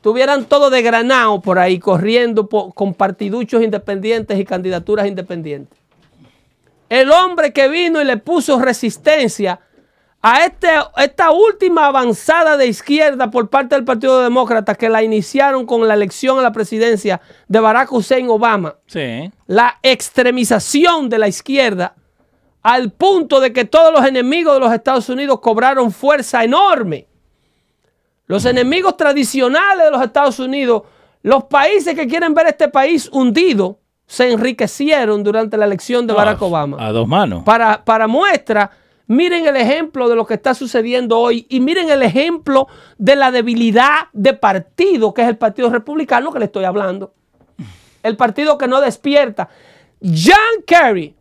Tuvieran 0.00 0.46
todo 0.46 0.70
de 0.70 0.82
granado 0.82 1.40
por 1.40 1.58
ahí, 1.58 1.78
corriendo 1.78 2.48
con 2.48 2.94
partiduchos 2.94 3.62
independientes 3.62 4.38
y 4.38 4.44
candidaturas 4.44 5.06
independientes. 5.06 5.78
El 6.88 7.12
hombre 7.12 7.52
que 7.52 7.68
vino 7.68 8.00
y 8.00 8.04
le 8.04 8.16
puso 8.16 8.58
resistencia 8.58 9.60
a 10.20 10.44
este, 10.44 10.68
esta 10.96 11.30
última 11.30 11.86
avanzada 11.86 12.56
de 12.56 12.66
izquierda 12.66 13.30
por 13.30 13.48
parte 13.48 13.74
del 13.76 13.84
Partido 13.84 14.20
Demócrata 14.22 14.74
que 14.74 14.88
la 14.88 15.02
iniciaron 15.02 15.64
con 15.64 15.86
la 15.86 15.94
elección 15.94 16.38
a 16.38 16.42
la 16.42 16.50
presidencia 16.52 17.20
de 17.46 17.60
Barack 17.60 17.92
Hussein 17.92 18.28
Obama 18.28 18.74
Sí. 18.86 19.30
la 19.46 19.78
extremización 19.82 21.08
de 21.08 21.18
la 21.18 21.28
izquierda 21.28 21.94
al 22.62 22.90
punto 22.90 23.40
de 23.40 23.52
que 23.52 23.64
todos 23.64 23.92
los 23.92 24.04
enemigos 24.04 24.54
de 24.54 24.60
los 24.60 24.72
Estados 24.72 25.08
Unidos 25.08 25.38
cobraron 25.40 25.92
fuerza 25.92 26.42
enorme. 26.42 27.06
Los 28.26 28.44
enemigos 28.44 28.96
tradicionales 28.96 29.84
de 29.84 29.90
los 29.90 30.02
Estados 30.02 30.38
Unidos, 30.40 30.82
los 31.22 31.44
países 31.44 31.94
que 31.94 32.06
quieren 32.08 32.34
ver 32.34 32.48
este 32.48 32.68
país 32.68 33.08
hundido, 33.12 33.78
se 34.06 34.30
enriquecieron 34.32 35.22
durante 35.22 35.56
la 35.56 35.64
elección 35.66 36.06
de 36.06 36.12
Barack 36.14 36.42
Ah, 36.42 36.44
Obama. 36.44 36.76
A 36.86 36.92
dos 36.92 37.06
manos. 37.06 37.44
Para, 37.44 37.82
para 37.84 38.06
muestra, 38.06 38.70
miren 39.08 39.46
el 39.46 39.56
ejemplo 39.56 40.08
de 40.08 40.14
lo 40.14 40.24
que 40.24 40.34
está 40.34 40.54
sucediendo 40.54 41.18
hoy 41.18 41.46
y 41.48 41.58
miren 41.58 41.90
el 41.90 42.02
ejemplo 42.02 42.68
de 42.96 43.16
la 43.16 43.32
debilidad 43.32 44.08
de 44.12 44.34
partido 44.34 45.12
que 45.12 45.22
es 45.22 45.28
el 45.28 45.36
Partido 45.36 45.70
Republicano 45.70 46.32
que 46.32 46.38
le 46.38 46.44
estoy 46.44 46.64
hablando. 46.64 47.12
El 48.02 48.16
partido 48.16 48.56
que 48.56 48.68
no 48.68 48.80
despierta. 48.80 49.48
John 50.00 50.62
Kerry. 50.64 51.16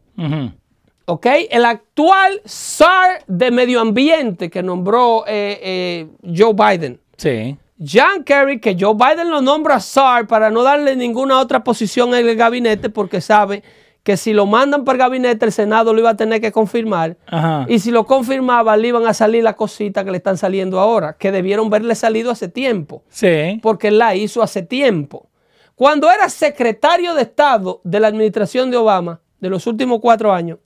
¿ok? 1.05 1.25
El 1.49 1.65
actual 1.65 2.41
SAR 2.45 3.23
de 3.27 3.49
medio 3.49 3.79
ambiente 3.79 4.49
que 4.49 4.61
nombró 4.61 5.23
eh, 5.25 5.59
eh, 5.61 6.07
Joe 6.23 6.53
Biden. 6.53 6.99
Sí. 7.15 7.57
John 7.79 8.23
Kerry, 8.23 8.59
que 8.59 8.75
Joe 8.77 8.95
Biden 8.95 9.29
lo 9.29 9.41
nombra 9.41 9.79
SAR 9.79 10.27
para 10.27 10.49
no 10.49 10.63
darle 10.63 10.95
ninguna 10.95 11.39
otra 11.39 11.63
posición 11.63 12.13
en 12.13 12.27
el 12.27 12.35
gabinete 12.35 12.89
porque 12.89 13.21
sabe 13.21 13.63
que 14.07 14.15
si 14.15 14.31
lo 14.31 14.45
mandan 14.45 14.85
para 14.85 14.95
el 14.95 14.99
gabinete 14.99 15.45
el 15.47 15.51
Senado 15.51 15.93
lo 15.93 15.99
iba 15.99 16.11
a 16.11 16.15
tener 16.15 16.39
que 16.39 16.53
confirmar. 16.53 17.17
Ajá. 17.25 17.65
Y 17.67 17.79
si 17.79 17.91
lo 17.91 18.05
confirmaba 18.05 18.77
le 18.77 18.87
iban 18.87 19.05
a 19.05 19.13
salir 19.13 19.43
las 19.43 19.55
cositas 19.55 20.05
que 20.05 20.11
le 20.11 20.17
están 20.17 20.37
saliendo 20.37 20.79
ahora, 20.79 21.17
que 21.17 21.29
debieron 21.29 21.69
verle 21.69 21.93
salido 21.93 22.31
hace 22.31 22.47
tiempo 22.47 23.03
Sí. 23.09 23.59
porque 23.61 23.89
él 23.89 23.97
la 23.97 24.15
hizo 24.15 24.41
hace 24.41 24.61
tiempo. 24.61 25.27
Cuando 25.75 26.09
era 26.09 26.29
secretario 26.29 27.15
de 27.15 27.23
Estado 27.23 27.81
de 27.83 27.99
la 27.99 28.07
administración 28.07 28.71
de 28.71 28.77
Obama, 28.77 29.19
de 29.41 29.49
los 29.49 29.67
últimos 29.67 29.99
cuatro 29.99 30.31
años, 30.31 30.59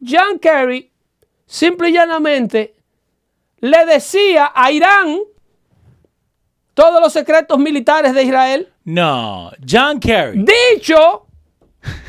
John 0.00 0.38
Kerry 0.40 0.92
simple 1.44 1.88
y 1.88 1.94
llanamente 1.94 2.76
le 3.58 3.84
decía 3.86 4.52
a 4.54 4.70
Irán 4.70 5.18
todos 6.74 7.00
los 7.00 7.12
secretos 7.12 7.58
militares 7.58 8.14
de 8.14 8.22
Israel, 8.22 8.68
No. 8.84 9.50
John 9.68 9.98
Kerry. 9.98 10.44
dicho, 10.74 11.26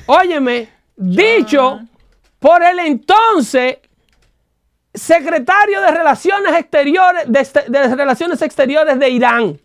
óyeme, 0.05 0.69
dicho 0.95 1.79
por 2.39 2.61
el 2.63 2.79
entonces 2.79 3.77
secretario 4.93 5.81
de 5.81 5.91
Relaciones 5.91 6.53
Exteriores 6.55 7.23
de, 7.27 7.39
este- 7.39 7.65
de 7.69 7.95
Relaciones 7.95 8.41
Exteriores 8.41 8.99
de 8.99 9.09
Irán. 9.09 9.59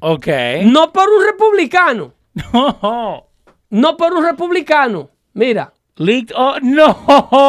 Ok. 0.00 0.26
No 0.64 0.92
por 0.92 1.08
un 1.08 1.24
republicano. 1.24 2.12
No. 2.52 3.26
No 3.70 3.96
por 3.96 4.12
un 4.12 4.24
republicano. 4.24 5.10
Mira, 5.34 5.72
Leaked. 5.96 6.34
Oh, 6.36 6.56
no. 6.62 6.96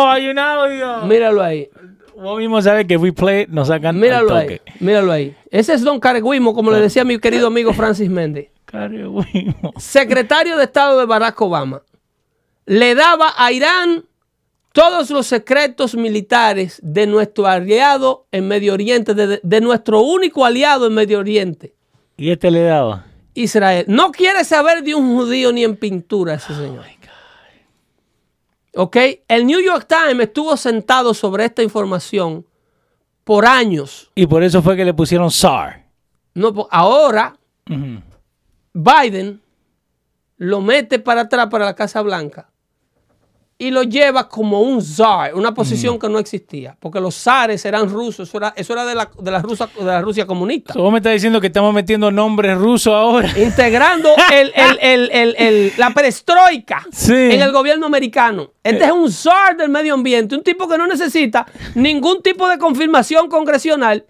Hay 0.09 0.27
un 0.29 0.39
audio. 0.39 0.99
míralo 1.03 1.43
ahí. 1.43 1.69
Vos 2.15 2.39
mismo 2.39 2.59
sabes 2.61 2.87
que 2.87 2.97
we 2.97 3.11
play 3.13 3.45
nos 3.49 3.67
sacan 3.67 3.99
Míralo 3.99 4.31
al 4.31 4.37
ahí. 4.37 4.57
toque. 4.57 4.61
Míralo 4.79 5.11
ahí. 5.11 5.35
Ese 5.51 5.73
es 5.75 5.83
Don 5.83 5.99
Carguimo, 5.99 6.55
como 6.55 6.71
le 6.71 6.79
decía 6.79 7.03
mi 7.05 7.19
querido 7.19 7.47
amigo 7.47 7.73
Francis 7.73 8.09
Méndez. 8.09 8.49
Carguimo. 8.65 9.23
Secretario 9.77 10.57
de 10.57 10.63
Estado 10.63 10.99
de 10.99 11.05
Barack 11.05 11.39
Obama. 11.41 11.83
Le 12.67 12.93
daba 12.95 13.33
a 13.37 13.51
Irán 13.51 14.05
todos 14.73 15.09
los 15.09 15.25
secretos 15.25 15.95
militares 15.95 16.79
de 16.83 17.07
nuestro 17.07 17.47
aliado 17.47 18.27
en 18.31 18.47
Medio 18.47 18.73
Oriente, 18.73 19.13
de, 19.15 19.39
de 19.41 19.61
nuestro 19.61 20.01
único 20.01 20.45
aliado 20.45 20.85
en 20.85 20.93
Medio 20.93 21.17
Oriente, 21.19 21.73
Y 22.17 22.29
este 22.29 22.51
le 22.51 22.61
daba. 22.61 23.05
Israel. 23.33 23.85
No 23.87 24.11
quiere 24.11 24.43
saber 24.43 24.83
de 24.83 24.93
un 24.95 25.15
judío 25.15 25.51
ni 25.51 25.63
en 25.63 25.75
pintura 25.77 26.35
ese 26.35 26.53
señor. 26.53 26.83
¿Ok? 28.75 28.97
El 29.27 29.47
New 29.47 29.59
York 29.59 29.87
Times 29.87 30.27
estuvo 30.27 30.55
sentado 30.57 31.13
sobre 31.15 31.45
esta 31.45 31.63
información 31.63 32.45
por 33.23 33.45
años. 33.45 34.11
Y 34.13 34.27
por 34.27 34.43
eso 34.43 34.61
fue 34.61 34.75
que 34.75 34.85
le 34.85 34.93
pusieron 34.93 35.31
SAR. 35.31 35.85
No, 36.35 36.53
po- 36.53 36.67
ahora. 36.71 37.35
Biden 38.73 39.41
lo 40.37 40.61
mete 40.61 40.99
para 40.99 41.21
atrás 41.21 41.47
para 41.47 41.65
la 41.65 41.73
Casa 41.75 42.01
Blanca 42.01 42.49
y 43.59 43.71
lo 43.71 43.81
lleva 43.81 44.29
como 44.29 44.61
un 44.61 44.83
zar, 44.83 45.33
una 45.33 45.51
posición 45.53 45.97
que 45.97 46.07
no 46.07 46.19
existía, 46.19 46.77
porque 46.79 46.99
los 46.99 47.15
zares 47.15 47.65
eran 47.65 47.89
rusos, 47.89 48.29
eso 48.29 48.37
era, 48.37 48.53
eso 48.55 48.73
era 48.73 48.85
de, 48.85 48.93
la, 48.93 49.09
de, 49.19 49.31
la 49.31 49.39
Rusia, 49.41 49.67
de 49.75 49.83
la 49.85 50.01
Rusia 50.01 50.27
comunista. 50.27 50.73
Vos 50.75 50.91
me 50.91 50.99
estás 50.99 51.13
diciendo 51.13 51.41
que 51.41 51.47
estamos 51.47 51.73
metiendo 51.73 52.11
nombres 52.11 52.55
rusos 52.57 52.93
ahora. 52.93 53.27
integrando 53.39 54.09
el- 54.31 54.51
el- 54.55 54.79
el- 54.81 55.09
el- 55.11 55.35
el- 55.39 55.73
la 55.77 55.89
perestroika 55.91 56.85
Sí. 56.91 57.13
en 57.15 57.41
el 57.41 57.51
gobierno 57.51 57.87
americano. 57.87 58.51
Este 58.63 58.83
es 58.85 58.91
un 58.91 59.09
czar 59.11 59.57
del 59.57 59.69
medio 59.69 59.93
ambiente, 59.95 60.35
un 60.35 60.43
tipo 60.43 60.67
que 60.67 60.77
no 60.77 60.85
necesita 60.85 61.45
ningún 61.73 62.21
tipo 62.21 62.47
de 62.47 62.57
confirmación 62.59 63.27
congresional 63.27 64.05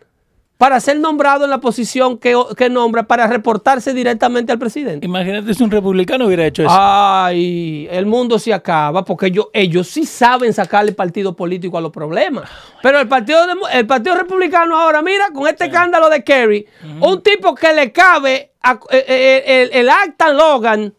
para 0.57 0.79
ser 0.79 0.99
nombrado 0.99 1.43
en 1.45 1.51
la 1.51 1.59
posición 1.59 2.17
que, 2.17 2.35
que 2.57 2.67
nombra 2.69 3.03
para 3.03 3.27
reportarse 3.27 3.93
directamente 3.93 4.51
al 4.51 4.57
presidente. 4.57 5.05
Imagínate 5.05 5.53
si 5.53 5.61
un 5.63 5.69
republicano 5.69 6.25
hubiera 6.25 6.45
hecho 6.47 6.63
eso. 6.63 6.71
Ay, 6.75 7.87
el 7.91 8.05
mundo 8.07 8.39
se 8.39 8.53
acaba 8.53 9.05
porque 9.05 9.27
ellos, 9.27 9.47
ellos 9.53 9.87
sí 9.87 10.05
saben 10.05 10.53
sacarle 10.53 10.93
partido 10.93 11.35
político 11.35 11.77
a 11.77 11.81
los 11.81 11.91
problemas. 11.91 12.49
Pero 12.81 12.99
el 12.99 13.07
partido, 13.07 13.39
el 13.71 13.85
partido 13.85 14.15
Republicano 14.15 14.75
ahora, 14.79 15.01
mira, 15.03 15.27
con 15.33 15.47
este 15.47 15.65
escándalo 15.65 16.09
de 16.09 16.23
Kerry, 16.23 16.65
un 17.01 17.21
tipo 17.21 17.53
que 17.53 17.71
le 17.73 17.91
cabe 17.91 18.53
a- 18.63 18.79
eh, 18.89 19.05
eh, 19.07 19.43
el, 19.71 19.79
el 19.81 19.89
acta 19.89 20.33
Logan, 20.33 20.93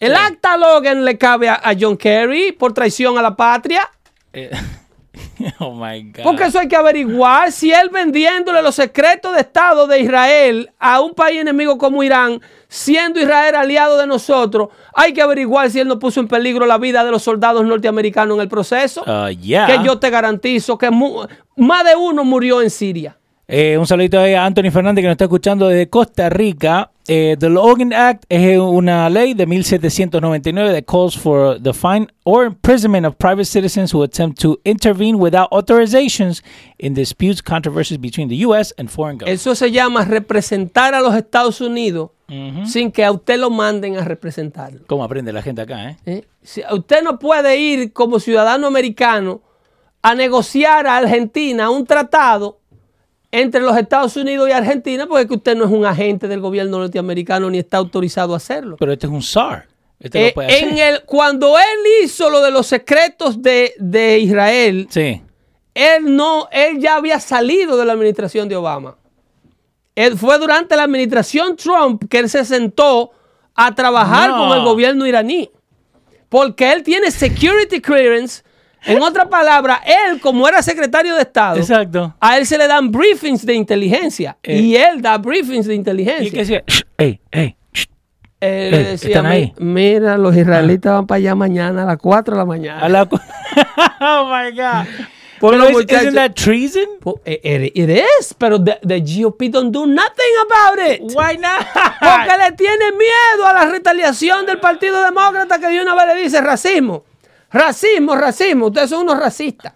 el 0.00 0.14
acta 0.14 0.56
Logan 0.56 1.04
le 1.04 1.18
cabe 1.18 1.48
a, 1.50 1.54
a 1.62 1.74
John 1.78 1.96
Kerry 1.98 2.52
por 2.52 2.72
traición 2.72 3.18
a 3.18 3.22
la 3.22 3.36
patria. 3.36 3.88
Eh, 4.32 4.50
oh 5.58 5.72
my 5.72 6.02
God. 6.02 6.22
Porque 6.22 6.44
eso 6.44 6.58
hay 6.58 6.68
que 6.68 6.76
averiguar 6.76 7.52
si 7.52 7.72
él 7.72 7.90
vendiéndole 7.92 8.62
los 8.62 8.74
secretos 8.74 9.34
de 9.34 9.40
Estado 9.40 9.86
de 9.86 10.00
Israel 10.00 10.70
a 10.78 11.00
un 11.00 11.14
país 11.14 11.40
enemigo 11.40 11.78
como 11.78 12.02
Irán, 12.02 12.40
siendo 12.68 13.20
Israel 13.20 13.54
aliado 13.54 13.96
de 13.98 14.06
nosotros, 14.06 14.68
hay 14.94 15.12
que 15.12 15.22
averiguar 15.22 15.70
si 15.70 15.80
él 15.80 15.88
no 15.88 15.98
puso 15.98 16.20
en 16.20 16.28
peligro 16.28 16.66
la 16.66 16.78
vida 16.78 17.04
de 17.04 17.10
los 17.10 17.22
soldados 17.22 17.64
norteamericanos 17.64 18.36
en 18.36 18.42
el 18.42 18.48
proceso. 18.48 19.02
Ah, 19.06 19.30
yeah. 19.30 19.66
Que 19.66 19.84
yo 19.84 19.98
te 19.98 20.10
garantizo 20.10 20.78
que 20.78 20.90
más 20.90 21.84
de 21.84 21.96
uno 21.96 22.24
murió 22.24 22.62
en 22.62 22.70
Siria. 22.70 23.16
Eh, 23.48 23.76
un 23.78 23.86
saludito 23.86 24.18
ahí 24.18 24.34
a 24.34 24.44
Anthony 24.44 24.70
Fernández 24.72 25.02
que 25.02 25.06
nos 25.06 25.14
está 25.14 25.24
escuchando 25.24 25.68
desde 25.68 25.88
Costa 25.88 26.28
Rica. 26.28 26.90
Eh, 27.08 27.36
the 27.38 27.48
Logan 27.48 27.92
Act 27.92 28.24
es 28.28 28.58
una 28.58 29.08
ley 29.08 29.32
de 29.34 29.46
1799 29.46 30.72
that 30.72 30.84
calls 30.86 31.16
for 31.16 31.58
the 31.60 31.72
fine 31.72 32.08
or 32.24 32.44
imprisonment 32.46 33.06
of 33.06 33.16
private 33.16 33.44
citizens 33.46 33.92
who 33.92 34.02
attempt 34.02 34.40
to 34.40 34.58
intervene 34.64 35.16
without 35.18 35.48
authorizations 35.52 36.42
in 36.78 36.94
disputes, 36.94 37.40
controversies 37.40 37.98
between 37.98 38.28
the 38.28 38.36
U.S. 38.46 38.72
and 38.78 38.90
foreign 38.90 39.18
governments. 39.18 39.42
Eso 39.46 39.54
se 39.54 39.70
llama 39.70 40.04
representar 40.04 40.94
a 40.94 41.00
los 41.00 41.14
Estados 41.14 41.60
Unidos 41.60 42.10
sin 42.64 42.90
que 42.90 43.04
a 43.04 43.12
usted 43.12 43.38
lo 43.38 43.50
manden 43.50 43.96
a 43.98 44.04
representarlo. 44.04 44.80
¿Cómo 44.88 45.04
aprende 45.04 45.32
la 45.32 45.42
gente 45.42 45.62
acá, 45.62 45.90
eh? 45.90 45.96
¿eh? 46.06 46.24
Si- 46.42 46.62
usted 46.72 47.04
no 47.04 47.20
puede 47.20 47.56
ir 47.56 47.92
como 47.92 48.18
ciudadano 48.18 48.66
americano 48.66 49.42
a 50.02 50.12
negociar 50.16 50.88
a 50.88 50.96
Argentina 50.96 51.70
un 51.70 51.86
tratado 51.86 52.58
entre 53.32 53.60
los 53.60 53.76
Estados 53.76 54.16
Unidos 54.16 54.48
y 54.48 54.52
Argentina 54.52 55.06
porque 55.06 55.26
que 55.26 55.34
usted 55.34 55.56
no 55.56 55.64
es 55.64 55.70
un 55.70 55.84
agente 55.84 56.28
del 56.28 56.40
gobierno 56.40 56.78
norteamericano 56.78 57.50
ni 57.50 57.58
está 57.58 57.76
autorizado 57.78 58.34
a 58.34 58.38
hacerlo. 58.38 58.76
Pero 58.78 58.92
este 58.92 59.06
es 59.06 59.12
un 59.12 59.22
SAR. 59.22 59.66
Este 59.98 60.20
Eh, 60.20 60.28
lo 60.28 60.34
puede 60.34 60.58
en 60.58 60.72
hacer. 60.74 60.94
el, 60.94 61.02
cuando 61.04 61.56
él 61.58 62.04
hizo 62.04 62.30
lo 62.30 62.40
de 62.42 62.50
los 62.50 62.66
secretos 62.66 63.40
de, 63.42 63.72
de 63.78 64.18
Israel, 64.20 64.86
Sí. 64.90 65.22
él 65.74 66.14
no, 66.16 66.48
él 66.52 66.78
ya 66.78 66.96
había 66.96 67.18
salido 67.20 67.76
de 67.76 67.84
la 67.84 67.92
administración 67.94 68.48
de 68.48 68.56
Obama. 68.56 68.96
Él 69.94 70.16
fue 70.18 70.38
durante 70.38 70.76
la 70.76 70.82
administración 70.84 71.56
Trump 71.56 72.04
que 72.10 72.18
él 72.18 72.28
se 72.28 72.44
sentó 72.44 73.10
a 73.54 73.74
trabajar 73.74 74.30
No. 74.30 74.36
con 74.48 74.58
el 74.58 74.64
gobierno 74.64 75.06
iraní. 75.06 75.50
Porque 76.28 76.72
él 76.72 76.82
tiene 76.82 77.10
security 77.10 77.80
clearance. 77.80 78.42
En 78.84 79.02
otra 79.02 79.28
palabra, 79.28 79.80
él, 79.84 80.20
como 80.20 80.46
era 80.46 80.62
secretario 80.62 81.14
de 81.16 81.22
Estado, 81.22 81.56
Exacto. 81.56 82.14
a 82.20 82.36
él 82.38 82.46
se 82.46 82.56
le 82.56 82.68
dan 82.68 82.92
briefings 82.92 83.44
de 83.44 83.54
inteligencia. 83.54 84.36
Eh. 84.42 84.58
y 84.58 84.76
él 84.76 85.02
da 85.02 85.18
briefings 85.18 85.66
de 85.66 85.74
Y 85.74 85.76
inteligencia. 85.76 86.30
que 86.30 86.36
decía, 86.38 86.62
"Shh, 86.66 86.82
ey, 86.98 87.20
ey, 87.32 87.56
shh". 87.72 87.86
Él 88.38 88.70
decía, 88.70 89.08
¿están 89.08 89.24
"Mi- 89.24 89.30
ahí?" 89.30 89.54
mira, 89.58 90.16
los 90.18 90.36
israelitas 90.36 90.92
van 90.92 91.06
para 91.06 91.16
allá 91.16 91.34
mañana 91.34 91.82
a 91.82 91.86
las 91.86 91.96
4 91.98 92.34
de 92.34 92.38
la 92.38 92.44
mañana. 92.44 92.80
A 92.80 92.88
la 92.88 93.02
oh 94.00 94.26
my 94.30 94.50
God. 94.56 94.86
Los 95.42 95.68
is, 95.70 95.76
muchachos- 95.76 96.02
isn't 96.02 96.14
that 96.14 96.32
treason? 96.34 96.84
It, 97.24 97.40
it- 97.44 97.72
it 97.76 97.90
is, 98.20 98.34
pero 98.38 98.58
the, 98.62 98.78
the 98.82 99.00
GOP 99.00 99.50
don't 99.50 99.70
do 99.72 99.86
nothing 99.86 100.32
about 100.46 100.78
it. 100.92 101.00
Why 101.14 101.36
not? 101.38 101.66
Porque 102.00 102.36
le 102.38 102.52
tiene 102.56 102.92
miedo 102.92 103.46
a 103.46 103.52
la 103.52 103.66
retaliación 103.66 104.46
del 104.46 104.58
Partido 104.60 105.02
Demócrata 105.02 105.58
que 105.58 105.68
de 105.68 105.82
una 105.82 105.94
vez 105.94 106.06
le 106.14 106.22
dice 106.22 106.40
racismo. 106.40 107.04
Racismo, 107.50 108.14
racismo. 108.16 108.66
Ustedes 108.66 108.90
son 108.90 109.02
unos 109.02 109.18
racistas. 109.18 109.72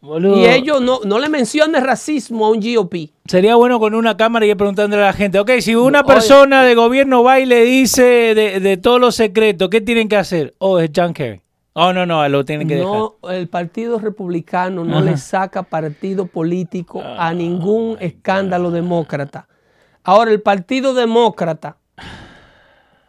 Boludo. 0.00 0.38
Y 0.38 0.46
ellos 0.46 0.80
no, 0.80 1.00
no 1.04 1.18
le 1.18 1.28
mencionen 1.28 1.84
racismo 1.84 2.46
a 2.46 2.50
un 2.50 2.60
GOP. 2.60 3.10
Sería 3.26 3.56
bueno 3.56 3.78
con 3.78 3.94
una 3.94 4.16
cámara 4.16 4.46
y 4.46 4.50
ir 4.50 4.56
preguntándole 4.56 5.02
a 5.02 5.06
la 5.06 5.12
gente, 5.12 5.38
ok, 5.38 5.50
si 5.60 5.74
una 5.74 6.00
Oye. 6.00 6.06
persona 6.14 6.64
de 6.64 6.74
gobierno 6.74 7.22
va 7.22 7.38
y 7.38 7.44
le 7.44 7.64
dice 7.64 8.34
de, 8.34 8.60
de 8.60 8.76
todos 8.78 8.98
los 8.98 9.14
secretos, 9.14 9.68
¿qué 9.68 9.82
tienen 9.82 10.08
que 10.08 10.16
hacer? 10.16 10.54
Oh, 10.58 10.78
es 10.78 10.90
John 10.94 11.12
Kerry. 11.12 11.42
Oh, 11.74 11.92
no, 11.92 12.04
no, 12.04 12.28
lo 12.28 12.44
tienen 12.44 12.66
que 12.66 12.76
No, 12.76 13.16
el 13.30 13.48
Partido 13.48 13.98
Republicano 13.98 14.84
no 14.84 14.98
Ajá. 14.98 15.04
le 15.04 15.16
saca 15.16 15.62
partido 15.62 16.26
político 16.26 17.00
a 17.02 17.32
ningún 17.32 17.96
escándalo 18.00 18.70
demócrata. 18.70 19.46
Ahora, 20.02 20.32
el 20.32 20.40
Partido 20.42 20.94
Demócrata, 20.94 21.76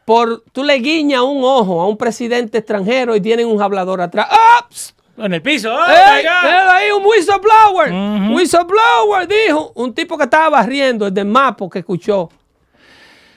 por 0.06 0.44
tú 0.52 0.64
le 0.64 0.76
guiñas 0.80 1.22
un 1.22 1.44
ojo 1.44 1.82
a 1.82 1.88
un 1.88 1.98
presidente 1.98 2.58
extranjero 2.60 3.16
y 3.16 3.22
tienen 3.22 3.48
un 3.48 3.62
hablador 3.62 4.02
atrás. 4.02 4.28
¡Ops! 4.60 4.96
En 5.18 5.34
el 5.34 5.42
piso. 5.42 5.72
Oh, 5.74 5.78
¡Ey! 5.88 6.24
my 6.24 6.30
God. 6.30 6.44
míralo 6.44 6.72
ahí, 6.72 6.92
un 6.92 7.06
whistleblower. 7.06 7.92
Ujú. 7.94 8.36
Whistleblower, 8.38 9.28
dijo. 9.28 9.72
Un 9.76 9.94
tipo 9.94 10.18
que 10.18 10.24
estaba 10.24 10.50
barriendo, 10.50 11.06
el 11.08 11.14
de 11.14 11.24
Mapo 11.24 11.70
que 11.70 11.80
escuchó. 11.80 12.30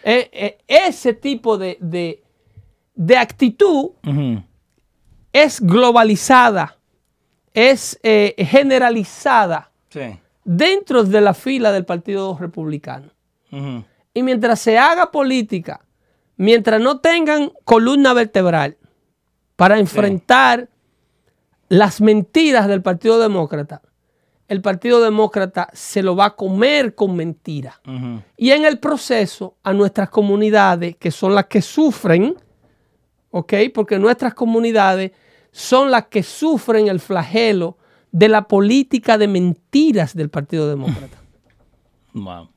Eh, 0.03 0.31
eh, 0.33 0.59
ese 0.67 1.15
tipo 1.15 1.57
de, 1.59 1.77
de, 1.81 2.23
de 2.95 3.17
actitud 3.17 3.91
es 5.33 5.61
globalizada, 5.61 6.77
es 7.53 7.99
eh, 8.03 8.35
generalizada 8.47 9.71
Sí. 9.91 10.19
dentro 10.45 11.05
de 11.05 11.21
la 11.21 11.35
fila 11.35 11.73
del 11.73 11.85
Partido 11.85 12.37
Republicano. 12.39 13.09
Y 14.13 14.23
mientras 14.23 14.61
se 14.61 14.77
haga 14.79 15.11
política, 15.11 15.81
mientras 16.37 16.81
no 16.81 17.01
tengan 17.01 17.53
columna 17.65 18.13
vertebral 18.13 18.77
para 19.57 19.79
enfrentar 19.79 20.69
las 21.69 22.01
mentiras 22.01 22.69
del 22.69 22.83
Partido 22.83 23.19
Demócrata, 23.19 23.83
el 24.49 24.61
Partido 24.61 25.01
Demócrata 25.01 25.69
se 25.73 26.03
lo 26.03 26.17
va 26.17 26.27
a 26.27 26.37
comer 26.37 26.95
con 26.95 27.17
mentiras. 27.17 27.81
Y 28.37 28.51
en 28.51 28.65
el 28.65 28.79
proceso, 28.79 29.57
a 29.63 29.73
nuestras 29.73 30.11
comunidades, 30.11 30.97
que 30.97 31.11
son 31.11 31.35
las 31.35 31.47
que 31.47 31.63
sufren, 31.63 32.37
¿ok? 33.31 33.55
Porque 33.73 33.99
nuestras 33.99 34.35
comunidades 34.35 35.13
son 35.51 35.91
las 35.91 36.07
que 36.07 36.23
sufren 36.23 36.89
el 36.89 37.01
flagelo 37.01 37.79
de 38.13 38.29
la 38.29 38.47
política 38.47 39.19
de 39.19 39.29
mentiras 39.29 40.15
del 40.15 40.31
Partido 40.31 40.69
Demócrata. 40.69 41.19
Wow. 42.17 42.49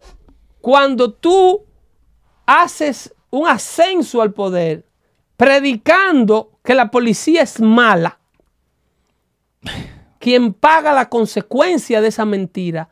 Cuando 0.61 1.13
tú 1.13 1.65
haces 2.45 3.11
un 3.29 3.47
ascenso 3.47 4.21
al 4.21 4.33
poder 4.33 4.85
predicando 5.35 6.51
que 6.63 6.73
la 6.73 6.89
policía 6.89 7.43
es 7.43 7.59
mala, 7.59 8.19
quien 10.19 10.53
paga 10.53 10.93
la 10.93 11.09
consecuencia 11.09 12.01
de 12.01 12.07
esa 12.07 12.25
mentira 12.25 12.89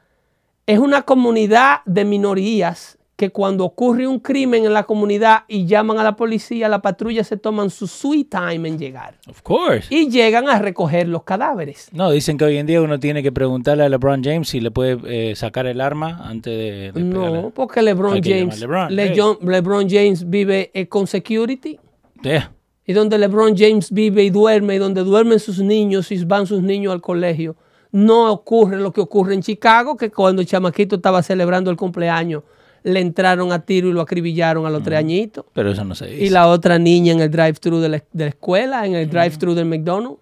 es 0.68 0.80
una 0.80 1.04
comunidad 1.04 1.82
de 1.86 2.06
minorías 2.06 2.95
que 3.16 3.30
cuando 3.30 3.64
ocurre 3.64 4.08
un 4.08 4.20
crimen 4.20 4.66
en 4.66 4.74
la 4.74 4.84
comunidad 4.84 5.44
y 5.48 5.66
llaman 5.66 5.98
a 6.00 6.04
la 6.04 6.18
policía, 6.18 6.68
la 6.68 6.82
patrulla 6.82 7.24
se 7.24 7.38
toman 7.38 7.70
su 7.70 7.88
sweet 7.88 8.28
time 8.30 8.68
en 8.68 8.78
llegar 8.78 9.16
Of 9.30 9.42
course. 9.42 9.88
y 9.90 10.10
llegan 10.10 10.50
a 10.50 10.60
recoger 10.60 11.08
los 11.08 11.24
cadáveres. 11.24 11.88
No, 11.94 12.12
dicen 12.12 12.38
que 12.38 12.44
hoy 12.44 12.58
en 12.58 12.66
día 12.68 12.82
uno 12.82 13.00
tiene 13.00 13.24
que 13.24 13.32
preguntarle 13.32 13.84
a 13.86 13.90
LeBron 13.90 14.22
James 14.22 14.50
si 14.50 14.60
le 14.60 14.70
puede 14.70 14.98
eh, 15.32 15.36
sacar 15.38 15.66
el 15.66 15.80
arma 15.80 16.20
antes 16.28 16.52
de, 16.58 16.72
de 16.92 16.94
pegarle. 16.94 17.42
No, 17.42 17.52
porque 17.52 17.82
LeBron 17.82 18.22
James, 18.22 18.60
llamar 18.60 18.92
LeBron, 18.92 18.96
Le- 18.96 19.04
hey. 19.08 19.14
John- 19.18 19.38
LeBron 19.42 19.90
James 19.90 20.30
vive 20.30 20.72
eh, 20.74 20.88
con 20.88 21.08
security. 21.08 21.80
Yeah. 22.22 22.52
y 22.86 22.94
donde 22.94 23.18
LeBron 23.18 23.56
James 23.58 23.92
vive 23.92 24.24
y 24.24 24.30
duerme 24.30 24.76
y 24.76 24.78
donde 24.78 25.04
duermen 25.04 25.40
sus 25.40 25.60
niños 25.60 26.12
y 26.12 26.24
van 26.26 26.48
sus 26.48 26.62
niños 26.62 26.92
al 26.94 27.02
colegio, 27.02 27.56
no 27.92 28.30
ocurre 28.32 28.78
lo 28.80 28.92
que 28.92 29.00
ocurre 29.00 29.36
en 29.36 29.42
Chicago, 29.42 29.96
que 29.96 30.12
cuando 30.12 30.42
el 30.42 30.48
chamaquito 30.48 30.98
estaba 30.98 31.24
celebrando 31.24 31.72
el 31.72 31.78
cumpleaños, 31.78 32.44
le 32.86 33.00
entraron 33.02 33.52
a 33.52 33.66
tiro 33.66 33.90
y 33.90 33.94
lo 33.94 34.02
acribillaron 34.02 34.66
a 34.66 34.70
los 34.70 34.84
tres 34.84 35.00
añitos. 35.00 35.44
Pero 35.54 35.72
eso 35.72 35.84
no 35.84 35.96
se 35.96 36.06
dice. 36.06 36.24
Y 36.24 36.30
la 36.30 36.48
otra 36.48 36.78
niña 36.80 37.12
en 37.14 37.20
el 37.20 37.32
drive-thru 37.32 37.80
de, 37.80 37.90
la, 37.90 38.04
de 38.14 38.24
la 38.26 38.30
escuela, 38.30 38.86
en 38.86 38.94
el 38.96 39.10
drive-thru 39.10 39.54
del 39.56 39.66
McDonald's, 39.66 40.20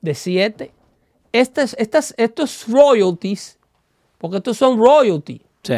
de 0.00 0.14
siete. 0.14 0.70
Estas, 1.32 1.74
estas, 1.78 2.14
estos 2.16 2.66
royalties, 2.68 3.58
porque 4.16 4.36
estos 4.38 4.56
son 4.56 4.78
royalties. 4.78 5.42
Sí. 5.62 5.74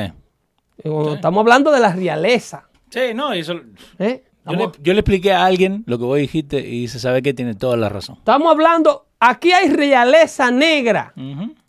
Cuando 0.82 1.14
Estamos 1.14 1.40
hablando 1.40 1.72
de 1.72 1.80
la 1.80 1.92
realeza. 1.92 2.68
Sí, 2.90 3.00
no, 3.14 3.32
eso... 3.32 3.54
¿eh? 3.98 4.22
Yo 4.46 4.52
le, 4.52 4.58
Estamos- 4.64 4.78
yo 4.82 4.92
le 4.94 5.00
expliqué 5.00 5.32
a 5.32 5.44
alguien 5.44 5.84
lo 5.86 5.98
que 5.98 6.04
vos 6.04 6.18
dijiste 6.18 6.66
y 6.66 6.88
se 6.88 6.98
sabe 6.98 7.22
que 7.22 7.34
tiene 7.34 7.54
toda 7.54 7.76
la 7.76 7.88
razón. 7.88 8.16
Estamos 8.18 8.50
hablando, 8.50 9.06
aquí 9.20 9.52
hay 9.52 9.68
realeza 9.70 10.50
negra 10.50 11.12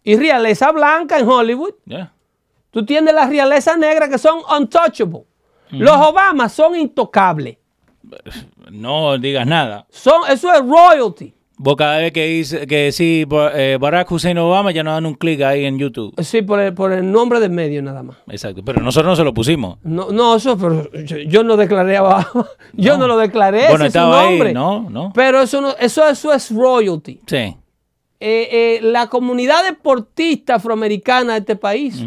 y 0.03 0.15
realeza 0.15 0.71
blanca 0.71 1.19
en 1.19 1.27
Hollywood. 1.27 1.73
Yeah. 1.85 2.13
Tú 2.71 2.85
tienes 2.85 3.13
las 3.13 3.29
realeza 3.29 3.75
negra 3.77 4.09
que 4.09 4.17
son 4.17 4.39
untouchable. 4.57 5.23
Los 5.71 5.95
Obama 5.95 6.49
son 6.49 6.75
intocables. 6.75 7.57
No 8.71 9.17
digas 9.17 9.45
nada. 9.45 9.85
Son, 9.89 10.21
eso 10.29 10.51
es 10.53 10.61
royalty. 10.61 11.33
Vos 11.63 11.75
cada 11.75 11.97
vez 11.97 12.11
que 12.11 12.25
dice 12.25 12.65
que 12.65 12.91
sí, 12.91 13.23
eh, 13.53 13.77
Barack 13.79 14.11
Hussein 14.11 14.35
Obama, 14.39 14.71
ya 14.71 14.83
nos 14.83 14.95
dan 14.95 15.05
un 15.05 15.13
clic 15.13 15.41
ahí 15.41 15.65
en 15.65 15.77
YouTube. 15.77 16.11
Sí, 16.23 16.41
por 16.41 16.59
el, 16.59 16.73
por 16.73 16.91
el 16.91 17.11
nombre 17.11 17.39
del 17.39 17.51
medio 17.51 17.83
nada 17.83 18.01
más. 18.01 18.17
Exacto. 18.29 18.63
Pero 18.65 18.81
nosotros 18.81 19.11
no 19.11 19.15
se 19.15 19.23
lo 19.23 19.31
pusimos. 19.31 19.77
No, 19.83 20.09
no 20.11 20.35
eso, 20.37 20.57
pero 20.57 20.91
yo, 20.91 21.17
yo 21.17 21.43
no 21.43 21.57
declaré 21.57 21.97
abajo. 21.97 22.47
Yo 22.73 22.97
no, 22.97 23.05
lo 23.05 23.17
declaré. 23.17 23.67
Bueno, 23.69 23.85
ese 23.85 23.87
es 23.87 23.93
su 23.93 23.99
estaba 23.99 24.23
nombre. 24.23 24.47
ahí, 24.49 24.53
¿no? 24.55 24.89
¿No? 24.89 25.11
Pero 25.13 25.41
eso, 25.41 25.61
no, 25.61 25.75
eso, 25.77 26.07
eso 26.07 26.33
es 26.33 26.49
royalty. 26.49 27.19
Sí. 27.27 27.35
Eh, 27.37 27.57
eh, 28.19 28.79
la 28.81 29.07
comunidad 29.07 29.63
deportista 29.63 30.55
afroamericana 30.55 31.33
de 31.33 31.39
este 31.39 31.55
país. 31.55 32.03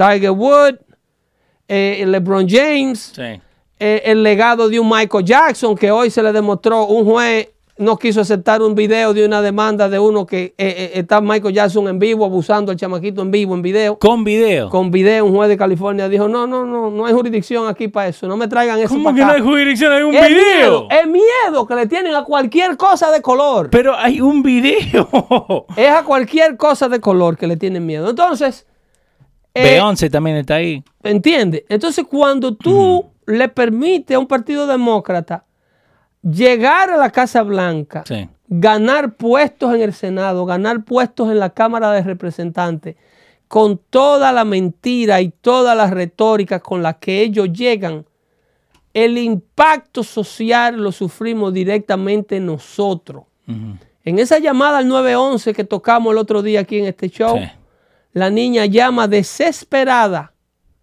Tiger 0.00 0.30
Woods, 0.30 0.78
eh, 1.68 2.04
LeBron 2.06 2.48
James, 2.48 3.12
Sí. 3.14 3.40
eh, 3.78 4.02
el 4.06 4.22
legado 4.22 4.68
de 4.68 4.80
un 4.80 4.88
Michael 4.88 5.24
Jackson 5.24 5.76
que 5.76 5.90
hoy 5.90 6.08
se 6.10 6.22
le 6.22 6.32
demostró, 6.32 6.86
un 6.86 7.04
juez 7.04 7.48
no 7.76 7.96
quiso 7.96 8.20
aceptar 8.20 8.60
un 8.60 8.74
video 8.74 9.14
de 9.14 9.24
una 9.24 9.40
demanda 9.40 9.88
de 9.88 9.98
uno 9.98 10.26
que 10.26 10.44
eh, 10.44 10.54
eh, 10.58 10.90
está 10.94 11.20
Michael 11.22 11.54
Jackson 11.54 11.88
en 11.88 11.98
vivo, 11.98 12.24
abusando 12.26 12.70
al 12.72 12.76
chamaquito 12.78 13.22
en 13.22 13.30
vivo, 13.30 13.54
en 13.54 13.62
video. 13.62 13.98
Con 13.98 14.22
video. 14.24 14.68
Con 14.68 14.90
video, 14.90 15.24
un 15.24 15.34
juez 15.34 15.48
de 15.48 15.56
California 15.56 16.06
dijo, 16.08 16.28
no, 16.28 16.46
no, 16.46 16.64
no, 16.66 16.90
no 16.90 17.06
hay 17.06 17.14
jurisdicción 17.14 17.68
aquí 17.68 17.88
para 17.88 18.08
eso, 18.08 18.26
no 18.26 18.36
me 18.36 18.48
traigan 18.48 18.78
eso 18.78 18.88
¿Cómo 18.90 19.04
para 19.04 19.14
que 19.16 19.20
no 19.22 19.26
acá". 19.28 19.36
hay 19.36 19.42
jurisdicción? 19.42 19.92
Hay 19.92 20.02
un 20.02 20.14
es 20.14 20.28
video. 20.28 20.42
miedo, 20.56 20.88
es 20.90 21.06
miedo 21.06 21.66
que 21.66 21.74
le 21.74 21.86
tienen 21.86 22.14
a 22.14 22.24
cualquier 22.24 22.76
cosa 22.76 23.10
de 23.10 23.22
color. 23.22 23.68
Pero 23.70 23.96
hay 23.96 24.20
un 24.20 24.42
video. 24.42 25.66
Es 25.76 25.90
a 25.90 26.02
cualquier 26.04 26.56
cosa 26.58 26.88
de 26.88 27.00
color 27.00 27.36
que 27.38 27.46
le 27.46 27.56
tienen 27.56 27.86
miedo. 27.86 28.10
Entonces, 28.10 28.66
eh, 29.54 29.62
Beyoncé 29.62 30.08
también 30.10 30.36
está 30.36 30.56
ahí. 30.56 30.82
¿Entiendes? 31.02 31.64
Entonces, 31.68 32.04
cuando 32.08 32.54
tú 32.54 33.06
le 33.26 33.48
permites 33.48 34.16
a 34.16 34.18
un 34.18 34.26
partido 34.26 34.66
demócrata 34.66 35.44
llegar 36.22 36.90
a 36.90 36.96
la 36.96 37.10
Casa 37.10 37.42
Blanca, 37.42 38.04
Sí. 38.06 38.28
ganar 38.48 39.14
puestos 39.14 39.74
en 39.74 39.80
el 39.82 39.92
Senado, 39.92 40.44
ganar 40.44 40.84
puestos 40.84 41.30
en 41.30 41.38
la 41.38 41.50
Cámara 41.50 41.92
de 41.92 42.02
Representantes, 42.02 42.96
con 43.48 43.78
toda 43.90 44.30
la 44.32 44.44
mentira 44.44 45.20
y 45.20 45.30
toda 45.30 45.74
la 45.74 45.88
retórica 45.88 46.60
con 46.60 46.82
la 46.82 46.94
que 46.94 47.22
ellos 47.22 47.52
llegan, 47.52 48.04
el 48.94 49.18
impacto 49.18 50.02
social 50.02 50.76
lo 50.76 50.92
sufrimos 50.92 51.52
directamente 51.52 52.38
nosotros. 52.40 53.24
En 54.04 54.18
esa 54.20 54.38
llamada 54.38 54.78
al 54.78 54.86
911 54.88 55.52
que 55.54 55.64
tocamos 55.64 56.12
el 56.12 56.18
otro 56.18 56.42
día 56.42 56.60
aquí 56.60 56.78
en 56.78 56.84
este 56.86 57.08
show, 57.08 57.36
Sí. 57.38 57.44
La 58.12 58.30
niña 58.30 58.66
llama 58.66 59.06
desesperada 59.08 60.34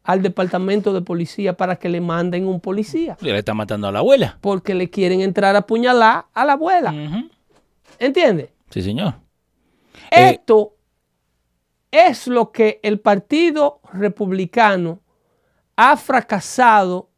al 0.04 0.22
departamento 0.22 0.94
de 0.94 1.02
policía 1.02 1.58
para 1.58 1.76
que 1.76 1.90
le 1.90 2.00
manden 2.00 2.48
un 2.48 2.62
policía, 2.62 3.18
Le 3.20 3.38
está 3.38 3.54
matando 3.54 3.88
a 3.88 3.92
la 3.92 4.00
abuela. 4.00 4.38
porque 4.42 4.74
le 4.74 4.90
quieren 4.90 5.20
entrar 5.22 5.56
a 5.56 5.60
apuñalar 5.60 6.26
a 6.34 6.46
la 6.46 6.54
abuela. 6.54 6.92
Ujú. 6.94 7.30
¿Entiendes? 8.00 8.50
Sí, 8.70 8.82
señor. 8.82 9.16
Eh, 10.12 10.30
Esto 10.36 10.76
es 11.92 12.28
lo 12.28 12.52
que 12.52 12.80
el 12.84 13.00
Partido 13.00 13.82
Republicano 13.92 15.02
ha 15.76 15.98
fracasado 15.98 17.10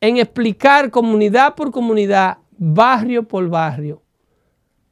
en 0.00 0.16
explicar 0.18 0.90
comunidad 0.90 1.54
por 1.54 1.70
comunidad, 1.70 2.38
barrio 2.58 3.26
por 3.28 3.48
barrio, 3.48 4.02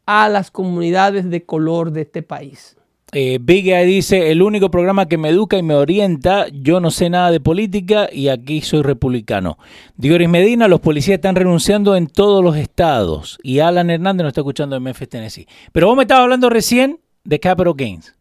a 0.06 0.28
las 0.28 0.50
comunidades 0.50 1.28
de 1.28 1.44
color 1.44 1.90
de 1.90 2.02
este 2.02 2.22
país. 2.22 2.76
Eh, 3.14 3.38
Big 3.42 3.66
Guy 3.66 3.84
dice, 3.84 4.30
el 4.30 4.40
único 4.40 4.70
programa 4.70 5.06
que 5.06 5.18
me 5.18 5.28
educa 5.28 5.58
y 5.58 5.62
me 5.62 5.74
orienta, 5.74 6.46
yo 6.50 6.80
no 6.80 6.90
sé 6.90 7.10
nada 7.10 7.30
de 7.30 7.40
política 7.40 8.08
y 8.10 8.28
aquí 8.28 8.62
soy 8.62 8.80
republicano. 8.80 9.58
Dioris 9.96 10.30
Medina, 10.30 10.66
los 10.66 10.80
policías 10.80 11.16
están 11.16 11.36
renunciando 11.36 11.94
en 11.94 12.06
todos 12.06 12.42
los 12.42 12.56
estados 12.56 13.38
y 13.42 13.58
Alan 13.58 13.90
Hernández 13.90 14.24
nos 14.24 14.30
está 14.30 14.40
escuchando 14.40 14.76
en 14.76 14.82
Memphis, 14.82 15.10
Tennessee. 15.10 15.46
Pero 15.72 15.88
vos 15.88 15.96
me 15.96 16.04
estabas 16.04 16.22
hablando 16.22 16.48
recién 16.48 17.00
de 17.24 17.38
Capital 17.38 17.74
Gains. 17.76 18.14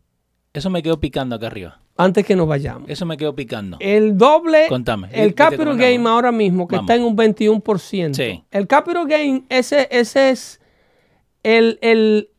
Eso 0.53 0.69
me 0.69 0.83
quedó 0.83 0.99
picando 0.99 1.37
acá 1.37 1.47
arriba. 1.47 1.79
Antes 1.95 2.25
que 2.25 2.35
nos 2.35 2.47
vayamos. 2.49 2.89
Eso 2.89 3.05
me 3.05 3.15
quedó 3.15 3.33
picando. 3.33 3.77
El 3.79 4.17
doble. 4.17 4.65
Contame. 4.67 5.07
El 5.13 5.33
capital 5.35 5.77
gain 5.77 6.05
ahora 6.07 6.33
mismo, 6.33 6.67
que 6.67 6.75
Vamos. 6.75 6.89
está 6.89 6.99
en 6.99 7.03
un 7.05 7.15
21%. 7.15 8.13
Sí. 8.13 8.43
El 8.51 8.67
capital 8.67 9.07
gain, 9.07 9.45
ese, 9.47 9.87
ese 9.89 10.31
es 10.31 10.59
el, 11.43 11.79
el- 11.81 12.30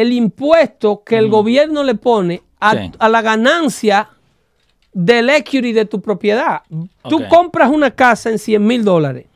el 0.00 0.12
impuesto 0.12 1.02
que 1.04 1.16
el 1.18 1.28
gobierno 1.28 1.82
le 1.84 1.94
pone 1.94 2.42
a, 2.60 2.72
Sí. 2.74 2.92
a 2.98 3.08
la 3.08 3.22
ganancia 3.22 4.08
del 4.92 5.30
equity 5.30 5.72
de 5.72 5.84
tu 5.84 6.00
propiedad. 6.00 6.62
Tú 7.08 7.26
compras 7.28 7.70
una 7.70 7.90
casa 7.90 8.30
en 8.30 8.38
100 8.38 8.66
mil 8.66 8.84
dólares, 8.84 9.26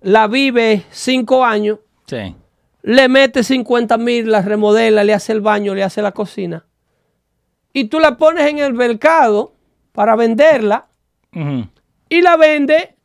la 0.00 0.26
vives 0.28 0.84
5 0.90 1.44
años, 1.44 1.78
Sí. 2.06 2.34
le 2.82 3.08
metes 3.08 3.46
50 3.48 3.98
mil, 3.98 4.30
la 4.30 4.40
remodela, 4.42 5.04
le 5.04 5.14
hace 5.14 5.32
el 5.32 5.40
baño, 5.40 5.74
le 5.74 5.82
hace 5.82 6.00
la 6.02 6.12
cocina, 6.12 6.64
y 7.72 7.84
tú 7.84 7.98
la 8.00 8.16
pones 8.16 8.48
en 8.48 8.58
el 8.58 8.72
mercado 8.74 9.52
para 9.92 10.16
venderla 10.16 10.86
y 12.08 12.20
la 12.22 12.36
vende 12.36 12.96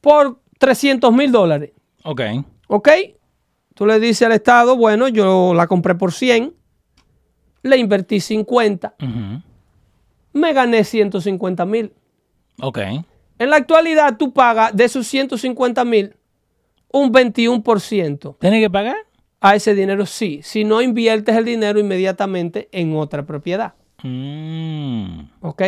por 0.00 0.40
300 0.58 1.12
mil 1.12 1.30
dólares. 1.32 1.70
Ok. 2.04 2.20
¿Ok? 2.68 2.88
Tú 3.80 3.86
le 3.86 3.98
dices 3.98 4.26
al 4.26 4.32
Estado, 4.32 4.76
bueno, 4.76 5.08
yo 5.08 5.54
la 5.54 5.66
compré 5.66 5.94
por 5.94 6.12
100, 6.12 6.52
le 7.62 7.78
invertí 7.78 8.20
50, 8.20 8.94
Ujú. 9.00 9.42
me 10.34 10.52
gané 10.52 10.84
150 10.84 11.64
mil. 11.64 11.90
Ok. 12.60 12.78
En 13.38 13.48
la 13.48 13.56
actualidad 13.56 14.18
tú 14.18 14.34
pagas 14.34 14.76
de 14.76 14.84
esos 14.84 15.06
150 15.06 15.82
mil 15.86 16.14
un 16.92 17.10
21%. 17.10 18.36
¿Tienes 18.38 18.62
que 18.62 18.68
pagar? 18.68 18.96
A 19.40 19.56
ese 19.56 19.74
dinero 19.74 20.04
sí, 20.04 20.40
si 20.42 20.64
no 20.64 20.82
inviertes 20.82 21.34
el 21.34 21.46
dinero 21.46 21.80
inmediatamente 21.80 22.68
en 22.72 22.94
otra 22.94 23.24
propiedad. 23.24 23.72
Mm. 24.02 25.20
¿Ok? 25.40 25.62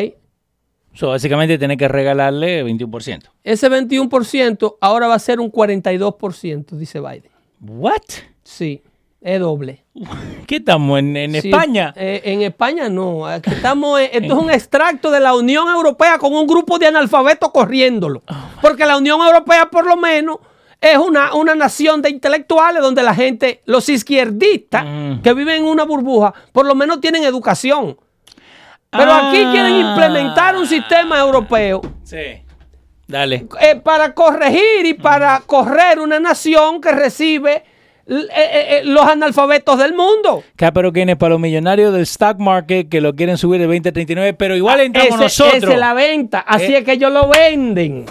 So, 0.93 1.09
básicamente 1.09 1.57
tenés 1.57 1.79
que 1.79 1.89
regalarle 1.89 2.63
21%. 2.63 3.31
Ese 3.43 3.71
21% 3.71 4.77
ahora 4.83 5.07
va 5.07 5.15
a 5.15 5.19
ser 5.19 5.41
un 5.41 5.51
42%, 5.51 6.77
dice 6.77 7.01
Biden. 7.01 7.32
¿What? 7.63 8.03
Sí, 8.43 8.83
es 9.21 9.41
doble. 9.41 9.85
¿Qué 10.47 10.57
estamos 10.57 10.99
en, 10.99 11.17
en 11.17 11.41
Sí, 11.41 11.49
España? 11.49 11.93
eh, 11.97 12.21
en 12.25 12.43
España 12.43 12.89
no. 12.89 13.27
Aquí 13.27 13.51
estamos, 13.51 14.01
esto 14.01 14.27
es 14.35 14.39
un 14.45 14.51
extracto 14.51 15.11
de 15.11 15.21
la 15.21 15.35
Unión 15.35 15.69
Europea 15.69 16.19
con 16.19 16.33
un 16.35 16.47
grupo 16.47 16.79
de 16.79 16.87
analfabetos 16.89 17.51
corriéndolo. 17.51 18.23
Oh, 18.29 18.35
Porque 18.61 18.85
la 18.85 18.97
Unión 18.97 19.21
Europea, 19.21 19.67
por 19.71 19.87
lo 19.87 19.97
menos, 19.97 20.39
es 20.81 20.99
una, 20.99 21.35
una 21.35 21.55
nación 21.55 22.03
de 22.03 22.11
intelectuales 22.11 22.83
donde 22.83 23.03
la 23.05 23.15
gente, 23.15 23.63
los 23.67 23.89
izquierdistas, 23.89 24.85
Mm. 24.85 25.23
que 25.23 25.33
viven 25.35 25.57
en 25.59 25.65
una 25.65 25.85
burbuja, 25.85 26.35
por 26.53 26.67
lo 26.67 26.75
menos 26.75 27.01
tienen 27.01 27.23
educación. 27.23 27.97
Pero 28.91 29.11
aquí 29.11 29.39
quieren 29.53 29.73
Ah. 29.75 29.91
implementar 29.91 30.57
un 30.57 30.67
sistema 30.67 31.19
europeo 31.21 31.81
Sí. 32.03 32.42
Dale. 33.13 33.47
eh, 33.61 33.77
para 33.77 34.15
corregir 34.15 34.85
y 34.87 34.95
para 34.95 35.41
correr 35.47 36.01
una 36.01 36.19
nación 36.19 36.81
que 36.81 36.91
recibe 36.93 37.63
eh, 38.07 38.15
eh, 38.15 38.27
eh, 38.35 38.81
los 38.85 39.05
analfabetos 39.07 39.79
del 39.79 39.95
mundo. 39.95 40.43
Capital 40.57 40.91
gain 40.91 41.11
es 41.11 41.17
para 41.17 41.31
los 41.35 41.41
millonarios 41.41 41.93
del 41.93 42.03
stock 42.03 42.39
market 42.39 42.89
que 42.89 43.01
lo 43.01 43.15
quieren 43.15 43.37
subir 43.39 43.61
de 43.61 43.67
20 43.69 43.91
a 43.91 43.93
39, 43.93 44.35
pero 44.35 44.57
igual 44.57 44.81
entramos 44.81 45.15
Ese- 45.15 45.23
nosotros. 45.23 45.63
esa 45.63 45.73
es 45.75 45.79
la 45.79 45.95
venta. 45.95 46.41
Así 46.41 46.75
es 46.75 46.83
que 46.85 46.93
ellos 46.93 47.13
lo 47.13 47.29
venden. 47.29 48.07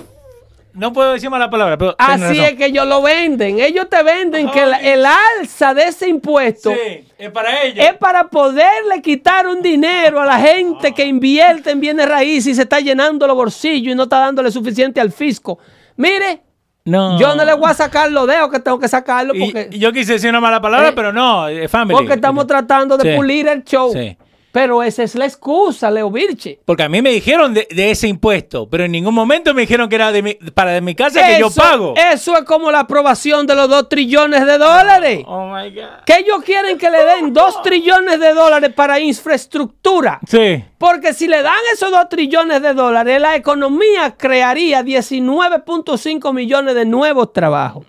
No 0.73 0.93
puedo 0.93 1.11
decir 1.13 1.29
mala 1.29 1.49
palabra, 1.49 1.77
pero. 1.77 1.95
Así 1.97 2.39
es 2.39 2.53
que 2.53 2.67
ellos 2.67 2.87
lo 2.87 3.01
venden. 3.01 3.59
Ellos 3.59 3.89
te 3.89 4.01
venden 4.03 4.49
que 4.51 4.65
la- 4.65 4.77
el 4.79 5.05
alza 5.05 5.73
de 5.73 5.83
ese 5.83 6.07
impuesto 6.07 6.71
Sí, 6.71 7.05
es 7.17 7.29
para 7.31 7.63
ellos. 7.63 7.85
es 7.85 7.93
para 7.95 8.29
poderle 8.29 9.01
quitar 9.01 9.47
un 9.47 9.61
dinero 9.61 10.21
a 10.21 10.25
la 10.25 10.37
gente 10.39 10.93
que 10.93 11.05
invierte 11.05 11.71
en 11.71 11.79
bienes 11.81 12.07
raíces 12.07 12.47
y 12.47 12.55
se 12.55 12.61
está 12.61 12.79
llenando 12.79 13.27
los 13.27 13.35
bolsillos 13.35 13.91
y 13.91 13.95
no 13.95 14.03
está 14.03 14.19
dándole 14.19 14.49
suficiente 14.49 15.01
al 15.01 15.11
fisco. 15.11 15.59
Mire, 15.97 16.41
no. 16.85 17.19
yo 17.19 17.35
no 17.35 17.43
le 17.43 17.53
voy 17.53 17.69
a 17.69 17.73
sacar 17.73 18.09
los 18.09 18.25
dedos 18.25 18.49
que 18.49 18.59
tengo 18.59 18.79
que 18.79 18.87
sacarlo 18.87 19.33
porque, 19.37 19.67
y 19.71 19.77
yo 19.79 19.91
quise 19.91 20.13
decir 20.13 20.29
una 20.29 20.39
mala 20.39 20.61
palabra, 20.61 20.87
Eh, 20.89 20.93
pero 20.95 21.11
no, 21.11 21.47
es 21.49 21.69
family. 21.69 21.93
porque 21.95 22.13
estamos 22.13 22.47
tratando 22.47 22.97
de 22.97 23.11
Sí. 23.11 23.17
pulir 23.17 23.47
el 23.47 23.63
show. 23.65 23.91
Sí. 23.93 24.17
Pero 24.51 24.83
esa 24.83 25.03
es 25.03 25.15
la 25.15 25.25
excusa, 25.25 25.89
Leo 25.89 26.11
Virche. 26.11 26.59
Porque 26.65 26.83
a 26.83 26.89
mí 26.89 27.01
me 27.01 27.11
dijeron 27.11 27.53
de, 27.53 27.67
de 27.71 27.91
ese 27.91 28.07
impuesto, 28.09 28.69
pero 28.69 28.83
en 28.83 28.91
ningún 28.91 29.13
momento 29.13 29.53
me 29.53 29.61
dijeron 29.61 29.87
que 29.87 29.95
era 29.95 30.11
de 30.11 30.21
mi- 30.21 30.33
para 30.33 30.71
de 30.71 30.81
mi 30.81 30.93
casa 30.93 31.25
que 31.25 31.39
yo 31.39 31.49
pago. 31.51 31.93
Eso 32.11 32.37
es 32.37 32.43
como 32.43 32.69
la 32.69 32.81
aprobación 32.81 33.47
de 33.47 33.55
los 33.55 33.69
dos 33.69 33.87
trillones 33.87 34.45
de 34.45 34.57
dólares. 34.57 35.23
Oh 35.25 35.45
my 35.47 35.69
God. 35.73 36.03
Que 36.05 36.17
ellos 36.19 36.43
quieren 36.43 36.77
que 36.77 36.89
le 36.89 37.03
den 37.05 37.31
dos 37.33 37.61
trillones 37.61 38.19
de 38.19 38.33
dólares 38.33 38.71
para 38.75 38.99
infraestructura. 38.99 40.19
Sí. 40.27 40.63
Porque 40.77 41.13
si 41.13 41.27
le 41.27 41.41
dan 41.43 41.55
esos 41.73 41.89
dos 41.91 42.09
trillones 42.09 42.61
de 42.61 42.73
dólares, 42.73 43.21
la 43.21 43.35
economía 43.35 44.15
crearía 44.17 44.83
19.5 44.83 46.33
millones 46.33 46.75
de 46.75 46.85
nuevos 46.85 47.31
trabajos. 47.33 47.85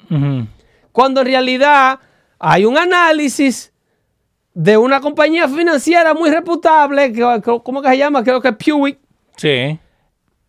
Cuando 0.92 1.20
en 1.22 1.26
realidad 1.26 1.98
hay 2.38 2.64
un 2.64 2.76
análisis 2.78 3.71
de 4.54 4.76
una 4.76 5.00
compañía 5.00 5.48
financiera 5.48 6.14
muy 6.14 6.30
reputable, 6.30 7.12
que, 7.12 7.40
¿cómo 7.62 7.80
que 7.82 7.88
se 7.88 7.98
llama? 7.98 8.22
Creo 8.22 8.40
que 8.40 8.48
es 8.48 8.56
Pewit, 8.56 8.98
Sí. 9.36 9.78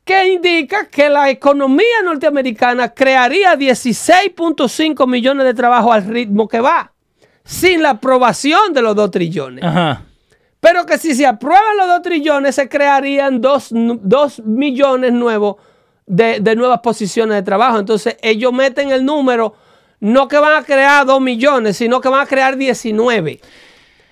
que 0.04 0.28
indica 0.34 0.88
que 0.88 1.10
la 1.10 1.30
economía 1.30 2.02
norteamericana 2.04 2.94
crearía 2.94 3.56
16.5 3.56 5.08
millones 5.08 5.46
de 5.46 5.54
trabajos 5.54 5.94
al 5.94 6.06
ritmo 6.06 6.48
que 6.48 6.60
va, 6.60 6.92
sin 7.46 7.82
la 7.82 7.92
aprobación 7.92 8.74
de 8.74 8.82
los 8.82 8.96
2 8.96 9.12
trillones. 9.12 9.64
Ajá. 9.64 10.04
Pero 10.60 10.86
que 10.86 10.98
si 10.98 11.14
se 11.16 11.26
aprueban 11.26 11.78
los 11.78 11.88
2 11.88 12.02
trillones, 12.02 12.56
se 12.56 12.68
crearían 12.70 13.42
2 13.42 13.72
millones 14.46 15.12
nuevos 15.14 15.56
de, 16.06 16.40
de 16.40 16.56
nuevas 16.56 16.80
posiciones 16.80 17.36
de 17.36 17.44
trabajo. 17.44 17.80
Entonces 17.80 18.18
ellos 18.22 18.52
meten 18.54 18.92
el 18.92 19.06
número, 19.06 19.56
no 20.00 20.28
que 20.28 20.38
van 20.38 20.62
a 20.62 20.64
crear 20.66 21.06
2 21.06 21.22
millones, 21.22 21.78
sino 21.78 22.00
que 22.02 22.10
van 22.10 22.22
a 22.22 22.26
crear 22.26 22.56
19. 22.58 23.40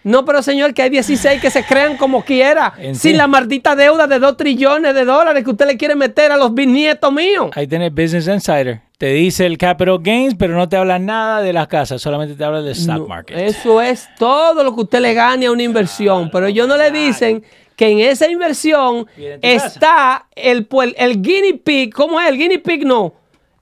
No, 0.03 0.25
pero 0.25 0.41
señor, 0.41 0.73
que 0.73 0.81
hay 0.81 0.89
16 0.89 1.41
que 1.41 1.51
se 1.51 1.63
crean 1.63 1.97
como 1.97 2.23
quiera, 2.23 2.73
sin 2.77 2.95
sí. 2.95 3.13
la 3.13 3.27
maldita 3.27 3.75
deuda 3.75 4.07
de 4.07 4.19
2 4.19 4.37
trillones 4.37 4.95
de 4.95 5.05
dólares 5.05 5.43
que 5.43 5.51
usted 5.51 5.67
le 5.67 5.77
quiere 5.77 5.95
meter 5.95 6.31
a 6.31 6.37
los 6.37 6.53
bisnietos 6.53 7.13
míos. 7.13 7.51
Ahí 7.53 7.67
tenés 7.67 7.91
Business 7.93 8.27
Insider. 8.27 8.81
Te 8.97 9.07
dice 9.07 9.45
el 9.47 9.57
capital 9.57 9.97
gains, 9.99 10.35
pero 10.35 10.55
no 10.55 10.69
te 10.69 10.77
habla 10.77 10.99
nada 10.99 11.41
de 11.41 11.53
las 11.53 11.67
casas, 11.67 12.01
solamente 12.01 12.35
te 12.35 12.43
habla 12.43 12.61
del 12.61 12.73
stock 12.73 12.97
No, 12.97 13.07
market. 13.07 13.37
Eso 13.37 13.81
es 13.81 14.07
todo 14.17 14.63
lo 14.63 14.75
que 14.75 14.81
usted 14.81 14.99
le 14.99 15.13
gane 15.13 15.47
a 15.47 15.51
una 15.51 15.63
inversión, 15.63 16.29
pero 16.31 16.45
ellos 16.45 16.67
no 16.67 16.77
le 16.77 16.91
dicen 16.91 17.43
que 17.75 17.89
en 17.89 17.99
esa 17.99 18.29
inversión 18.29 19.07
está 19.41 20.27
el, 20.35 20.67
el 20.97 21.21
guinea 21.21 21.53
pig, 21.63 21.91
¿cómo 21.91 22.21
es? 22.21 22.29
El 22.29 22.37
guinea 22.37 22.59
pig 22.63 22.85
no, 22.85 23.13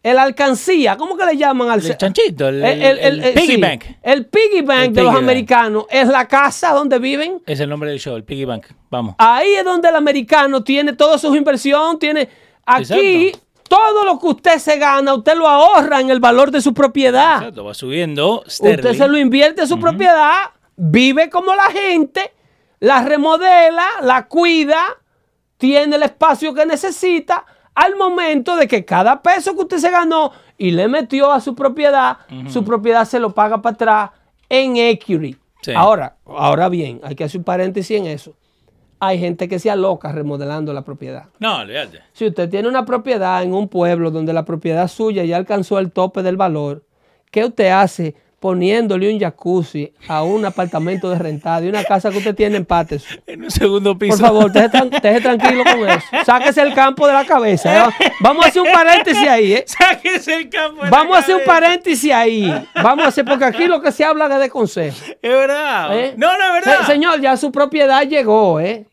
el 0.01 0.17
alcancía, 0.17 0.95
¿cómo 0.95 1.17
que 1.17 1.25
le 1.25 1.35
llaman 1.35 1.69
al 1.69 1.85
El 1.85 1.97
chanchito, 1.97 2.47
el, 2.47 2.63
El, 2.63 2.81
el- 2.99 3.23
el- 3.23 3.33
piggy 3.33 3.55
sí, 3.55 3.61
bank. 3.61 3.83
El 4.01 4.25
piggy 4.27 4.61
bank 4.61 4.91
de 4.93 5.03
los 5.03 5.13
bank. 5.13 5.23
americanos 5.23 5.85
es 5.89 6.07
la 6.07 6.25
casa 6.27 6.71
donde 6.71 6.99
viven. 6.99 7.41
Es 7.45 7.59
el 7.59 7.69
nombre 7.69 7.89
del 7.89 7.99
show, 7.99 8.15
el 8.15 8.23
piggy 8.23 8.45
bank. 8.45 8.65
Vamos. 8.89 9.15
Ahí 9.17 9.53
es 9.55 9.65
donde 9.65 9.89
el 9.89 9.95
americano 9.95 10.63
tiene 10.63 10.93
toda 10.93 11.17
su 11.17 11.35
inversión, 11.35 11.99
tiene 11.99 12.29
aquí 12.65 13.27
Exacto. 13.27 13.45
todo 13.67 14.05
lo 14.05 14.17
que 14.19 14.27
usted 14.27 14.57
se 14.59 14.77
gana, 14.77 15.13
usted 15.15 15.35
lo 15.35 15.47
ahorra 15.49 15.99
en 15.99 16.09
el 16.09 16.21
valor 16.21 16.49
de 16.51 16.61
su 16.61 16.73
propiedad. 16.73 17.37
Exacto, 17.39 17.65
va 17.65 17.73
subiendo. 17.73 18.43
Usted 18.47 18.93
se 18.95 19.07
lo 19.07 19.17
invierte 19.17 19.63
en 19.63 19.67
su 19.67 19.79
propiedad, 19.79 20.51
vive 20.77 21.29
como 21.29 21.53
la 21.55 21.69
gente, 21.71 22.31
la 22.79 23.03
remodela, 23.03 23.85
la 24.01 24.27
cuida, 24.27 24.81
tiene 25.57 25.97
el 25.97 26.03
espacio 26.03 26.53
que 26.53 26.65
necesita 26.65 27.45
al 27.79 27.95
momento 27.95 28.57
de 28.57 28.67
que 28.67 28.83
cada 28.83 29.21
peso 29.21 29.55
que 29.55 29.61
usted 29.61 29.77
se 29.77 29.89
ganó 29.89 30.33
y 30.57 30.71
le 30.71 30.89
metió 30.89 31.31
a 31.31 31.39
su 31.39 31.55
propiedad, 31.55 32.17
su 32.49 32.65
propiedad 32.65 33.05
se 33.05 33.19
lo 33.19 33.33
paga 33.33 33.61
para 33.61 33.73
atrás 33.73 34.09
en 34.49 34.75
equity. 34.75 35.37
Sí. 35.61 35.71
Ahora, 35.73 36.17
ahora 36.25 36.67
bien, 36.67 36.99
hay 37.03 37.15
que 37.15 37.23
hacer 37.23 37.39
un 37.39 37.45
paréntesis 37.45 37.97
en 37.97 38.07
eso. 38.07 38.33
Hay 38.99 39.17
gente 39.17 39.47
que 39.47 39.59
se 39.59 39.71
aloca 39.71 40.11
remodelando 40.11 40.73
la 40.73 40.81
propiedad. 40.81 41.27
No, 41.39 41.59
olvídate. 41.59 42.01
Si 42.11 42.27
usted 42.27 42.49
tiene 42.49 42.67
una 42.67 42.83
propiedad 42.83 43.41
en 43.43 43.53
un 43.53 43.69
pueblo 43.69 44.11
donde 44.11 44.33
la 44.33 44.43
propiedad 44.43 44.89
suya 44.89 45.23
ya 45.23 45.37
alcanzó 45.37 45.79
el 45.79 45.93
tope 45.93 46.21
del 46.21 46.35
valor, 46.35 46.83
¿qué 47.31 47.45
usted 47.45 47.69
hace 47.69 48.13
poniéndole 48.39 49.11
un 49.13 49.19
jacuzzi 49.19 49.91
a 50.07 50.23
un 50.23 50.45
apartamento 50.45 51.09
de 51.09 51.17
rentado 51.19 51.65
y 51.65 51.69
una 51.69 51.83
casa 51.83 52.09
que 52.09 52.17
usted 52.19 52.35
tiene 52.35 52.57
en 52.57 52.65
Patterson? 52.65 53.19
En 53.27 53.43
un 53.43 53.51
segundo 53.51 53.97
piso. 53.97 54.17
Por 54.17 54.27
favor, 54.27 54.51
tran- 54.51 54.93
esté 54.93 55.19
tranquilo 55.21 55.63
con 55.63 55.89
eso. 55.89 56.05
Sáquese 56.25 56.61
el 56.61 56.73
campo 56.73 57.05
de 57.07 57.13
la 57.13 57.25
cabeza. 57.25 57.87
¿eh? 57.89 58.11
Vamos 58.21 58.45
a 58.45 58.49
hacer 58.49 58.61
un 58.61 58.71
paréntesis 58.71 59.27
ahí. 59.27 59.53
¿eh? 59.53 59.65
Sáquese 59.67 60.35
el 60.35 60.49
campo. 60.49 60.83
de 60.83 60.89
la 60.89 60.97
Vamos 60.97 61.17
a 61.17 61.19
hacer 61.19 61.35
un 61.35 61.43
paréntesis 61.45 62.11
ahí. 62.13 62.65
Vamos 62.81 63.05
a 63.05 63.07
hacer, 63.09 63.25
porque 63.25 63.45
aquí 63.45 63.65
lo 63.67 63.81
que 63.81 63.91
se 63.91 64.03
habla 64.05 64.25
es 64.33 64.39
de 64.39 64.49
consejo. 64.49 64.97
Es 65.21 65.31
verdad. 65.31 65.97
¿eh? 65.99 66.13
No, 66.17 66.37
no 66.37 66.43
es 66.57 66.65
verdad. 66.65 66.79
Se- 66.85 66.93
señor, 66.93 67.19
ya 67.21 67.35
su 67.37 67.51
propiedad 67.51 68.03
llegó, 68.07 68.59
¿eh? 68.59 68.85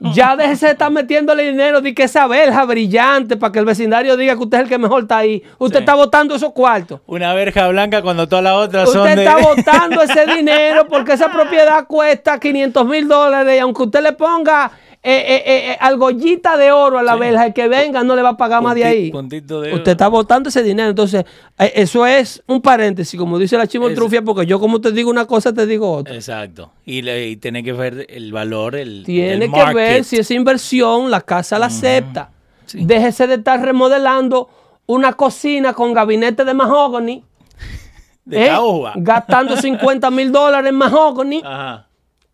Ya 0.00 0.36
déjese 0.36 0.66
de 0.66 0.72
estar 0.72 0.90
metiéndole 0.90 1.44
dinero 1.44 1.80
de 1.80 1.94
que 1.94 2.02
esa 2.04 2.26
verja 2.26 2.64
brillante 2.64 3.36
para 3.36 3.52
que 3.52 3.60
el 3.60 3.64
vecindario 3.64 4.16
diga 4.16 4.34
que 4.34 4.42
usted 4.42 4.58
es 4.58 4.62
el 4.64 4.68
que 4.68 4.78
mejor 4.78 5.02
está 5.02 5.18
ahí. 5.18 5.42
Usted 5.58 5.78
Sí. 5.78 5.82
está 5.82 5.94
botando 5.94 6.34
esos 6.34 6.52
cuartos. 6.52 7.00
Una 7.06 7.32
verja 7.34 7.68
blanca 7.68 8.02
cuando 8.02 8.26
todas 8.28 8.44
las 8.44 8.54
otras 8.54 8.90
son 8.90 9.02
Usted 9.02 9.18
está 9.18 9.36
botando 9.38 10.02
ese 10.02 10.26
dinero 10.26 10.86
porque 10.88 11.12
esa 11.12 11.30
propiedad 11.30 11.86
cuesta 11.86 12.38
500 12.40 12.84
mil 12.86 13.06
dólares 13.06 13.56
y 13.56 13.58
aunque 13.60 13.82
usted 13.84 14.02
le 14.02 14.12
ponga 14.12 14.70
eh, 15.06 15.12
eh, 15.18 15.42
eh, 15.44 15.70
eh, 15.72 15.76
argollita 15.80 16.56
de 16.56 16.72
oro 16.72 16.98
a 16.98 17.02
la 17.02 17.14
verja, 17.16 17.44
el 17.44 17.52
que 17.52 17.68
venga 17.68 18.02
no 18.02 18.16
le 18.16 18.22
va 18.22 18.30
a 18.30 18.36
pagar 18.38 18.62
más 18.62 18.74
de 18.74 18.84
ahí. 18.86 19.10
de 19.10 19.74
Usted 19.74 19.92
está 19.92 20.08
botando 20.08 20.48
ese 20.48 20.62
dinero. 20.62 20.88
Entonces, 20.88 21.24
eso 21.58 22.06
es 22.06 22.42
un 22.46 22.62
paréntesis, 22.62 23.20
como 23.20 23.38
dice 23.38 23.58
la 23.58 23.66
chimotrufia, 23.66 24.22
porque 24.22 24.46
yo 24.46 24.58
como 24.58 24.80
te 24.80 24.92
digo 24.92 25.10
una 25.10 25.26
cosa, 25.26 25.52
te 25.52 25.66
digo 25.66 25.92
otra. 25.92 26.14
Exacto. 26.14 26.72
Y, 26.86 27.02
le- 27.02 27.28
y 27.28 27.36
tiene 27.36 27.62
que 27.62 27.74
ver 27.74 28.06
el 28.08 28.32
valor, 28.32 28.76
el 28.76 29.02
Tiene 29.04 29.44
el 29.44 29.52
que 29.52 29.74
ver 29.74 30.04
si 30.04 30.16
esa 30.16 30.32
inversión 30.32 31.10
la 31.10 31.20
casa 31.20 31.58
la 31.58 31.66
acepta. 31.66 32.30
Sí. 32.64 32.78
Déjese 32.82 33.26
de 33.26 33.34
estar 33.34 33.60
remodelando 33.60 34.48
una 34.86 35.12
cocina 35.12 35.74
con 35.74 35.92
gabinete 35.92 36.46
de 36.46 36.54
mahogany. 36.54 37.22
De 38.24 38.44
¿eh? 38.46 38.48
caoba. 38.48 38.94
Gastando 38.96 39.54
50 39.54 40.10
mil 40.10 40.32
dólares 40.32 40.70
en 40.70 40.76
mahogany 40.76 41.42
Ajá. 41.44 41.88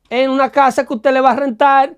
en 0.09 0.31
una 0.31 0.51
casa 0.51 0.87
que 0.87 0.95
usted 0.95 1.13
le 1.13 1.21
va 1.21 1.33
a 1.33 1.37
rentar 1.37 1.97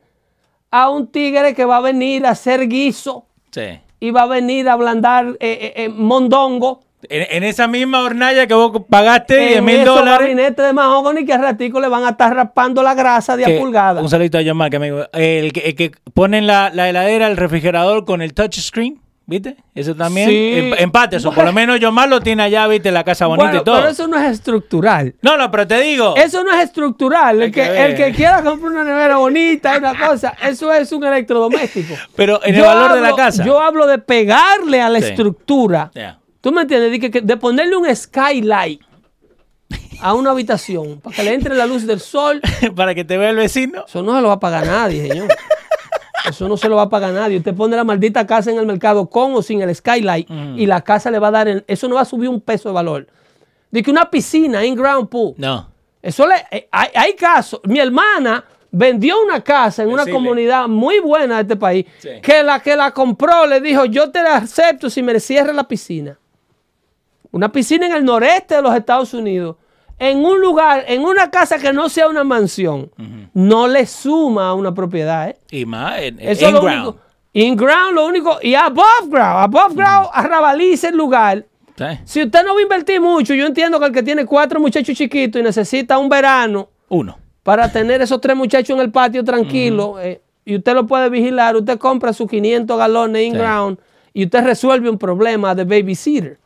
a 0.72 0.90
un 0.90 1.06
tigre 1.06 1.54
que 1.54 1.64
va 1.64 1.76
a 1.76 1.80
venir 1.80 2.26
a 2.26 2.30
hacer 2.30 2.66
guiso 2.66 3.26
Sí. 3.52 3.78
y 4.00 4.10
va 4.10 4.22
a 4.22 4.26
venir 4.26 4.68
a 4.68 4.72
ablandar 4.72 5.26
eh, 5.28 5.36
eh, 5.40 5.72
eh, 5.84 5.88
mondongo. 5.88 6.80
En, 7.08 7.26
en 7.36 7.42
esa 7.42 7.66
misma 7.66 8.00
hornalla 8.02 8.46
que 8.46 8.54
vos 8.54 8.72
pagaste 8.88 9.36
10 9.36 9.56
en 9.58 9.64
mil 9.64 9.84
dólares. 9.84 10.20
gabinetes 10.20 10.64
de 10.66 10.72
mahogany 10.72 11.26
que 11.26 11.32
al 11.32 11.42
ratico 11.42 11.80
le 11.80 11.88
van 11.88 12.04
a 12.04 12.10
estar 12.10 12.32
raspando 12.34 12.82
la 12.82 12.94
grasa 12.94 13.36
de 13.36 13.44
a 13.44 13.48
que- 13.48 13.58
pulgada. 13.58 14.00
Un 14.00 14.08
saludito 14.08 14.38
a 14.38 14.42
John 14.46 14.56
Mark, 14.56 14.74
amigo. 14.76 15.04
El 15.12 15.52
que, 15.52 15.60
el 15.60 15.74
que 15.74 15.90
ponen 16.14 16.46
la, 16.46 16.70
la 16.72 16.88
heladera, 16.88 17.26
el 17.26 17.36
refrigerador 17.36 18.04
con 18.04 18.22
el 18.22 18.34
touchscreen, 18.34 19.00
¿viste? 19.26 19.56
Eso 19.74 19.94
también. 19.94 20.28
Sí. 20.28 20.52
Em- 20.54 20.74
Empate, 20.78 21.16
eso. 21.16 21.32
Por 21.32 21.44
lo 21.44 21.52
menos 21.52 21.78
John 21.80 21.94
Mark 21.94 22.10
lo 22.10 22.20
tiene 22.20 22.42
allá, 22.42 22.66
¿viste? 22.66 22.90
La 22.90 23.04
casa 23.04 23.26
bonita 23.26 23.44
Bueno, 23.46 23.60
y 23.60 23.64
todo. 23.64 23.76
pero 23.76 23.88
eso 23.88 24.06
no 24.08 24.18
es 24.18 24.30
estructural. 24.30 25.14
No, 25.22 25.36
no, 25.36 25.50
pero 25.50 25.66
te 25.66 25.80
digo. 25.80 26.14
Eso 26.16 26.42
no 26.44 26.52
es 26.54 26.64
estructural. 26.64 27.42
El 27.42 27.52
que 27.52 27.84
el 27.84 27.94
que 27.96 28.12
quiera 28.12 28.42
comprar 28.42 28.72
una 28.72 28.84
nevera 28.84 29.16
bonita, 29.16 29.78
una 29.78 29.94
cosa, 30.08 30.34
eso 30.42 30.72
es 30.72 30.92
un 30.92 31.04
electrodoméstico. 31.04 31.94
Pero 32.16 32.40
en 32.44 32.54
el 32.54 32.62
valor 32.62 32.92
de 32.94 33.00
la 33.00 33.14
casa. 33.14 33.44
Yo 33.44 33.60
hablo 33.60 33.86
de 33.86 33.98
pegarle 33.98 34.80
a 34.80 34.88
la 34.88 35.00
Sí. 35.00 35.06
estructura. 35.08 35.90
¿Tú 36.40 36.50
me 36.52 36.62
entiendes? 36.62 36.90
De, 37.00 37.10
que- 37.10 37.20
de 37.20 37.36
ponerle 37.36 37.76
un 37.76 37.94
skylight 37.94 38.80
a 40.00 40.14
una 40.14 40.32
habitación 40.32 41.00
para 41.00 41.14
que 41.14 41.22
le 41.22 41.32
entre 41.34 41.54
la 41.54 41.64
luz 41.66 41.86
del 41.86 42.00
sol. 42.00 42.40
Para 42.76 42.92
que 42.94 43.04
te 43.04 43.16
vea 43.16 43.30
el 43.30 43.36
vecino. 43.36 43.84
Eso 43.86 44.02
no 44.02 44.16
se 44.16 44.20
lo 44.20 44.28
va 44.28 44.34
a 44.34 44.40
pagar 44.40 44.66
nadie, 44.66 45.06
señor. 45.08 45.28
Eso 46.28 46.48
no 46.48 46.56
se 46.56 46.68
lo 46.68 46.76
va 46.76 46.82
a 46.82 46.88
pagar 46.88 47.12
nadie. 47.12 47.38
Usted 47.38 47.54
pone 47.54 47.76
la 47.76 47.84
maldita 47.84 48.26
casa 48.26 48.50
en 48.50 48.58
el 48.58 48.66
mercado 48.66 49.08
con 49.08 49.34
o 49.34 49.42
sin 49.42 49.60
el 49.62 49.74
skylight 49.74 50.28
y 50.56 50.66
la 50.66 50.80
casa 50.82 51.10
le 51.10 51.18
va 51.18 51.28
a 51.28 51.32
dar. 51.32 51.48
el- 51.48 51.64
eso 51.66 51.88
no 51.88 51.96
va 51.96 52.02
a 52.02 52.04
subir 52.04 52.28
un 52.28 52.40
peso 52.40 52.68
de 52.68 52.74
valor. 52.74 53.06
De 53.70 53.82
que 53.82 53.90
una 53.90 54.10
piscina, 54.10 54.64
in-ground 54.64 55.08
pool. 55.08 55.34
No. 55.38 55.68
Eso 56.00 56.26
le, 56.26 56.34
eh, 56.50 56.68
hay, 56.70 56.88
hay 56.94 57.12
casos. 57.14 57.60
Mi 57.64 57.78
hermana 57.78 58.44
vendió 58.70 59.22
una 59.22 59.40
casa 59.42 59.82
en 59.82 59.90
una 59.90 60.04
comunidad 60.06 60.66
muy 60.68 61.00
buena 61.00 61.36
de 61.36 61.42
este 61.42 61.56
país 61.56 61.86
Sí. 61.98 62.08
que 62.22 62.42
la 62.42 62.60
que 62.60 62.74
la 62.76 62.90
compró 62.92 63.46
le 63.46 63.60
dijo, 63.60 63.84
yo 63.84 64.10
te 64.10 64.22
la 64.22 64.36
acepto 64.36 64.88
si 64.90 65.02
me 65.02 65.18
cierre 65.20 65.52
la 65.52 65.64
piscina. 65.68 66.18
Una 67.30 67.50
piscina 67.50 67.86
en 67.86 67.92
el 67.92 68.04
noreste 68.04 68.56
de 68.56 68.62
los 68.62 68.74
Estados 68.74 69.14
Unidos, 69.14 69.56
en 70.10 70.24
un 70.24 70.40
lugar, 70.40 70.84
en 70.88 71.04
una 71.04 71.30
casa 71.30 71.58
que 71.60 71.72
no 71.72 71.88
sea 71.88 72.08
una 72.08 72.24
mansión, 72.24 72.90
no 73.34 73.68
le 73.68 73.86
suma 73.86 74.48
a 74.48 74.54
una 74.54 74.74
propiedad. 74.74 75.28
¿eh? 75.28 75.36
Y 75.52 75.64
más 75.64 76.00
en, 76.00 76.18
Eso 76.18 76.46
es 76.48 76.52
lo 76.52 76.60
ground. 76.60 76.82
único. 76.88 76.98
In 77.34 77.54
ground, 77.56 77.94
lo 77.94 78.06
único. 78.06 78.38
Y 78.42 78.54
above 78.56 79.06
ground. 79.08 79.44
Above 79.44 79.74
ground, 79.76 80.08
arrabalice 80.12 80.88
el 80.88 80.96
lugar. 80.96 81.46
Sí. 81.78 81.84
Si 82.04 82.22
usted 82.24 82.44
no 82.44 82.52
va 82.54 82.58
a 82.60 82.62
invertir 82.64 83.00
mucho, 83.00 83.32
yo 83.32 83.46
entiendo 83.46 83.78
que 83.78 83.86
el 83.86 83.92
que 83.92 84.02
tiene 84.02 84.26
cuatro 84.26 84.58
muchachos 84.58 84.96
chiquitos 84.96 85.40
y 85.40 85.44
necesita 85.44 85.96
un 85.98 86.08
verano 86.08 86.68
Uno. 86.88 87.16
para 87.44 87.70
tener 87.70 88.02
esos 88.02 88.20
tres 88.20 88.36
muchachos 88.36 88.70
en 88.76 88.82
el 88.82 88.90
patio 88.90 89.22
tranquilo 89.24 90.00
eh, 90.00 90.20
y 90.44 90.56
usted 90.56 90.74
lo 90.74 90.84
puede 90.86 91.08
vigilar, 91.10 91.54
usted 91.56 91.78
compra 91.78 92.12
sus 92.12 92.28
500 92.28 92.76
galones 92.76 93.22
in 93.22 93.32
Sí. 93.34 93.38
ground 93.38 93.78
y 94.12 94.24
usted 94.24 94.42
resuelve 94.44 94.90
un 94.90 94.98
problema 94.98 95.54
de 95.54 95.64
babysitter. 95.64 96.38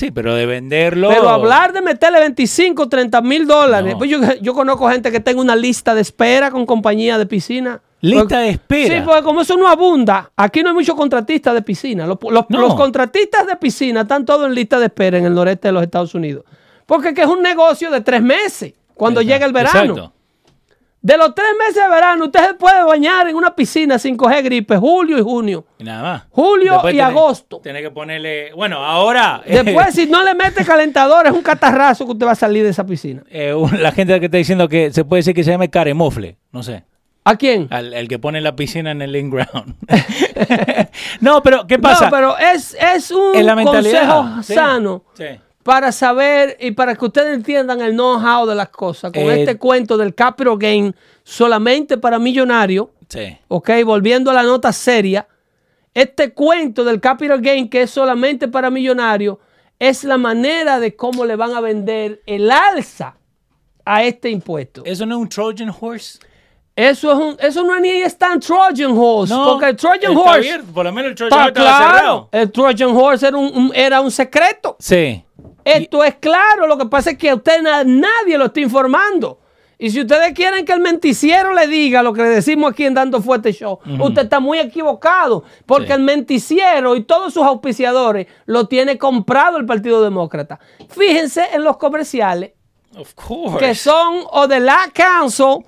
Sí, 0.00 0.10
pero 0.10 0.34
de 0.34 0.46
venderlo. 0.46 1.08
Pero 1.10 1.28
hablar 1.28 1.72
de 1.72 1.82
meterle 1.82 2.20
25, 2.20 2.88
30 2.88 3.20
mil 3.20 3.46
dólares, 3.46 3.92
No. 3.92 3.98
pues 3.98 4.10
yo, 4.10 4.18
yo 4.40 4.54
conozco 4.54 4.88
gente 4.88 5.12
que 5.12 5.20
tenga 5.20 5.40
una 5.40 5.54
lista 5.54 5.94
de 5.94 6.00
espera 6.00 6.50
con 6.50 6.64
compañía 6.66 7.18
de 7.18 7.26
piscina. 7.26 7.80
Lista 8.00 8.20
Porque- 8.22 8.36
de 8.36 8.48
espera. 8.50 8.94
Sí, 8.96 9.02
porque 9.04 9.22
como 9.22 9.42
eso 9.42 9.56
no 9.58 9.68
abunda, 9.68 10.30
aquí 10.34 10.62
no 10.62 10.70
hay 10.70 10.74
muchos 10.74 10.94
contratistas 10.94 11.52
de 11.52 11.60
piscina. 11.60 12.06
Los, 12.06 12.16
los- 12.30 12.46
No. 12.48 12.60
los 12.62 12.74
contratistas 12.74 13.46
de 13.46 13.56
piscina 13.56 14.00
están 14.00 14.24
todos 14.24 14.46
en 14.46 14.54
lista 14.54 14.78
de 14.78 14.86
espera 14.86 15.18
en 15.18 15.26
el 15.26 15.34
noreste 15.34 15.68
de 15.68 15.72
los 15.72 15.82
Estados 15.82 16.14
Unidos. 16.14 16.44
Porque 16.86 17.08
es 17.08 17.14
que 17.14 17.20
es 17.20 17.26
un 17.28 17.42
negocio 17.42 17.90
de 17.90 18.00
tres 18.00 18.22
meses 18.22 18.72
cuando 18.94 19.20
Exacto. 19.20 19.34
llega 19.34 19.46
el 19.46 19.52
verano. 19.52 19.92
Exacto. 19.92 20.12
De 21.02 21.16
los 21.16 21.34
tres 21.34 21.48
meses 21.58 21.82
de 21.82 21.88
verano, 21.88 22.26
usted 22.26 22.48
se 22.48 22.54
puede 22.54 22.84
bañar 22.84 23.26
en 23.26 23.34
una 23.34 23.54
piscina 23.54 23.98
sin 23.98 24.18
coger 24.18 24.42
gripe, 24.44 24.76
julio 24.76 25.18
y 25.18 25.22
junio. 25.22 25.64
Y 25.78 25.84
nada 25.84 26.02
más. 26.02 26.22
Julio 26.30 26.76
y 26.80 26.90
tiene- 26.90 27.02
agosto. 27.02 27.60
Tiene 27.62 27.80
que 27.80 27.90
ponerle. 27.90 28.52
Bueno, 28.54 28.84
ahora. 28.84 29.40
Después, 29.46 29.94
si 29.94 30.06
no 30.06 30.22
le 30.22 30.34
mete 30.34 30.62
calentador, 30.64 31.26
es 31.26 31.32
un 31.32 31.40
catarrazo 31.42 32.04
que 32.04 32.12
usted 32.12 32.26
va 32.26 32.32
a 32.32 32.34
salir 32.34 32.64
de 32.64 32.68
esa 32.70 32.84
piscina. 32.84 33.22
eh, 33.30 33.54
la 33.78 33.92
gente 33.92 34.18
que 34.20 34.26
está 34.26 34.36
diciendo 34.36 34.68
que 34.68 34.92
se 34.92 35.04
puede 35.06 35.20
decir 35.20 35.34
que 35.34 35.42
se 35.42 35.50
llame 35.52 35.70
caremofle. 35.70 36.36
No 36.52 36.62
sé. 36.62 36.84
¿A 37.24 37.36
quién? 37.36 37.68
Al, 37.70 37.92
el 37.94 38.06
que 38.08 38.18
pone 38.18 38.40
la 38.42 38.54
piscina 38.56 38.90
en 38.90 39.00
el 39.02 39.14
in-ground. 39.16 39.76
no, 41.20 41.42
pero 41.42 41.66
¿qué 41.66 41.78
pasa? 41.78 42.06
No, 42.06 42.10
pero 42.10 42.38
es, 42.38 42.76
es 42.80 43.10
un 43.10 43.36
En 43.36 43.46
la 43.46 43.54
mentalidad. 43.54 44.08
consejo 44.22 44.42
Sí, 44.42 44.54
sano 44.54 45.04
sí. 45.14 45.24
Para 45.70 45.92
saber 45.92 46.56
y 46.58 46.72
para 46.72 46.96
que 46.96 47.04
ustedes 47.04 47.32
entiendan 47.32 47.80
el 47.80 47.92
know-how 47.92 48.44
de 48.44 48.56
las 48.56 48.70
cosas. 48.70 49.12
Con 49.12 49.22
Eh, 49.22 49.42
este 49.42 49.56
cuento 49.56 49.96
del 49.96 50.16
capital 50.16 50.58
gain 50.58 50.96
solamente 51.22 51.96
para 51.96 52.18
millonarios, 52.18 52.88
Sí. 53.08 53.38
ok, 53.46 53.70
volviendo 53.84 54.32
a 54.32 54.34
la 54.34 54.42
nota 54.42 54.72
seria, 54.72 55.28
este 55.94 56.32
cuento 56.32 56.82
del 56.82 57.00
capital 57.00 57.40
gain 57.40 57.68
que 57.70 57.82
es 57.82 57.90
solamente 57.92 58.48
para 58.48 58.68
millonarios 58.68 59.36
es 59.78 60.02
la 60.02 60.18
manera 60.18 60.80
de 60.80 60.96
cómo 60.96 61.24
le 61.24 61.36
van 61.36 61.52
a 61.54 61.60
vender 61.60 62.20
el 62.26 62.50
alza 62.50 63.14
a 63.84 64.02
este 64.02 64.28
impuesto. 64.28 64.82
¿Eso 64.84 65.06
no 65.06 65.14
es 65.14 65.20
un 65.22 65.28
Trojan 65.28 65.72
horse? 65.80 66.18
Eso, 66.74 67.12
es 67.12 67.18
un, 67.18 67.36
eso 67.38 67.62
no 67.62 67.74
es 67.76 67.80
ni 67.82 67.90
es 67.90 68.16
tan 68.16 68.40
Trojan 68.40 68.92
Horse, 68.96 69.34
No. 69.34 69.44
porque 69.44 69.66
el 69.66 69.76
Trojan 69.76 70.16
Horse... 70.16 70.30
abierto, 70.38 70.72
Por 70.72 70.84
lo 70.86 70.92
menos 70.92 71.10
el 71.10 71.14
Trojan 71.16 71.38
horse 71.40 71.52
claro, 71.52 71.92
cerrado. 71.94 72.28
el 72.32 72.50
Trojan 72.52 72.96
Horse 72.96 73.26
era 73.28 73.36
un, 73.36 73.46
un- 73.56 73.72
era 73.74 74.00
un 74.00 74.10
secreto. 74.10 74.76
Sí. 74.78 75.22
Esto 75.64 76.04
es 76.04 76.14
claro, 76.16 76.66
lo 76.66 76.76
que 76.78 76.86
pasa 76.86 77.10
es 77.10 77.18
que 77.18 77.30
a 77.30 77.34
usted 77.36 77.62
na- 77.62 77.84
nadie 77.84 78.36
lo 78.38 78.46
está 78.46 78.60
informando. 78.60 79.38
Y 79.82 79.88
si 79.90 80.02
ustedes 80.02 80.34
quieren 80.34 80.66
que 80.66 80.72
el 80.74 80.80
menticiero 80.80 81.54
le 81.54 81.66
diga 81.66 82.02
lo 82.02 82.12
que 82.12 82.20
le 82.22 82.28
decimos 82.28 82.72
aquí 82.72 82.84
en 82.84 82.92
Dando 82.92 83.22
Fuerte 83.22 83.50
Show, 83.52 83.78
usted 83.98 84.24
está 84.24 84.38
muy 84.38 84.58
equivocado, 84.58 85.42
porque 85.64 85.86
Sí. 85.86 85.92
el 85.94 86.00
menticiero 86.02 86.96
y 86.96 87.04
todos 87.04 87.32
sus 87.32 87.44
auspiciadores 87.44 88.26
lo 88.44 88.66
tiene 88.68 88.98
comprado 88.98 89.56
el 89.56 89.64
Partido 89.64 90.02
Demócrata. 90.02 90.60
Fíjense 90.90 91.46
en 91.54 91.64
los 91.64 91.78
comerciales 91.78 92.52
Of 92.94 93.14
course. 93.14 93.56
que 93.58 93.74
son 93.74 94.20
o 94.30 94.46
de 94.46 94.60
la 94.60 94.90
Council 94.92 95.64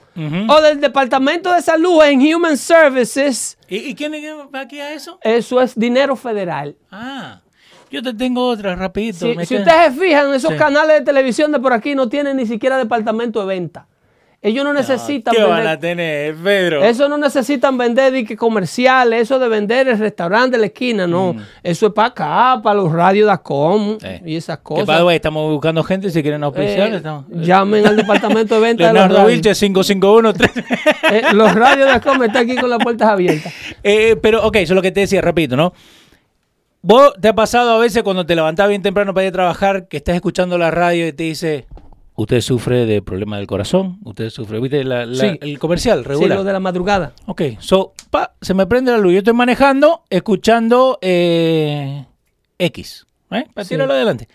o 0.48 0.60
del 0.60 0.78
Departamento 0.78 1.50
de 1.50 1.62
Salud 1.62 2.02
en 2.02 2.20
Human 2.34 2.58
Services. 2.58 3.56
¿Y, 3.66 3.76
y 3.78 3.94
quién 3.94 4.12
va 4.54 4.60
aquí 4.60 4.78
a 4.78 4.92
eso? 4.92 5.18
Eso 5.22 5.58
es 5.62 5.74
dinero 5.78 6.16
federal. 6.16 6.76
Ah, 6.90 7.40
yo 7.92 8.02
te 8.02 8.14
tengo 8.14 8.46
otra, 8.48 8.74
rapidito. 8.74 9.18
Si, 9.30 9.36
me 9.36 9.46
si 9.46 9.54
queda- 9.54 9.64
ustedes 9.64 9.94
se 9.94 10.00
fijan, 10.00 10.34
esos 10.34 10.50
Sí. 10.52 10.56
canales 10.56 10.98
de 10.98 11.04
televisión 11.04 11.52
de 11.52 11.60
por 11.60 11.72
aquí 11.72 11.94
no 11.94 12.08
tienen 12.08 12.36
ni 12.38 12.46
siquiera 12.46 12.76
departamento 12.78 13.40
de 13.40 13.46
venta. 13.46 13.86
Ellos 14.44 14.64
no 14.64 14.72
necesitan 14.72 15.32
¿Qué 15.36 15.40
van 15.44 15.58
vender. 15.58 15.68
a 15.68 15.78
tener, 15.78 16.34
Pedro? 16.34 16.82
Eso 16.82 17.08
no 17.08 17.16
necesitan 17.16 17.78
vender 17.78 18.26
que 18.26 18.36
comerciales, 18.36 19.22
eso 19.22 19.38
de 19.38 19.46
vender 19.46 19.86
el 19.86 19.96
restaurante 20.00 20.56
de 20.56 20.60
la 20.62 20.66
esquina, 20.66 21.06
no. 21.06 21.36
Eso 21.62 21.86
es 21.86 21.92
para 21.92 22.08
acá, 22.08 22.60
para 22.60 22.74
los 22.74 22.90
radios 22.90 23.26
de 23.28 23.32
ACOM 23.34 23.92
Mm. 23.94 23.98
Sí. 24.00 24.08
y 24.26 24.34
esas 24.36 24.56
Que, 24.58 24.62
cosas. 24.64 24.96
the 24.98 25.04
way, 25.04 25.14
estamos 25.14 25.48
buscando 25.48 25.84
gente 25.84 26.10
si 26.10 26.22
quieren 26.22 26.42
Eh, 26.42 26.46
auspiciar. 26.46 26.92
estamos- 26.92 27.26
llamen 27.30 27.86
al 27.86 27.94
departamento 27.96 28.56
de 28.56 28.60
venta 28.66 28.88
de 28.88 28.92
los 28.94 29.08
Leonardo. 29.10 29.28
Vilche 29.28 29.54
551 29.54 30.32
Eh, 30.32 31.22
los 31.34 31.54
radios 31.54 31.86
de 31.86 31.92
ACOM 31.94 32.24
están 32.24 32.42
aquí 32.50 32.56
con 32.56 32.68
las 32.68 32.80
puertas 32.82 33.08
abiertas. 33.10 33.52
Eh, 33.84 34.16
pero, 34.20 34.44
ok, 34.44 34.56
eso 34.56 34.72
es 34.72 34.76
lo 34.76 34.82
que 34.82 34.90
te 34.90 35.00
decía, 35.02 35.20
repito, 35.20 35.54
¿no? 35.56 35.72
¿Vos 36.82 37.12
te 37.20 37.28
ha 37.28 37.34
pasado 37.34 37.70
a 37.72 37.78
veces 37.78 38.02
cuando 38.02 38.26
te 38.26 38.34
levantás 38.34 38.68
bien 38.68 38.82
temprano 38.82 39.14
para 39.14 39.24
ir 39.26 39.28
a 39.30 39.32
trabajar 39.32 39.86
que 39.88 39.98
estás 39.98 40.16
escuchando 40.16 40.58
la 40.58 40.70
radio 40.72 41.06
y 41.06 41.12
te 41.12 41.22
dice, 41.24 41.66
usted 42.16 42.40
sufre 42.40 42.86
de 42.86 43.00
problemas 43.02 43.38
del 43.38 43.46
corazón, 43.46 43.98
usted 44.04 44.30
sufre, 44.30 44.58
¿viste? 44.60 44.82
La- 44.82 45.06
la- 45.06 45.14
Sí. 45.32 45.38
El 45.40 45.58
comercial 45.60 46.00
Sí, 46.02 46.08
regular. 46.08 46.38
lo 46.38 46.44
de 46.44 46.52
la 46.52 46.58
madrugada. 46.60 47.12
Ok, 47.26 47.42
so, 47.60 47.92
pa, 48.10 48.34
se 48.40 48.52
me 48.54 48.66
prende 48.66 48.90
la 48.90 48.98
luz. 48.98 49.12
Yo 49.12 49.18
estoy 49.18 49.32
manejando, 49.34 50.02
escuchando 50.10 50.98
eh, 51.02 52.04
X, 52.58 53.06
¿right? 53.30 53.46
Para 53.52 53.64
Sí. 53.64 53.74
tirarlo 53.74 53.94
adelante. 53.94 54.26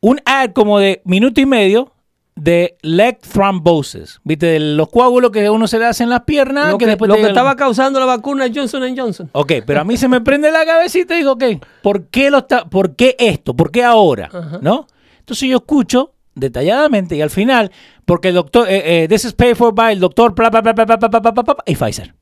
Un 0.00 0.20
ad 0.26 0.50
como 0.52 0.78
de 0.78 1.00
minuto 1.06 1.40
y 1.40 1.46
medio 1.46 1.92
de 2.34 2.76
leg 2.82 3.18
thrombosis. 3.20 4.20
¿Viste? 4.24 4.46
De 4.46 4.60
los 4.60 4.88
coágulos 4.88 5.30
que 5.30 5.48
uno 5.50 5.66
se 5.66 5.78
le 5.78 5.86
hacen 5.86 6.04
en 6.04 6.10
las 6.10 6.22
piernas. 6.22 6.70
Lo 6.70 6.78
que, 6.78 6.86
después 6.86 7.08
lo 7.08 7.16
que 7.16 7.26
estaba 7.26 7.56
causando 7.56 8.00
la 8.00 8.06
vacuna 8.06 8.46
Johnson 8.52 8.96
Johnson. 8.96 9.30
Ok, 9.32 9.52
pero 9.66 9.80
a 9.80 9.84
mí 9.84 9.96
se 9.96 10.08
me 10.08 10.20
prende 10.20 10.50
la 10.50 10.64
cabecita 10.64 11.14
y 11.14 11.18
digo, 11.18 11.32
ok, 11.32 11.44
¿por 11.82 12.06
qué, 12.06 12.30
lo 12.30 12.38
está, 12.38 12.64
¿por 12.64 12.96
qué 12.96 13.16
esto? 13.18 13.54
¿Por 13.54 13.70
qué 13.70 13.84
ahora? 13.84 14.30
Ajá. 14.32 14.58
¿No? 14.60 14.86
Entonces 15.18 15.48
yo 15.48 15.58
escucho 15.58 16.14
detalladamente 16.34 17.16
y 17.16 17.20
al 17.20 17.30
final, 17.30 17.70
porque 18.04 18.28
el 18.28 18.34
doctor, 18.34 18.68
eh, 18.68 19.04
eh, 19.04 19.08
this 19.08 19.24
is 19.24 19.32
paid 19.32 19.54
for 19.54 19.74
by 19.74 19.92
el 19.92 20.00
doctor, 20.00 20.34
bla, 20.34 20.50
bla, 20.50 20.62
bla, 20.62 20.72
bla, 20.72 20.84
bla, 20.84 20.96
bla, 20.96 21.08
bla, 21.08 21.20
bla, 21.20 21.30
bla, 21.30 21.42
bla, 21.42 21.56
y 21.66 21.76
Pfizer. 21.76 22.14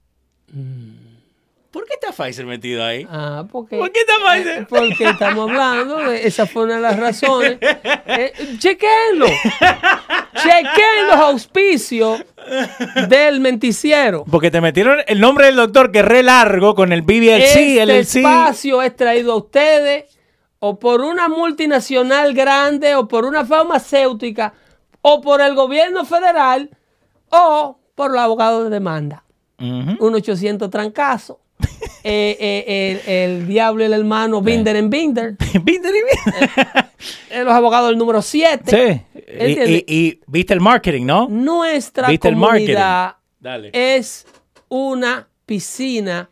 ¿Por 1.70 1.84
qué 1.86 1.94
está 2.00 2.10
Pfizer 2.12 2.46
metido 2.46 2.84
ahí? 2.84 3.06
Ah, 3.08 3.44
porque, 3.50 3.78
¿Por 3.78 3.92
qué 3.92 4.00
está 4.00 4.12
Pfizer? 4.24 4.66
porque 4.66 5.04
estamos 5.04 5.48
hablando 5.50 5.98
de 5.98 6.26
esa 6.26 6.44
fue 6.46 6.64
una 6.64 6.76
de 6.76 6.80
las 6.80 6.98
razones. 7.00 7.58
Eh, 7.62 8.32
chequenlo. 8.58 9.26
Chequen 10.34 11.06
los 11.08 11.16
auspicios 11.16 12.24
del 13.08 13.40
menticiero. 13.40 14.24
Porque 14.30 14.50
te 14.50 14.60
metieron 14.60 14.98
el 15.06 15.20
nombre 15.20 15.46
del 15.46 15.56
doctor 15.56 15.92
que 15.92 16.00
es 16.00 16.04
re 16.04 16.22
largo 16.22 16.74
con 16.74 16.92
el 16.92 17.02
BBLC, 17.02 17.42
Este 17.42 17.86
LLC. 17.86 18.16
espacio 18.16 18.82
es 18.82 18.96
traído 18.96 19.32
a 19.32 19.36
ustedes 19.36 20.04
o 20.58 20.78
por 20.78 21.00
una 21.02 21.28
multinacional 21.28 22.34
grande 22.34 22.94
o 22.94 23.06
por 23.08 23.24
una 23.24 23.44
farmacéutica 23.44 24.54
o 25.02 25.20
por 25.20 25.40
el 25.40 25.54
gobierno 25.54 26.04
federal 26.04 26.70
o 27.30 27.78
por 27.94 28.10
los 28.10 28.20
abogados 28.20 28.64
de 28.64 28.70
demanda. 28.70 29.24
Un 29.58 30.14
800 30.14 30.70
trancazo. 30.70 31.38
Eh, 32.02 32.36
eh, 32.40 33.02
el, 33.06 33.12
el 33.40 33.46
diablo 33.46 33.82
y 33.82 33.86
el 33.86 33.92
hermano 33.92 34.40
Binder 34.40 34.74
en 34.76 34.88
Binder. 34.88 35.36
Binder 35.62 35.92
y 35.94 35.98
binder. 36.00 36.50
Eh, 37.30 37.44
los 37.44 37.52
abogados 37.52 37.90
del 37.90 37.98
número 37.98 38.22
7. 38.22 38.64
Sí. 39.14 39.20
Y, 39.38 39.70
y- 39.70 39.84
y 39.86 40.20
viste 40.26 40.54
el 40.54 40.60
marketing, 40.60 41.04
¿no? 41.04 41.28
Nuestra 41.28 42.08
¿Viste 42.08 42.28
el 42.28 42.34
comunidad 42.34 43.16
Dale. 43.38 43.70
es 43.74 44.26
una 44.68 45.28
piscina 45.46 46.30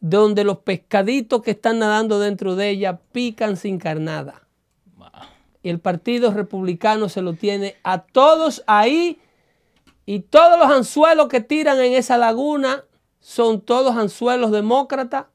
donde 0.00 0.44
los 0.44 0.58
pescaditos 0.58 1.42
que 1.42 1.52
están 1.52 1.78
nadando 1.80 2.20
dentro 2.20 2.54
de 2.56 2.68
ella 2.70 3.00
pican 3.12 3.56
sin 3.56 3.78
carnada. 3.78 4.42
Y 5.62 5.70
el 5.70 5.78
Partido 5.80 6.30
Republicano 6.32 7.08
se 7.08 7.22
lo 7.22 7.32
tiene 7.32 7.76
a 7.84 8.02
todos 8.02 8.62
ahí 8.66 9.18
y 10.04 10.20
todos 10.20 10.58
los 10.58 10.70
anzuelos 10.70 11.28
que 11.28 11.40
tiran 11.40 11.80
en 11.80 11.94
esa 11.94 12.18
laguna 12.18 12.84
son 13.24 13.62
todos 13.62 13.96
anzuelos 13.96 14.50
demócratas 14.50 15.28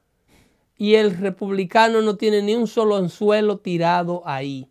y 0.78 0.94
el 0.94 1.18
republicano 1.18 2.04
no 2.04 2.18
tiene 2.18 2.44
ni 2.44 2.54
un 2.54 2.68
solo 2.68 2.98
anzuelo 2.98 3.58
tirado 3.58 4.22
ahí. 4.28 4.70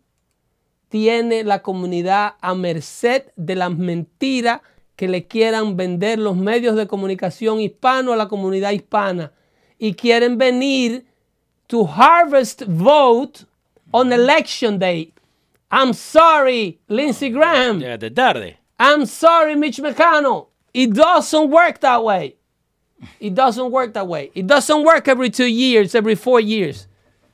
Tiene 0.87 1.43
la 1.43 1.61
comunidad 1.61 2.35
a 2.39 2.55
merced 2.55 3.25
de 3.35 3.55
las 3.55 3.77
mentiras 3.77 4.61
que 4.95 5.09
le 5.09 5.27
quieran 5.27 5.75
vender 5.75 6.17
los 6.17 6.37
medios 6.37 6.77
de 6.77 6.87
comunicación 6.87 7.59
hispano 7.59 8.13
a 8.13 8.15
la 8.15 8.29
comunidad 8.29 8.71
hispana 8.71 9.33
y 9.77 9.95
quieren 9.95 10.37
venir 10.37 11.05
to 11.67 11.85
harvest 11.85 12.63
vote 12.67 13.45
on 13.91 14.13
election 14.13 14.79
day. 14.79 15.13
I'm 15.69 15.93
sorry, 15.93 16.79
Lindsey 16.87 17.31
Graham. 17.31 17.81
Llegaste 17.81 18.15
tarde. 18.15 18.59
I'm 18.79 19.05
sorry, 19.05 19.57
Mitch 19.57 19.81
McConnell. 19.81 20.47
It 20.73 20.93
doesn't 20.93 21.49
work 21.49 21.81
that 21.81 22.01
way. 22.01 22.38
It 23.19 23.35
doesn't 23.35 23.71
work 23.71 23.93
that 23.93 24.07
way. 24.07 24.31
It 24.35 24.47
doesn't 24.47 24.83
work 24.83 25.07
every 25.07 25.29
two 25.29 25.47
years, 25.47 25.95
every 25.95 26.15
four 26.15 26.39
years. 26.39 26.87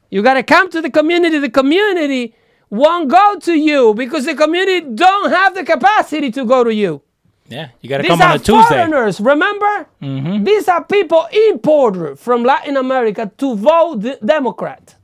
You 0.09 0.21
gotta 0.21 0.43
come 0.43 0.69
to 0.69 0.81
the 0.81 0.89
community. 0.89 1.39
The 1.39 1.49
community 1.49 2.35
won't 2.69 3.09
go 3.09 3.37
to 3.39 3.53
you 3.53 3.93
because 3.93 4.25
the 4.25 4.35
community 4.35 4.81
don't 4.81 5.31
have 5.31 5.55
the 5.55 5.63
capacity 5.63 6.31
to 6.31 6.45
go 6.45 6.63
to 6.63 6.73
you. 6.73 7.01
Yeah, 7.47 7.69
you 7.81 7.89
gotta 7.89 8.03
These 8.03 8.09
come 8.09 8.21
on 8.21 8.35
a 8.35 8.39
Tuesday. 8.39 8.53
These 8.53 8.63
are 8.63 8.67
foreigners, 8.67 9.19
remember? 9.19 9.87
Mm-hmm. 10.01 10.43
These 10.43 10.67
are 10.67 10.83
people 10.83 11.27
imported 11.49 12.17
from 12.17 12.43
Latin 12.43 12.77
America 12.77 13.31
to 13.37 13.55
vote 13.55 13.99
de- 14.01 14.17
Democrat. 14.17 14.95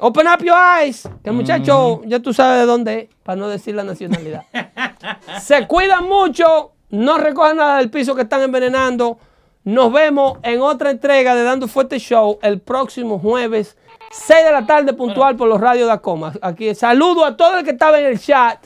Open 0.00 0.26
up 0.26 0.42
your 0.42 0.56
eyes. 0.56 1.02
Que 1.02 1.10
mm-hmm. 1.10 1.36
muchacho, 1.36 2.02
ya 2.06 2.18
tú 2.18 2.32
sabes 2.32 2.60
de 2.60 2.66
dónde 2.66 2.98
es, 3.02 3.08
para 3.22 3.36
no 3.36 3.48
decir 3.48 3.74
la 3.74 3.84
nacionalidad. 3.84 4.44
Se 5.40 5.66
cuidan 5.66 6.08
mucho, 6.08 6.72
no 6.90 7.18
recojan 7.18 7.58
nada 7.58 7.78
del 7.78 7.90
piso 7.90 8.14
que 8.14 8.22
están 8.22 8.40
envenenando. 8.42 9.18
Nos 9.64 9.92
vemos 9.92 10.38
en 10.42 10.60
otra 10.60 10.90
entrega 10.90 11.34
de 11.34 11.44
Dando 11.44 11.68
Fuerte 11.68 11.98
Show 11.98 12.38
el 12.42 12.60
próximo 12.60 13.18
jueves, 13.18 13.76
6 14.10 14.44
de 14.46 14.52
la 14.52 14.66
tarde 14.66 14.92
puntual 14.92 15.36
por 15.36 15.48
los 15.48 15.60
radios 15.60 15.86
de 15.86 15.92
Acoma. 15.92 16.32
Aquí 16.42 16.74
saludo 16.74 17.24
a 17.24 17.36
todo 17.36 17.58
el 17.58 17.64
que 17.64 17.70
estaba 17.70 17.98
en 18.00 18.06
el 18.06 18.18
chat. 18.20 18.58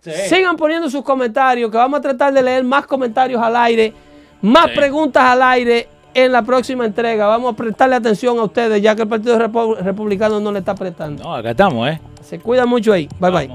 Sigan 0.00 0.56
poniendo 0.56 0.88
sus 0.88 1.02
comentarios, 1.02 1.70
que 1.70 1.76
vamos 1.76 1.98
a 1.98 2.00
tratar 2.02 2.32
de 2.32 2.42
leer 2.42 2.64
más 2.64 2.86
comentarios 2.86 3.42
al 3.42 3.56
aire, 3.56 3.92
más 4.40 4.68
Sí. 4.70 4.76
preguntas 4.76 5.22
al 5.22 5.42
aire 5.42 5.86
en 6.14 6.32
la 6.32 6.40
próxima 6.42 6.86
entrega. 6.86 7.26
Vamos 7.26 7.52
a 7.52 7.56
prestarle 7.56 7.96
atención 7.96 8.38
a 8.38 8.44
ustedes, 8.44 8.80
ya 8.80 8.96
que 8.96 9.02
el 9.02 9.08
Partido 9.08 9.38
Repu- 9.38 9.76
Republicano 9.76 10.40
no 10.40 10.50
le 10.50 10.60
está 10.60 10.74
prestando. 10.74 11.24
No, 11.24 11.34
acá 11.34 11.50
estamos, 11.50 11.86
¿eh? 11.90 12.00
Se 12.22 12.38
cuida 12.38 12.64
mucho 12.64 12.92
ahí. 12.94 13.06
Bye 13.20 13.30
bye. 13.30 13.54